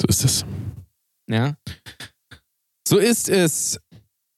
[0.00, 0.44] So ist es.
[1.30, 1.56] Ja?
[2.88, 3.78] So ist es.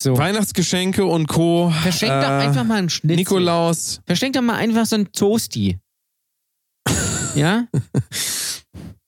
[0.02, 0.18] So.
[0.18, 1.70] Weihnachtsgeschenke und Co.
[1.82, 3.16] Verschenk Äh, doch einfach mal einen Schnitzel.
[3.16, 4.00] Nikolaus.
[4.06, 5.78] Verschenk doch mal einfach so einen Toasty.
[7.34, 7.66] ja?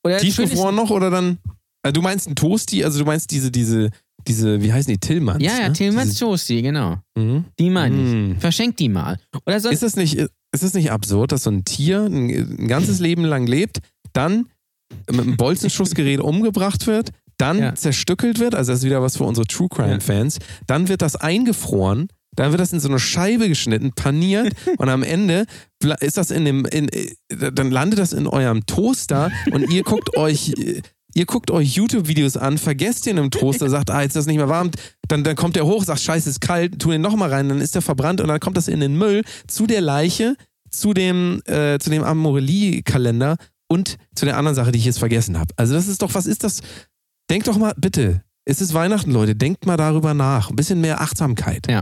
[0.04, 1.38] Oder Tiefgefroren noch oder dann.
[1.82, 3.90] Äh, du meinst einen Toasty, also du meinst diese, diese,
[4.26, 5.42] diese, wie heißen die, Tillmanns?
[5.42, 5.74] Ja, ja, ne?
[5.74, 6.98] Tillmanns Diese, Toasty, genau.
[7.16, 7.44] mhm.
[7.58, 8.14] Die meine ich.
[8.14, 8.40] Mhm.
[8.40, 9.18] Verschenk die mal.
[9.44, 10.18] Oder sonst Ist das nicht,
[10.52, 13.78] ist das nicht absurd, dass so ein Tier ein, ein ganzes Leben lang lebt,
[14.12, 14.46] dann
[15.10, 17.74] mit einem Bolzenschussgerät umgebracht wird, dann Ja.
[17.74, 21.16] zerstückelt wird, also das ist wieder was für unsere True Crime Fans, dann wird das
[21.16, 25.44] eingefroren, dann wird das in so eine Scheibe geschnitten, paniert und am Ende
[26.00, 30.16] ist das in dem, in, äh, dann landet das in eurem Toaster und ihr guckt
[30.16, 30.80] euch, äh,
[31.16, 34.36] ihr guckt euch YouTube-Videos an, vergesst den im Toaster, sagt, ah, jetzt ist das nicht
[34.36, 34.70] mehr warm,
[35.08, 37.74] dann, dann kommt der hoch, sagt, scheiße, ist kalt, tu den nochmal rein, dann ist
[37.74, 40.36] der verbrannt und dann kommt das in den Müll zu der Leiche,
[40.70, 43.36] zu dem, äh, zu dem Amorelie-Kalender
[43.68, 45.52] und zu der anderen Sache, die ich jetzt vergessen habe.
[45.56, 46.60] Also das ist doch, was ist das?
[47.30, 50.50] Denkt doch mal, bitte, es ist Weihnachten, Leute, denkt mal darüber nach.
[50.50, 51.66] Ein bisschen mehr Achtsamkeit.
[51.68, 51.80] Ja.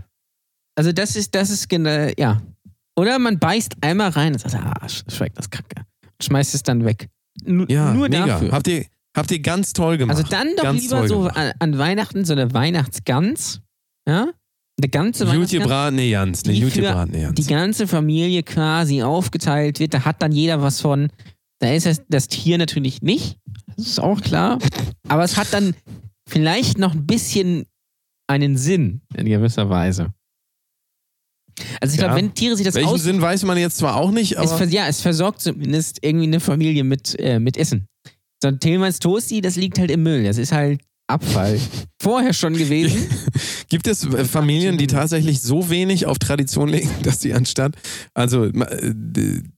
[0.76, 2.40] Also das ist, das ist genau, ja.
[2.96, 5.82] Oder man beißt einmal rein und sagt, ah, sch- schmeckt das kacke.
[6.22, 7.08] Schmeißt es dann weg.
[7.44, 8.26] N Ja, nur mega.
[8.26, 8.52] dafür.
[8.52, 8.86] Habt ihr,
[9.16, 10.16] habt ihr ganz toll gemacht.
[10.16, 13.60] Also dann doch ganz lieber so an, an Weihnachten so eine Weihnachtsgans.
[14.08, 14.28] Ja?
[14.80, 15.62] Eine ganze Weihnachtsgans.
[15.62, 16.44] gebratene Jans.
[16.44, 17.34] Ne, die gut für gebratene Jans.
[17.34, 19.94] Die ganze Familie quasi aufgeteilt wird.
[19.94, 21.10] Da hat dann jeder was von.
[21.60, 23.38] Da ist das, das Tier natürlich nicht.
[23.76, 24.58] Das ist auch klar.
[25.08, 25.74] Aber es hat dann
[26.28, 27.66] vielleicht noch ein bisschen
[28.26, 30.12] einen Sinn in gewisser Weise.
[31.80, 32.06] Also ich Ja.
[32.08, 33.02] glaube, wenn Tiere sich das Welchen aus...
[33.02, 36.26] Sinn weiß man jetzt zwar auch nicht, Es, aber vers ja, es versorgt zumindest irgendwie
[36.26, 37.86] eine Familie mit, äh, mit Essen.
[38.44, 40.24] So ein Tillmanns Toasty, das liegt halt im Müll.
[40.24, 41.58] Das ist halt Abfall.
[41.98, 43.08] Vorher schon gewesen.
[43.70, 47.74] gibt es Familien, die tatsächlich so wenig auf Tradition legen, dass sie anstatt,
[48.12, 48.92] also äh,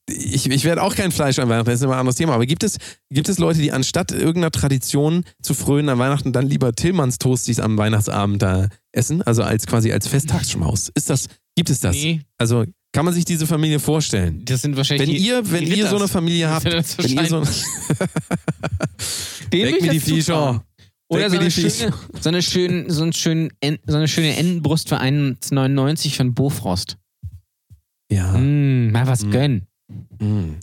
[0.09, 2.47] ich, ich werde auch kein Fleisch an Weihnachten, das ist immer ein anderes Thema, aber
[2.47, 2.77] gibt es,
[3.11, 7.59] gibt es Leute, die anstatt irgendeiner Tradition zu frönen an Weihnachten dann lieber Tillmanns Toasties
[7.59, 10.93] am Weihnachtsabend da essen, also als quasi als Festtagsschmaus?
[10.95, 11.27] Ist das,
[11.57, 11.97] gibt es das?
[11.97, 12.67] Nee, Also
[12.97, 14.43] kann man sich diese Familie vorstellen?
[14.45, 16.09] das sind wahrscheinlich Wenn die- ihr, wenn ihr so eine.
[16.09, 17.43] Familie habt, wenn ihr so,
[19.53, 20.01] Den Weg will ich mit die.
[20.01, 20.65] Viecher.
[21.09, 24.35] Oder Weg so eine, schöne, so, eine schöne, so, einen schönen, En- so eine schöne
[24.37, 26.97] Entenbrust für 1,99 von Bofrost.
[28.11, 28.33] Ja.
[28.37, 29.31] Mm, mal was Mm.
[29.31, 29.67] gönnen.
[30.19, 30.55] Mm.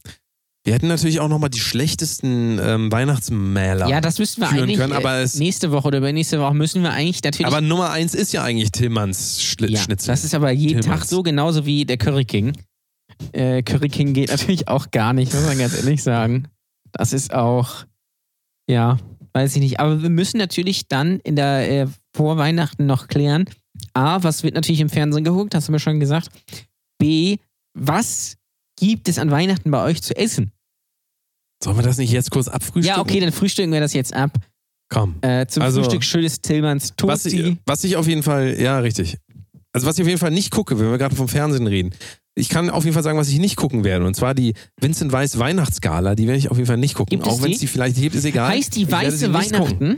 [0.66, 3.89] Wir hätten natürlich auch nochmal die schlechtesten ähm, Weihnachtsmäler.
[3.89, 6.82] Ja, das müssten wir eigentlich können, aber äh, es- nächste Woche oder übernächste Woche müssen
[6.84, 7.47] wir eigentlich natürlich.
[7.47, 10.07] Aber Nummer eins ist ja eigentlich Tillmanns Schli ja, Schnitzel.
[10.07, 11.01] das ist aber jeden Tillmanns.
[11.01, 12.53] Tag so, genauso wie der Curry King.
[13.34, 16.47] Äh, Curry King geht natürlich auch gar nicht, muss man ganz ehrlich sagen.
[16.93, 17.86] Das ist auch,
[18.70, 18.97] ja,
[19.34, 19.80] weiß ich nicht.
[19.82, 23.49] Aber wir müssen natürlich dann in der äh, vor Weihnachten noch klären.
[23.93, 26.30] A, was wird natürlich im Fernsehen geguckt, hast du mir schon gesagt.
[26.99, 27.38] B,
[27.78, 28.38] was
[28.80, 30.51] gibt es an Weihnachten bei euch zu essen?
[31.64, 32.97] Sollen wir das nicht jetzt kurz abfrühstücken?
[32.97, 34.32] Ja, okay, dann frühstücken wir das jetzt ab.
[34.89, 35.16] Komm.
[35.22, 37.41] Äh, zum Also, Frühstück schönes Tillmanns Was Toasty.
[37.41, 39.18] ich, was ich auf jeden Fall, ja, richtig.
[39.72, 41.95] Also was ich auf jeden Fall nicht gucke, wenn wir gerade vom Fernsehen reden.
[42.36, 44.05] Ich kann auf jeden Fall sagen, was ich nicht gucken werde.
[44.05, 46.16] Und zwar die Vincent Weiss Weihnachtsgala.
[46.16, 47.09] Die werde ich auf jeden Fall nicht gucken.
[47.18, 47.68] Gibt auch wenn es die?
[47.68, 48.49] vielleicht gibt, ist egal.
[48.49, 49.34] heißt die weiße.
[49.34, 49.97] Weihnachten?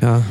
[0.00, 0.22] Ja.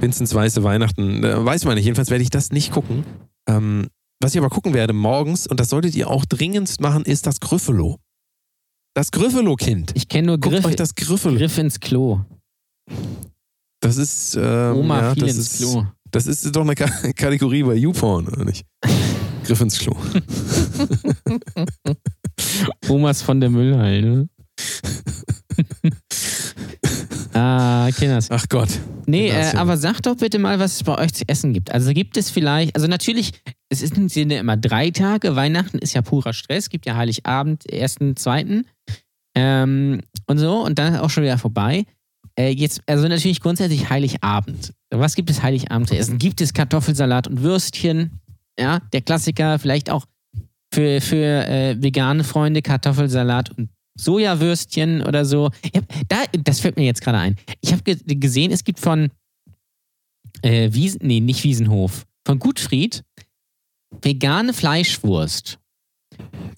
[0.00, 1.24] Vincents weiße Weihnachten.
[1.24, 1.84] Äh, weiß man nicht.
[1.84, 3.04] Jedenfalls werde ich das nicht gucken.
[3.48, 3.88] Ähm,
[4.20, 7.40] was ich aber gucken werde morgens, und das solltet ihr auch dringendst machen, ist das
[7.40, 7.98] Gryffalo.
[8.94, 9.92] Das Gryffalo-Kind.
[9.94, 11.36] Ich kenne nur Guckt Griff, euch das Gryffalo.
[11.36, 12.20] Griff ins Klo.
[13.80, 14.34] Das ist.
[14.34, 15.86] Ähm, Oma ja, das ins ist, Klo.
[16.10, 18.66] Das ist doch eine Ka Kategorie bei YouPorn, oder nicht?
[19.44, 19.94] Griff ins Klo.
[22.88, 24.28] Omas von der Müllhalde.
[27.34, 28.30] ah, Kinders.
[28.30, 28.68] Ach Gott.
[29.06, 31.70] Nee, äh, aber sag doch bitte mal, was es bei euch zu essen gibt.
[31.72, 33.32] Also gibt es vielleicht, also natürlich,
[33.70, 35.34] es ist- sind ja immer drei Tage.
[35.36, 38.66] Weihnachten ist ja purer Stress, gibt ja Heiligabend, ersten, zweiten
[39.34, 41.84] ähm, und so und dann ist auch schon wieder vorbei.
[42.38, 44.72] Äh, jetzt, also natürlich grundsätzlich Heiligabend.
[44.90, 46.18] Was gibt es Heiligabend zu essen?
[46.18, 48.20] Gibt es Kartoffelsalat und Würstchen?
[48.58, 50.04] Ja, der Klassiker, vielleicht auch
[50.72, 55.50] für, für äh, vegane Freunde Kartoffelsalat und Sojawürstchen oder so.
[55.74, 57.36] Hab, da, das fällt mir jetzt gerade ein.
[57.60, 59.10] Ich habe ge gesehen, es gibt von
[60.42, 63.04] äh, Wiesen, nee, nicht Wiesenhof, von Gutfried
[64.02, 65.58] vegane Fleischwurst.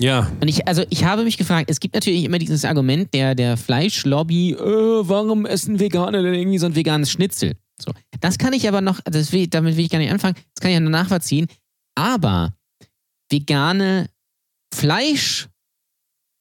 [0.01, 3.35] Ja, Und ich, also ich habe mich gefragt, es gibt natürlich immer dieses Argument der,
[3.35, 7.55] der Fleischlobby, äh, warum essen Veganer denn irgendwie so ein veganes Schnitzel?
[7.81, 7.93] So.
[8.21, 10.71] Das kann ich aber noch, das will, damit will ich gar nicht anfangen, das kann
[10.71, 11.47] ich ja nur nachvollziehen.
[11.95, 12.55] Aber
[13.31, 14.09] vegane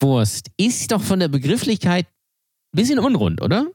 [0.02, 3.68] Fleischwurst ist doch von der Begrifflichkeit ein bisschen unrund, oder?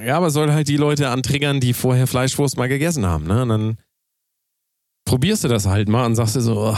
[0.00, 3.42] ja, aber soll halt die Leute antriggern, die vorher Fleischwurst mal gegessen haben, ne?
[3.42, 3.78] Und dann
[5.04, 6.76] probierst du das halt mal und sagst dir so, oh,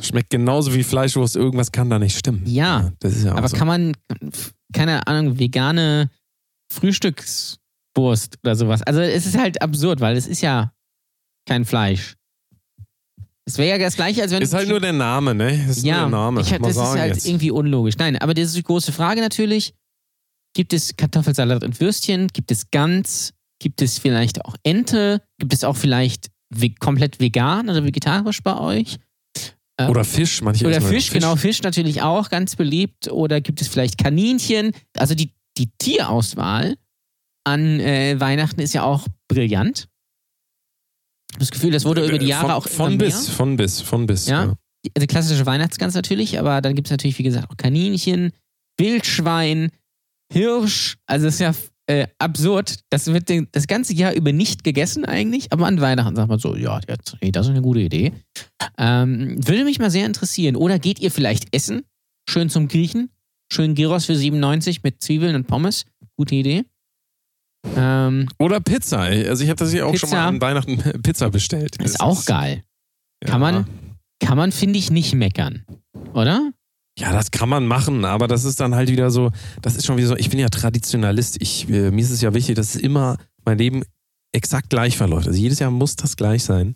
[0.00, 2.42] schmeckt genauso wie Fleischwurst, irgendwas kann da nicht stimmen.
[2.46, 3.56] Ja, das ist ja auch Aber so.
[3.56, 3.92] kann man,
[4.72, 6.10] keine Ahnung, vegane
[6.72, 8.82] Frühstückswurst oder sowas.
[8.82, 10.72] Also es ist halt absurd, weil es ist ja
[11.46, 12.16] kein Fleisch.
[13.48, 15.66] Es wäre ja das gleiche, als wenn ist halt nur der Name, ne?
[15.68, 16.40] Ist nur ja, der Name.
[16.40, 17.26] Ich, Mal das ist sagen halt jetzt.
[17.26, 17.96] irgendwie unlogisch.
[17.96, 19.72] Nein, aber das ist die große Frage natürlich.
[20.54, 22.26] Gibt es Kartoffelsalat und Würstchen?
[22.28, 23.34] Gibt es Gans?
[23.60, 25.22] Gibt es vielleicht auch Ente?
[25.38, 28.98] Gibt es auch vielleicht ve komplett vegan oder vegetarisch bei euch?
[29.78, 33.08] Ähm, Oder Fisch, manche oder essen Fisch, genau, Fisch natürlich auch ganz beliebt.
[33.08, 34.72] Oder gibt es vielleicht Kaninchen?
[34.96, 36.76] Also die, die Tierauswahl
[37.44, 39.88] an äh, Weihnachten ist ja auch brillant.
[41.38, 43.36] Das Gefühl, das wurde über die Jahre von, auch von immer bis, mehr.
[43.36, 44.26] von bis, von bis.
[44.26, 44.44] Ja.
[44.46, 44.54] Ja.
[44.94, 48.32] Also klassische Weihnachtsgans natürlich, aber dann gibt es natürlich, wie gesagt, auch Kaninchen,
[48.78, 49.70] Wildschwein,
[50.32, 50.96] Hirsch.
[51.06, 51.54] Also es ist ja
[51.86, 52.80] äh, absurd.
[52.90, 56.38] Das wird den, das ganze Jahr über nicht gegessen eigentlich, aber an Weihnachten sagt man
[56.38, 58.12] so, ja, jetzt, nee, das ist eine gute Idee.
[58.78, 60.56] Ähm, würde mich mal sehr interessieren.
[60.56, 61.82] Oder geht ihr vielleicht essen?
[62.28, 63.10] Schön zum Griechen?
[63.52, 65.86] Schön Gyros für 97 mit Zwiebeln und Pommes?
[66.16, 66.64] Gute Idee.
[67.76, 69.00] Ähm, Oder Pizza.
[69.00, 70.16] Also ich habe das ja auch schon Pizza.
[70.16, 71.76] mal an Weihnachten Pizza bestellt.
[71.82, 72.62] ist Das auch geil.
[73.22, 73.30] ja.
[73.30, 73.66] Kann man,
[74.20, 75.64] kann man, finde ich, nicht meckern.
[76.14, 76.52] Oder?
[76.98, 79.98] Ja, das kann man machen, aber das ist dann halt wieder so, das ist schon
[79.98, 81.36] wieder so, ich bin ja Traditionalist.
[81.42, 83.82] Ich, äh, mir ist es ja wichtig, dass es immer mein Leben
[84.32, 85.26] exakt gleich verläuft.
[85.26, 86.74] Also jedes Jahr muss das gleich sein.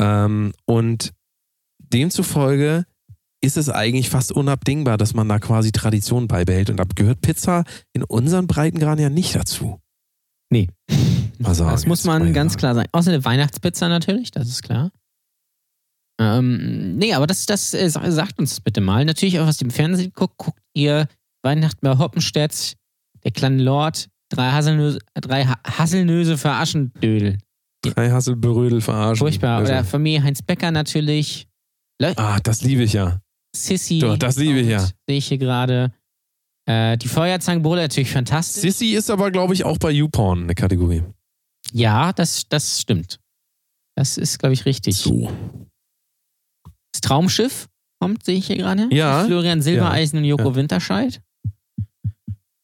[0.00, 1.12] Ähm, und
[1.78, 2.86] demzufolge
[3.42, 6.70] ist es eigentlich fast unabdingbar, dass man da quasi Tradition beibehält.
[6.70, 9.80] Und da gehört Pizza in unseren Breitengraden ja nicht dazu.
[10.52, 10.68] Nee.
[11.40, 12.88] Sagen Das muss man ganz klar sagen.
[12.92, 14.90] Außer eine Weihnachtspizza natürlich, das ist klar.
[16.20, 19.04] Ähm, nee, aber das, das äh, sa- sagt uns bitte mal.
[19.04, 21.08] Natürlich auch, ihr im Fernsehen guckt, guckt ihr
[21.42, 22.74] Weihnachten bei Hoppenstedt,
[23.24, 27.38] der kleine Lord, drei Hasselnöse, drei ha Hasselnöse für Aschendödel.
[27.82, 29.16] Drei Hasselberödel verarschen.
[29.16, 29.58] Furchtbar.
[29.58, 31.48] Also, Oder Familie Heinz Becker natürlich.
[32.00, 33.20] Le ah, das liebe ich ja.
[33.56, 33.98] Sissy.
[33.98, 34.80] Doch, das liebe ich ja.
[34.80, 35.92] Sehe ich hier gerade.
[36.92, 38.62] Äh, die Feuerzangenbowle natürlich fantastisch.
[38.62, 41.02] Sissy ist aber, glaube ich, auch bei YouPorn eine Kategorie.
[41.72, 43.18] ja, das, das stimmt.
[43.96, 44.96] Das ist, glaube ich, richtig.
[44.96, 45.30] So.
[46.92, 47.68] Das Traumschiff
[48.00, 48.88] kommt, sehe ich hier gerade.
[48.90, 49.24] Ja.
[49.24, 50.54] Florian Silbereisen und Joko Ja.
[50.54, 51.20] Winterscheid.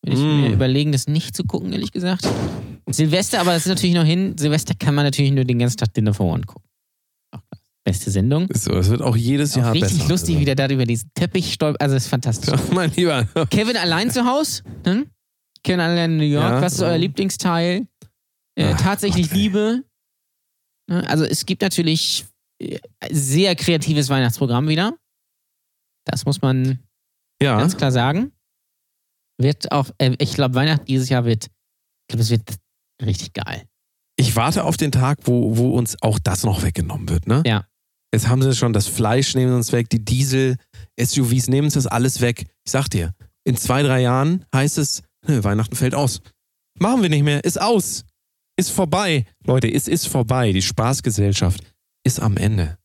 [0.02, 0.40] Würde ich Mm.
[0.42, 2.26] mir überlegen, das nicht zu gucken, ehrlich gesagt.
[2.90, 4.36] Silvester, aber das ist natürlich noch hin.
[4.38, 6.67] Silvester kann man natürlich nur den ganzen Tag Dinner for One gucken.
[7.88, 8.48] Beste Sendung.
[8.54, 10.08] So, es wird auch jedes Auch Jahr richtig besser.
[10.10, 11.80] lustig, wie der da über diesen Teppich stolpert.
[11.80, 12.48] Also, das ist fantastisch.
[12.54, 13.24] Ja, mein Lieber.
[13.50, 14.62] Kevin allein zu Hause?
[14.84, 15.06] Hm?
[15.64, 16.44] Kevin allein in New York.
[16.50, 16.62] Ja.
[16.62, 17.86] Was ist euer Lieblingsteil?
[18.56, 19.36] Äh, Ach, tatsächlich Gott.
[19.36, 19.84] Liebe.
[20.90, 22.24] Also es gibt natürlich
[22.62, 22.78] äh,
[23.10, 24.94] sehr kreatives Weihnachtsprogramm wieder.
[26.04, 26.78] Das muss man
[27.42, 28.32] Ja, ganz klar sagen.
[29.40, 32.54] Wird auch, äh, ich glaube, Weihnachten dieses Jahr wird, ich glaube, es wird
[33.02, 33.64] richtig geil.
[34.16, 37.42] ich warte auf den Tag, wo, wo uns auch das noch weggenommen wird, ne?
[37.46, 37.67] Ja.
[38.12, 41.86] Jetzt haben sie schon das Fleisch nehmen sie uns weg, die Diesel-SUVs nehmen uns das
[41.86, 42.46] alles weg.
[42.64, 46.20] Ich sag dir, in zwei, drei Jahren heißt es, nö, Weihnachten fällt aus.
[46.78, 48.04] Machen wir nicht mehr, ist aus.
[48.58, 49.24] Ist vorbei.
[49.44, 50.52] Leute, es ist vorbei.
[50.52, 51.62] Die Spaßgesellschaft
[52.04, 52.78] ist am Ende.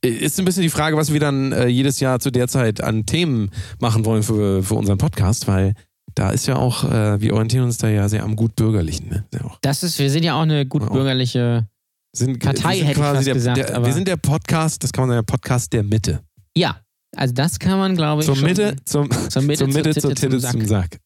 [0.00, 3.04] Ist ein bisschen die Frage, was wir dann äh, jedes Jahr zu der Zeit an
[3.04, 5.74] Themen machen wollen für, für unseren Podcast, weil
[6.14, 9.08] da ist ja auch, äh, wir orientieren uns da ja sehr am Gutbürgerlichen.
[9.08, 9.24] Ne?
[9.34, 9.58] Ja auch.
[9.60, 11.68] Das ist, wir sind ja auch eine gut bürgerliche,
[12.16, 14.92] Sind, Partei wir sind hätte ich fast der, gesagt, der, Wir sind der Podcast, das
[14.92, 16.20] kann man sagen, der Podcast der Mitte.
[16.56, 16.80] ja,
[17.16, 20.38] also das kann man, glaube ich, Zur Mitte, zum, zur Mitte, zur Mitte, zur Titte,
[20.38, 20.98] zum Sack.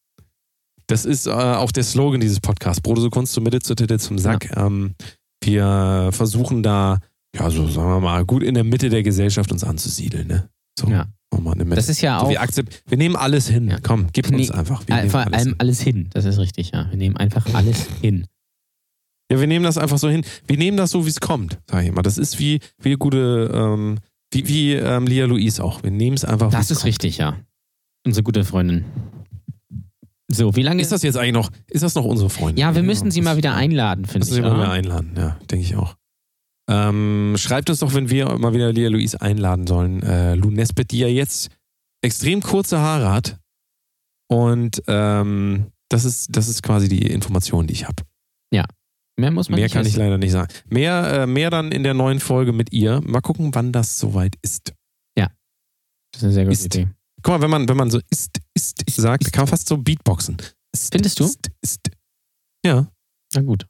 [0.88, 2.80] Das ist äh, auch der Slogan dieses Podcasts.
[2.80, 4.50] Brote so Kunst zur Mitte, zur Titte, zum Sack.
[4.56, 4.94] Ähm,
[5.42, 6.98] wir versuchen da,
[7.36, 10.26] ja, so sagen wir mal, gut in der Mitte der Gesellschaft uns anzusiedeln.
[10.26, 10.48] Ne?
[10.78, 11.06] So, Ja.
[11.32, 11.76] der Mitte.
[11.76, 13.68] Das ist ja so, auch wir, akzept, wir nehmen alles hin.
[13.68, 13.78] Ja.
[13.82, 14.82] Komm, gib Nee, uns einfach.
[14.86, 16.08] Wir äh, vor allem alles hin.
[16.12, 16.88] Das ist richtig, ja.
[16.90, 18.26] Wir nehmen einfach alles hin.
[19.32, 20.24] Ja, wir nehmen das einfach so hin.
[20.46, 22.02] Wir nehmen das so, wie es kommt, sag ich immer.
[22.02, 23.98] Das ist wie, wie gute, ähm,
[24.30, 25.82] wie, wie ähm, Lia Louise auch.
[25.82, 26.88] Wir nehmen es einfach, Das ist kommt.
[26.88, 27.38] richtig, ja.
[28.04, 28.84] Unsere gute Freundin.
[30.30, 32.58] So, wie lange Ist das jetzt eigentlich noch, ist das noch unsere Freundin?
[32.60, 34.44] Ja, wir müssen sie mal wieder einladen, finde Müssen ich.
[34.44, 35.96] sie mal wieder einladen, ja, denke ich auch.
[36.68, 40.02] Ähm, schreibt uns doch, wenn wir mal wieder Lia Louise einladen sollen.
[40.02, 41.50] Äh, Lou Nesbitt, die ja jetzt
[42.02, 43.38] extrem kurze Haare hat.
[44.30, 48.02] Und ähm, das, ist, das ist quasi die Information, die ich habe.
[49.22, 50.00] Mehr muss man Mehr nicht kann ich wissen.
[50.00, 50.52] leider nicht sagen.
[50.68, 53.00] Mehr, äh, mehr dann in der neuen Folge mit ihr.
[53.04, 54.74] Mal gucken, wann das soweit ist.
[56.12, 56.66] Das ist eine sehr gute Ist.
[56.66, 56.88] Idee.
[57.22, 60.36] Guck mal, wenn man, wenn man so ist, ist, sagt, kann man fast so Beatboxen.
[60.74, 61.24] Ist, Findest du?
[61.24, 61.80] Ist, ist.
[62.64, 62.86] Ja.
[63.34, 63.66] Na gut.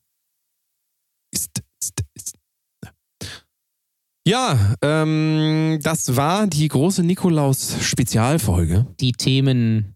[1.32, 2.36] Ist, ist, ist.
[4.26, 8.86] Ja, ähm, das war die große Nikolaus-Spezialfolge.
[9.00, 9.94] Die Themenwoche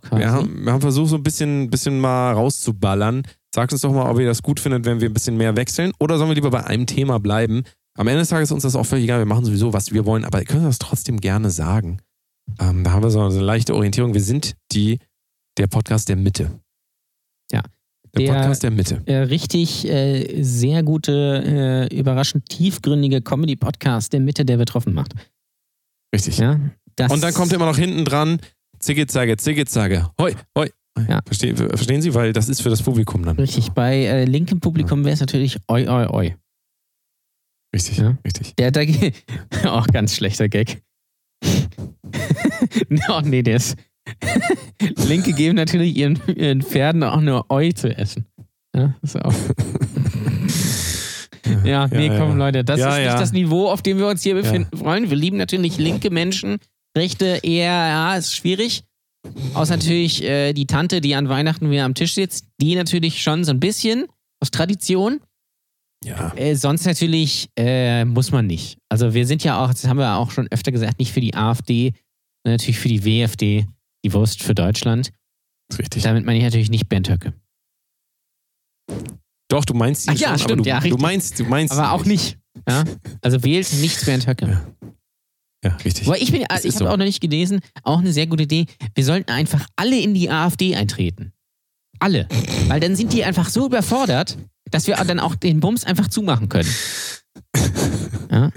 [0.00, 0.16] quasi.
[0.18, 3.22] Wir haben, wir haben versucht, so ein bisschen, bisschen mal rauszuballern.
[3.54, 5.92] Sagt uns doch mal, ob ihr das gut findet, wenn wir ein bisschen mehr wechseln.
[5.98, 7.62] Oder sollen wir lieber bei einem Thema bleiben?
[7.96, 9.18] Am Ende des Tages ist uns das auch völlig egal.
[9.20, 10.24] Wir machen sowieso, was wir wollen.
[10.24, 11.98] Aber ihr könnt das trotzdem gerne sagen.
[12.60, 14.14] Ähm, da haben wir so eine leichte Orientierung.
[14.14, 14.98] Wir sind die,
[15.56, 16.60] der Podcast der Mitte.
[17.50, 17.62] Ja.
[18.14, 19.02] Der, Der- Podcast der Mitte.
[19.06, 25.14] äh, richtig äh, sehr gute, äh, überraschend tiefgründige Comedy-Podcast der Mitte der betroffen macht.
[26.14, 26.38] Richtig.
[26.38, 26.58] Ja,
[27.10, 28.38] Und dann kommt immer noch hinten dran,
[28.78, 30.08] Zigge, Zagge, Zigge, Zagge.
[30.20, 30.70] Hoi, hoi.
[31.08, 31.20] Ja.
[31.24, 32.14] Verstehen, verstehen Sie?
[32.14, 33.36] Weil das ist für das Publikum dann.
[33.36, 36.36] Richtig, bei äh, linkem Publikum wäre es natürlich oi, oi, oi.
[37.74, 38.16] Richtig, Ja.
[38.24, 38.54] richtig.
[38.56, 38.86] Der, der,
[39.66, 40.82] auch ganz schlechter Gag.
[43.08, 43.76] oh, nee, der ist.
[45.06, 48.26] Linke geben natürlich ihren, ihren Pferden auch nur Oi zu essen.
[48.74, 49.34] Ja, ist auch.
[51.64, 52.36] Ja, nee, Ja, komm, ja.
[52.36, 55.10] Leute, das Ja, ist nicht das Niveau, auf dem wir uns hier befinden wollen.
[55.10, 56.58] Wir lieben natürlich linke Menschen.
[56.96, 58.84] Rechte eher, ja, ist schwierig.
[59.54, 63.44] Außer natürlich äh, die Tante, die an Weihnachten wieder am Tisch sitzt, die natürlich schon
[63.44, 64.06] so ein bisschen
[64.40, 65.20] aus Tradition.
[66.04, 66.32] Ja.
[66.36, 68.78] Äh, sonst natürlich äh, muss man nicht.
[68.88, 71.34] Also wir sind ja auch, das haben wir auch schon öfter gesagt, nicht für die
[71.34, 71.92] AfD,
[72.44, 73.66] sondern natürlich für die WFD,
[74.04, 75.10] die Wurst für Deutschland.
[75.70, 76.04] Ist richtig.
[76.04, 77.34] Damit meine ich natürlich nicht Bernd Höcke.
[79.48, 81.72] Doch, du meinst sie Ach ja, schon, stimmt, aber du, ja, du meinst, du meinst
[81.72, 82.38] Aber auch nicht.
[82.68, 82.84] Ja?
[83.22, 84.46] Also wählt nicht Bernd Höcke.
[84.46, 84.90] Ja.
[85.64, 86.06] Ja, richtig.
[86.06, 86.88] Aber ich bin, Das ich habe so.
[86.90, 88.66] auch noch nicht gelesen, auch eine sehr gute Idee.
[88.94, 91.32] Wir sollten einfach alle in die AfD eintreten.
[91.98, 92.28] Alle.
[92.68, 94.38] Weil dann sind die einfach so überfordert,
[94.70, 96.68] dass wir dann auch den Bums einfach zumachen können.
[98.30, 98.50] Ja,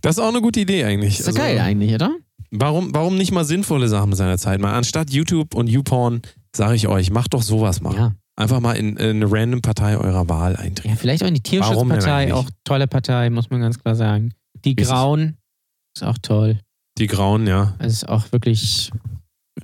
[0.00, 1.18] Das ist auch eine gute Idee eigentlich.
[1.18, 2.14] ist doch geil eigentlich, oder?
[2.50, 4.72] Warum, warum nicht mal sinnvolle Sachen seiner Zeit mal?
[4.74, 6.22] Anstatt YouTube und YouPorn
[6.54, 7.94] sage ich euch, macht doch sowas mal.
[7.96, 8.12] Ja.
[8.36, 10.90] Einfach mal in, in eine random Partei eurer Wahl eintreten.
[10.90, 14.32] ja, vielleicht auch in die Tierschutzpartei, auch tolle Partei, muss man ganz klar sagen.
[14.64, 14.76] Die.
[14.76, 15.36] Grauen
[15.94, 16.58] ist auch toll.
[16.98, 17.74] Die grauen, ja.
[17.78, 18.90] Das ist auch wirklich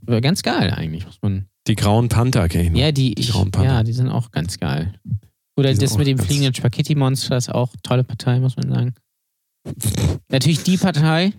[0.07, 1.47] ganz geil eigentlich, muss man.
[1.67, 2.79] Die grauen Panther kenne ich noch.
[2.79, 3.73] Ja, die, die ich, grauen Panther.
[3.75, 4.95] ja, die sind auch ganz geil.
[5.59, 8.95] Oder das mit dem fliegenden Spaghetti-Monster ist auch tolle Partei, muss man sagen.
[10.31, 11.33] Natürlich die Partei.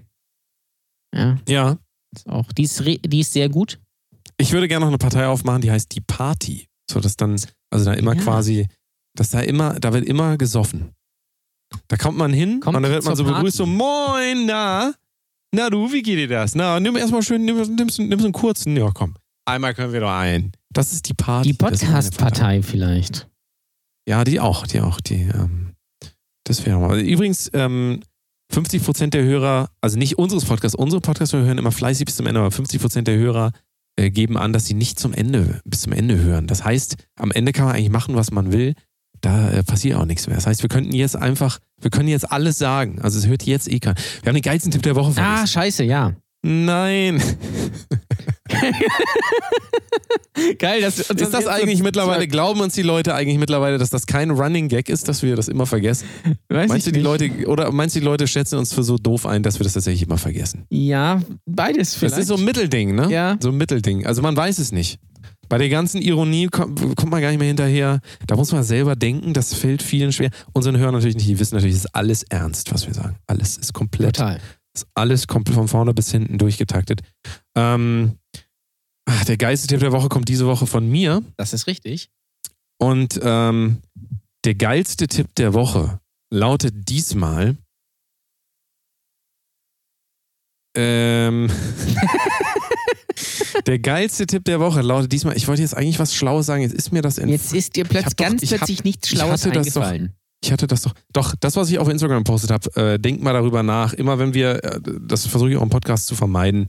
[1.16, 1.78] Ja, Ja.
[2.16, 3.80] ist auch, die ist, die ist sehr gut.
[4.38, 6.68] Ich würde gerne noch eine Partei aufmachen, die heißt die Party.
[6.90, 7.40] So, dass dann,
[7.72, 8.22] also da immer Ja.
[8.22, 8.68] quasi,
[9.16, 10.92] dass da immer, da wird immer gesoffen.
[11.88, 13.78] Da kommt man hin Kommt und da wird man so begrüßt, so, Party.
[13.78, 14.94] moin, na,
[15.54, 16.56] na du, wie geht dir das?
[16.56, 19.16] Na, nimm erstmal schön, nimm, nimm, nimm so einen kurzen, ja komm,
[19.46, 20.52] einmal können wir doch ein.
[20.72, 21.50] Das ist die Party.
[21.50, 21.54] Die.
[21.56, 23.28] Podcast-Partei vielleicht.
[24.08, 25.74] Ja, die auch, die auch, die, ähm,
[26.44, 27.00] das wäre mal.
[27.00, 28.02] Übrigens, ähm,
[28.52, 32.26] 50 Prozent der Hörer, also nicht unseres Podcasts, unsere Podcasts hören immer fleißig bis zum
[32.26, 33.52] Ende, aber 50 Prozent der Hörer
[33.96, 36.48] äh, geben an, dass sie nicht zum Ende, bis zum Ende hören.
[36.48, 38.74] Das heißt, am Ende kann man eigentlich machen, was man will.
[39.22, 40.36] Da äh, passiert auch nichts mehr.
[40.38, 43.00] Das heißt, wir könnten jetzt einfach, wir können jetzt alles sagen.
[43.02, 43.96] Also es hört jetzt eh keiner.
[44.22, 45.48] Wir haben den geilsten Tipp der Woche Ah, vergessen.
[45.48, 46.14] scheiße, ja.
[46.42, 47.22] Nein.
[50.58, 54.06] Geil, wir uns Ist das eigentlich mittlerweile, glauben uns die Leute eigentlich mittlerweile, dass das
[54.06, 56.08] kein Running Gag ist, dass wir das immer vergessen?
[56.48, 57.04] Weiß Meinst du, die nicht.
[57.06, 59.74] Leute, oder meinst du, die Leute schätzen uns für so doof ein, dass wir das
[59.74, 60.66] tatsächlich immer vergessen?
[60.70, 62.14] Ja, beides vielleicht.
[62.14, 63.12] Das ist so ein Mittelding, ne?
[63.12, 63.38] Ja.
[63.42, 64.06] So ein Mittelding.
[64.06, 65.00] Also man weiß es nicht.
[65.50, 68.02] Bei der ganzen Ironie kommt, kommt man gar nicht mehr hinterher.
[68.28, 70.30] Da muss man selber denken, das fällt vielen schwer.
[70.54, 73.18] Unseren Hörern natürlich nicht, die wissen natürlich, es ist alles ernst, was wir sagen.
[73.26, 74.40] Alles ist komplett, Total.
[74.76, 77.02] ist alles komplett von vorne bis hinten durchgetaktet.
[77.56, 78.20] Ähm,
[79.06, 81.24] ach, der geilste Tipp der Woche kommt diese Woche von mir.
[81.36, 82.12] Das ist richtig.
[82.78, 83.82] Und ähm,
[84.46, 86.00] der geilste Tipp der Woche
[86.32, 87.58] lautet diesmal.
[90.78, 91.50] Ähm,
[93.66, 95.36] der geilste Tipp der Woche lautet diesmal.
[95.38, 96.62] Ich wollte jetzt eigentlich was Schlaues sagen.
[96.64, 97.40] Jetzt ist mir das entfallen.
[97.42, 99.82] Jetzt ist dir plötzlich doch- ganz ich hab- plötzlich nichts ich Schlaues hatte das doch-
[99.82, 100.14] eingefallen.
[100.42, 100.94] Ich hatte das doch.
[101.12, 103.92] Doch, das, was ich auf Instagram gepostet habe, äh, denkt mal darüber nach.
[103.94, 106.68] Immer wenn wir, äh, das versuche ich auch im Podcast zu vermeiden,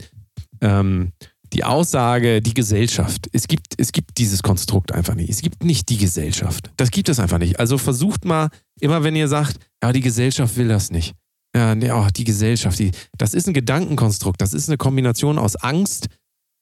[0.59, 1.11] ähm,
[1.53, 3.27] die Aussage, die Gesellschaft.
[3.33, 5.29] Es gibt, es gibt dieses Konstrukt einfach nicht.
[5.29, 6.69] Es gibt nicht die Gesellschaft.
[6.77, 7.59] Das gibt es einfach nicht.
[7.59, 8.49] Also versucht mal,
[8.79, 11.13] immer wenn ihr sagt, ja, die Gesellschaft will das nicht.
[11.55, 14.39] Ja, nee, oh, die Gesellschaft, die, das ist ein Gedankenkonstrukt.
[14.41, 16.07] Das ist eine Kombination aus Angst,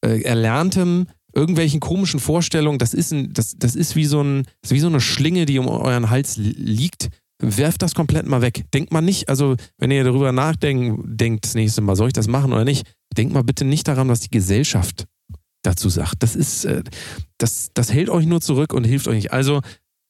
[0.06, 2.80] äh, erlerntem, irgendwelchen komischen Vorstellungen.
[2.80, 5.68] Das ist, ein, das, das ist wie, so ein, wie so eine Schlinge, die um
[5.68, 7.10] euren Hals li- liegt.
[7.42, 8.66] Werft das komplett mal weg.
[8.74, 12.28] Denkt mal nicht, also wenn ihr darüber nachdenkt, denkt das nächste Mal, soll ich das
[12.28, 12.86] machen oder nicht?
[13.16, 15.06] Denkt mal bitte nicht daran, was die Gesellschaft
[15.62, 16.16] dazu sagt.
[16.20, 16.84] Das ist, äh,
[17.38, 19.32] das, das hält euch nur zurück und hilft euch nicht.
[19.32, 19.62] Also,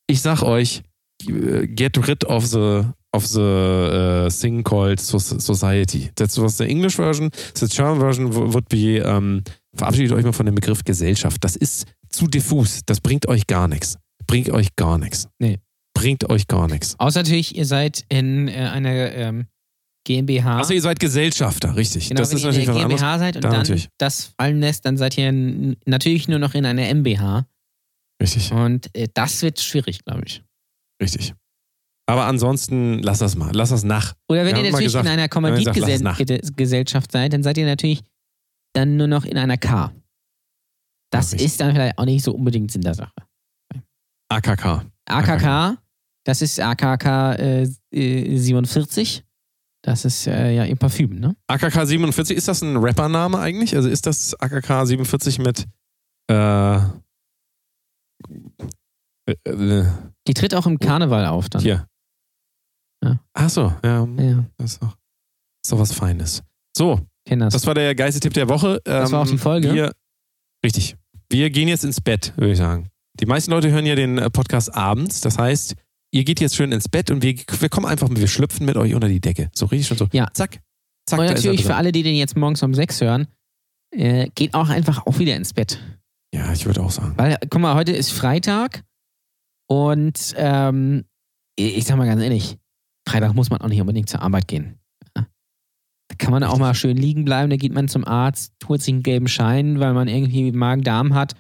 [0.08, 0.82] ich sag euch,
[1.26, 6.12] get rid of the of the uh, thing called so society.
[6.16, 7.32] That's was the English version.
[7.56, 9.44] The German version would be um,
[9.76, 11.44] verabschiedet euch mal von dem Begriff Gesellschaft.
[11.44, 12.82] Das ist zu diffus.
[12.86, 13.98] Das bringt euch gar nichts.
[14.28, 15.28] Bringt euch gar nichts.
[15.40, 15.60] Nee.
[15.94, 16.96] Bringt euch gar nichts.
[17.00, 19.48] Außer natürlich, ihr seid in äh, einer ähm,
[20.06, 20.60] GmbH.
[20.60, 22.08] Achso, ihr seid Gesellschafter, richtig.
[22.10, 23.02] Genau, das wenn ist ihr in natürlich der was anderes.
[23.02, 23.90] GmbH seid und Da dann natürlich.
[23.98, 25.32] das fallen lässt, dann seid ihr
[25.86, 27.46] natürlich nur noch in einer MBH.
[28.22, 30.44] Richtig, Und äh, das wird schwierig, glaube ich.
[31.02, 31.34] richtig.
[32.08, 33.52] Aber ansonsten, lass das mal.
[33.54, 34.16] Lass das nach.
[34.30, 35.30] Oder wenn Wir ihr natürlich gesagt- in einer.
[35.30, 38.02] Kommanditgesellschaft seid, dann seid ihr natürlich
[38.74, 39.92] dann nur noch in einer K.
[41.12, 41.48] Das richtig.
[41.48, 43.14] ist dann vielleicht auch nicht so unbedingt Sinn der Sache.
[44.32, 44.86] AKK.
[45.06, 45.78] AKK,
[46.24, 49.26] das ist AKK äh, äh, 47.
[49.82, 51.36] Das ist äh, ja ihr Parfüm, ne?
[51.48, 53.76] AKK 47, ist das ein Rappername eigentlich?
[53.76, 55.66] Also ist das AKK 47 mit
[56.30, 56.78] äh,
[59.26, 59.86] äh, äh,
[60.28, 61.62] Die tritt auch im Karneval auf dann.
[61.62, 61.88] hier.
[63.04, 63.20] Ja.
[63.34, 64.98] Ach so, ja, Ja, das ist doch,
[65.64, 66.44] ist doch was Feines.
[66.76, 67.54] So, kenn das.
[67.54, 68.82] das war der geilste Tipp der Woche.
[68.84, 69.74] Das war auch Ähm, die Folge.
[69.74, 69.94] Wir,
[70.66, 70.96] richtig.
[71.30, 72.90] Wir gehen jetzt ins Bett, würde ich sagen.
[73.20, 75.22] Die meisten Leute hören ja den äh, Podcast abends.
[75.22, 75.76] Das heißt,
[76.12, 78.94] ihr geht jetzt schön ins Bett und wir, wir kommen einfach, wir schlüpfen mit euch
[78.96, 79.50] unter die Decke.
[79.54, 80.08] So richtig schon so.
[80.12, 80.28] Ja.
[80.34, 80.60] Zack.
[81.06, 83.28] Zack, Und natürlich für alle, die den jetzt morgens um sechs hören,
[83.92, 85.80] äh, geht auch einfach auch wieder ins Bett.
[86.34, 87.14] Ja, ich würde auch sagen.
[87.18, 88.84] Weil, guck mal, heute ist Freitag
[89.68, 91.06] und ähm,
[91.56, 92.58] ich ich sag mal ganz ehrlich,
[93.08, 94.79] Freitag muss man auch nicht unbedingt zur Arbeit gehen.
[96.20, 99.04] Kann man auch mal schön liegen bleiben, da geht man zum Arzt, holt sich einen
[99.04, 101.36] gelben Schein, weil man irgendwie Magen-Darm hat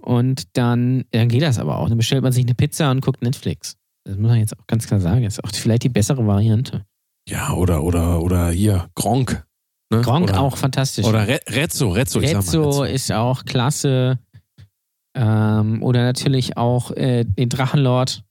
[0.00, 1.88] und dann, dann geht das aber auch.
[1.88, 3.76] Dann bestellt man sich eine Pizza und guckt Netflix.
[4.04, 5.22] Das muss man jetzt auch ganz klar sagen.
[5.22, 6.84] Das ist auch vielleicht die bessere Variante.
[7.28, 9.44] Ja, oder, oder, oder hier, Gronk.
[9.92, 10.00] Ne?
[10.00, 11.04] Gronk oder, auch fantastisch.
[11.04, 12.40] Oder Re Rezzo, Rezzo, ich sag mal.
[12.40, 12.84] Rezzo Rezzo.
[12.84, 14.18] ist auch klasse.
[15.14, 18.24] Ähm, oder natürlich auch äh, den Drachenlord.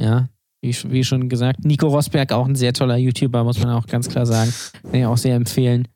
[0.00, 0.28] Ja,
[0.60, 1.64] wie, wie schon gesagt.
[1.64, 4.52] Nico Rosberg, auch ein sehr toller YouTuber, muss man auch ganz klar sagen.
[4.82, 5.88] Kann ich auch sehr empfehlen.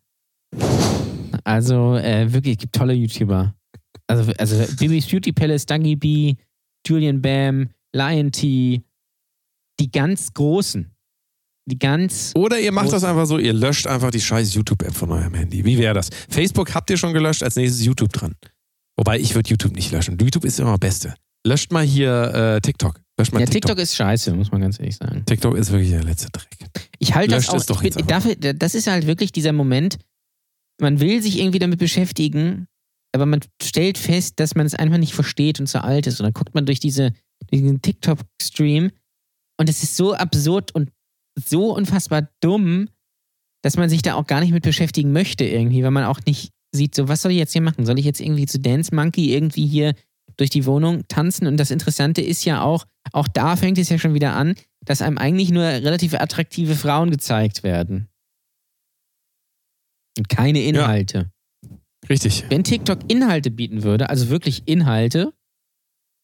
[1.44, 3.54] Also äh, wirklich, es gibt tolle YouTuber.
[4.06, 6.34] Also, also Bibis Beauty Palace, Dungy B,
[6.86, 8.82] Julian Bam, Lion T,
[9.80, 10.90] die ganz großen.
[11.66, 12.32] Die ganz.
[12.34, 15.64] Oder ihr macht das einfach so, ihr löscht einfach die scheiß YouTube-App von eurem Handy.
[15.64, 16.10] Wie wäre das?
[16.28, 18.34] Facebook habt ihr schon gelöscht, als nächstes YouTube dran.
[18.96, 20.18] Wobei, ich würde YouTube nicht löschen.
[20.18, 21.14] YouTube ist immer das Beste.
[21.46, 23.00] Löscht mal hier äh, TikTok.
[23.18, 23.62] Löscht mal Ja, TikTok.
[23.70, 25.24] TikTok ist scheiße, muss man ganz ehrlich sagen.
[25.26, 26.48] TikTok ist wirklich der letzte Dreck.
[26.98, 27.54] Ich halte das auch.
[27.54, 29.98] es doch ich bin, dafür, das ist halt wirklich dieser Moment,
[30.80, 32.66] man will sich irgendwie damit beschäftigen,
[33.14, 36.20] aber man stellt fest, dass man es einfach nicht versteht und zu alt ist.
[36.20, 37.12] Und dann guckt man durch diese,
[37.50, 38.90] diesen TikTok-Stream
[39.58, 40.90] und es ist so absurd und
[41.38, 42.88] so unfassbar dumm,
[43.62, 46.50] dass man sich da auch gar nicht mit beschäftigen möchte irgendwie, weil man auch nicht
[46.74, 47.86] sieht, so was soll ich jetzt hier machen?
[47.86, 49.94] Soll ich jetzt irgendwie zu Dance Monkey irgendwie hier
[50.36, 51.46] durch die Wohnung tanzen?
[51.46, 54.54] Und das Interessante ist ja auch, auch da fängt es ja schon wieder an,
[54.84, 58.08] dass einem eigentlich nur relativ attraktive Frauen gezeigt werden.
[60.18, 61.30] Und keine Inhalte.
[62.08, 62.44] Richtig.
[62.48, 65.32] Wenn TikTok Inhalte bieten würde, also wirklich Inhalte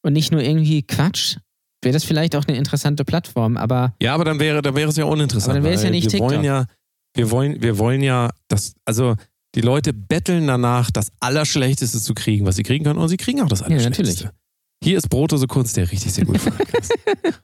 [0.03, 1.37] und nicht nur irgendwie Quatsch,
[1.83, 4.97] wäre das vielleicht auch eine interessante Plattform, aber Ja, aber dann wäre, dann wäre es
[4.97, 5.51] ja uninteressant.
[5.51, 6.45] Aber dann wäre es ja nicht wir wollen TikTok.
[6.45, 6.67] ja,
[7.15, 9.15] wir wollen, wir wollen ja, das, also
[9.59, 13.41] die Leute betteln danach, das Allerschlechteste zu kriegen, was sie kriegen können, und sie kriegen
[13.41, 14.27] auch das Allerschlechteste.
[14.27, 14.39] natürlich.
[14.85, 16.93] Hier ist Brotose Kunst, der richtig sehr gut ist.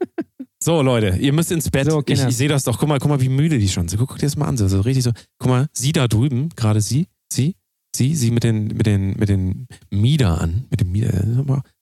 [0.63, 1.91] So, Leute, ihr müsst ins Bett.
[1.91, 2.27] So, ich Kinder.
[2.27, 2.79] ich sehe das doch.
[2.79, 3.99] Guck mal, guck mal, wie müde die schon sind.
[3.99, 4.57] Guck, guck dir das mal an.
[4.57, 5.11] So, so richtig so.
[5.37, 7.55] Guck mal, sie da drüben, gerade sie, sie,
[7.95, 10.65] sie, sie mit den, mit den, mit den Mieder an.
[10.69, 11.11] Mit dem Mieder.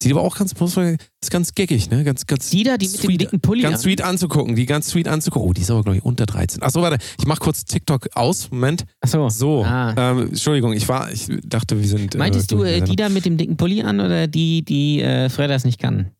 [0.02, 2.03] Sieht aber auch ganz, ist ganz geckig, ne?
[2.03, 3.81] Ganz, ganz die da, die mit dem sweet, dicken Pulli ganz an.
[3.81, 4.56] sweet anzugucken.
[4.56, 5.49] Die ganz sweet anzugucken.
[5.49, 6.61] Oh, die ist aber, glaube ich, unter 13.
[6.64, 6.98] Achso, warte.
[7.19, 8.52] Ich mach kurz TikTok aus.
[8.52, 8.85] Moment.
[9.02, 9.30] Achso.
[9.30, 9.64] So.
[9.64, 9.94] Ah.
[9.98, 12.18] Ähm, Entschuldigung, ich war, ich dachte, wir sind.
[12.18, 15.30] Meintest äh, du äh, die da mit dem dicken Pulli an oder die, die äh,
[15.30, 16.11] Fredas nicht kann?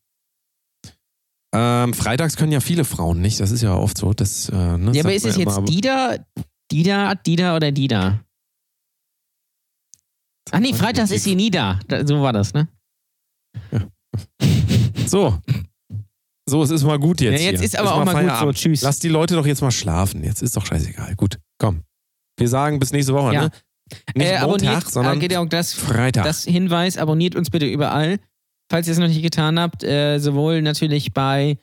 [1.56, 4.12] Ähm, freitags können ja viele Frauen nicht, das ist ja oft so.
[4.14, 6.16] Das, äh, ne, Ja, aber ist es jetzt immer, die da,
[6.72, 8.20] die da, die da oder die da?
[10.52, 11.80] Ach nee, freitags ist sie nie da.
[11.88, 12.68] Da- So war das, ne?
[15.06, 15.38] So.
[16.50, 17.40] So, es ist mal gut jetzt.
[17.42, 17.66] Ja, jetzt hier.
[17.68, 18.58] ist aber auch mal gut Feierabend.
[18.58, 18.64] so.
[18.64, 18.82] Tschüss.
[18.82, 20.24] Lass die Leute doch jetzt mal schlafen.
[20.24, 21.16] Jetzt ist doch scheißegal.
[21.16, 21.82] Gut, komm.
[22.38, 23.42] Wir sagen bis nächste Woche, Ja.
[23.44, 23.52] ne?
[24.16, 26.24] Nicht Äh, Montag, sondern äh, geht ja auch das, Freitag.
[26.26, 28.20] das Hinweis, abonniert uns bitte überall.
[28.72, 31.58] Falls ihr es noch nicht getan habt, äh, sowohl natürlich bei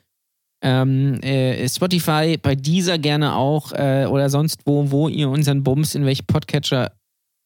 [0.63, 5.93] ähm, äh, Spotify, bei dieser gerne auch äh, oder sonst wo, wo ihr unseren Bums,
[5.95, 6.91] in welchem Podcatcher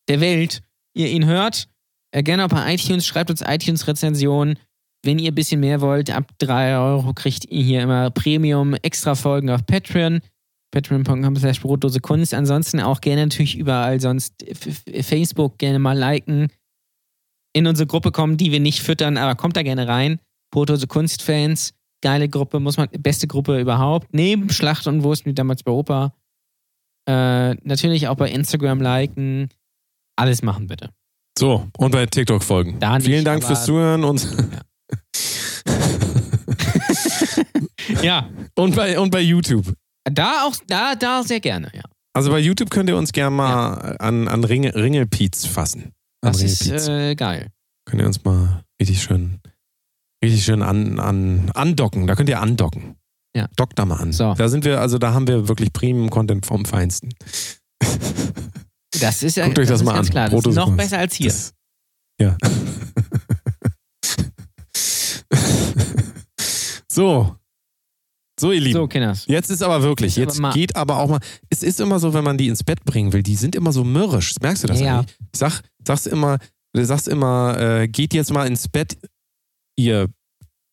[0.07, 0.61] der Welt
[0.95, 1.67] ihr ihn hört.
[2.11, 4.57] Äh, gerne bei iTunes, schreibt uns iTunes-Rezensionen.
[5.03, 9.65] Wenn ihr ein bisschen mehr wollt, ab 3 Euro kriegt ihr hier immer Premium-Extra-Folgen auf
[9.65, 10.21] Patreon.
[10.71, 12.33] Patreon.com slash Brotdose Kunst.
[12.33, 14.43] Ansonsten auch gerne natürlich überall sonst
[15.01, 16.47] Facebook gerne mal liken.
[17.53, 20.19] In unsere Gruppe kommen, die wir nicht füttern, aber kommt da gerne rein.
[20.51, 21.73] Brotdose Kunst-Fans.
[22.01, 24.13] Geile Gruppe, muss man, beste Gruppe überhaupt.
[24.13, 26.13] Neben Schlacht und Wurst wie damals bei Opa.
[27.07, 29.49] Äh, natürlich auch bei Instagram liken.
[30.17, 30.89] Alles machen bitte.
[31.37, 32.79] So, und bei TikTok folgen.
[32.79, 34.25] Da nicht, Vielen Dank fürs Zuhören und,
[38.01, 38.29] Ja.
[38.55, 39.73] und, bei, und bei YouTube.
[40.05, 41.81] Da auch, da, da sehr gerne, ja.
[42.13, 45.91] Also bei YouTube könnt ihr uns gerne mal an, an Ringel, Ringelpiez fassen.
[46.21, 46.87] An Das ist Ringelpiez.
[46.87, 47.49] äh, geil.
[47.85, 49.39] könnt ihr uns mal richtig schön,
[50.23, 52.07] richtig schön an, an, andocken.
[52.07, 52.95] Da könnt ihr andocken.
[53.35, 53.47] Ja.
[53.57, 54.13] Dockt da mal an.
[54.13, 54.33] So.
[54.35, 57.09] Da sind wir, also da haben wir wirklich Premium-Content vom Feinsten.
[58.99, 60.11] Das ist ja Guckt euch das ist mal ganz an.
[60.11, 60.29] klar.
[60.29, 61.27] Das ist noch besser als hier.
[61.29, 61.53] Das,
[62.21, 62.37] ja.
[66.89, 67.35] so.
[68.37, 68.73] So, ihr Lieben.
[68.79, 69.25] so, Kinders.
[69.27, 71.19] Jetzt ist aber wirklich, Jetzt aber geht aber auch mal,
[71.49, 73.85] es ist immer so, wenn man die ins Bett bringen will, die sind immer so
[73.85, 74.33] mürrisch.
[74.41, 74.99] Merkst du das Ja.
[74.99, 75.15] eigentlich?
[75.33, 76.37] Ich sag, sagst immer,
[76.73, 78.97] du sagst immer, äh, geht jetzt mal ins Bett,
[79.77, 80.09] ihr,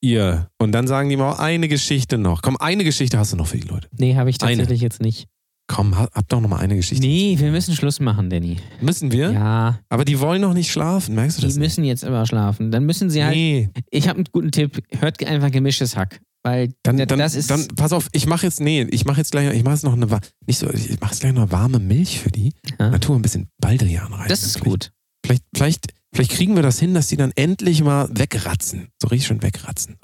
[0.00, 0.50] ihr.
[0.58, 2.42] Und dann sagen die mal, eine Geschichte noch.
[2.42, 3.88] Komm, eine Geschichte hast du noch für die Leute.
[3.96, 4.56] Nee, habe ich Eine.
[4.56, 5.28] tatsächlich jetzt nicht.
[5.74, 7.02] Komm, hab, doch noch mal eine Geschichte.
[7.06, 8.58] Nee, wir müssen Schluss machen, Danny.
[8.82, 9.32] Müssen wir?
[9.32, 11.56] Ja, Aber die wollen noch nicht schlafen, merkst du die das?
[11.56, 12.70] müssen jetzt immer schlafen.
[12.70, 13.34] Dann müssen sie halt.
[13.34, 14.82] nee, Ich habe einen guten Tipp.
[15.00, 16.20] Hört einfach gemischtes Hack.
[16.44, 17.50] Weil dann, da- dann, das ist.
[17.50, 19.92] dann pass auf, ich mache jetzt, nee, ich mache jetzt gleich, ich mache jetzt noch
[19.94, 20.06] eine,
[20.46, 22.52] nicht so, ich mache jetzt gleich noch warme Milch für die.
[22.78, 22.90] Ja.
[22.90, 24.28] Dann tun wir ein bisschen Baldrian rein.
[24.28, 24.92] das ist Vielleicht- gut.
[25.24, 28.88] Vielleicht, vielleicht, vielleicht kriegen wir das hin, dass die dann endlich mal wegratzen.
[29.00, 29.96] So richtig schön wegratzen.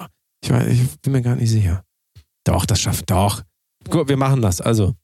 [0.43, 1.83] Ich, weiß, ich bin mir gar nicht sicher.
[2.45, 3.43] Doch, das schafft doch.
[3.89, 4.61] Gut, wir machen das.
[4.61, 4.95] Also,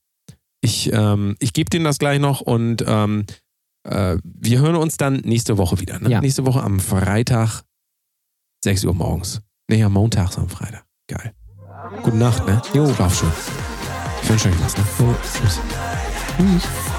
[0.62, 3.26] ich, ähm, ich gebe denen das gleich noch und ähm,
[3.84, 6.00] äh, wir hören uns dann nächste Woche wieder.
[6.00, 6.10] Ne?
[6.10, 6.22] Ja.
[6.22, 7.64] Nächste Woche am Freitag,
[8.64, 9.42] 6 Uhr morgens.
[9.70, 10.86] Nee, am Montag am Freitag.
[11.08, 11.34] Geil.
[12.04, 12.62] Gute Nacht, ne?
[12.74, 12.92] Jo.
[12.94, 13.32] Schlaf schön.
[14.22, 14.84] Ich wünsche euch was, ne?
[15.22, 15.60] Tschüss.
[16.38, 16.95] Tschüss.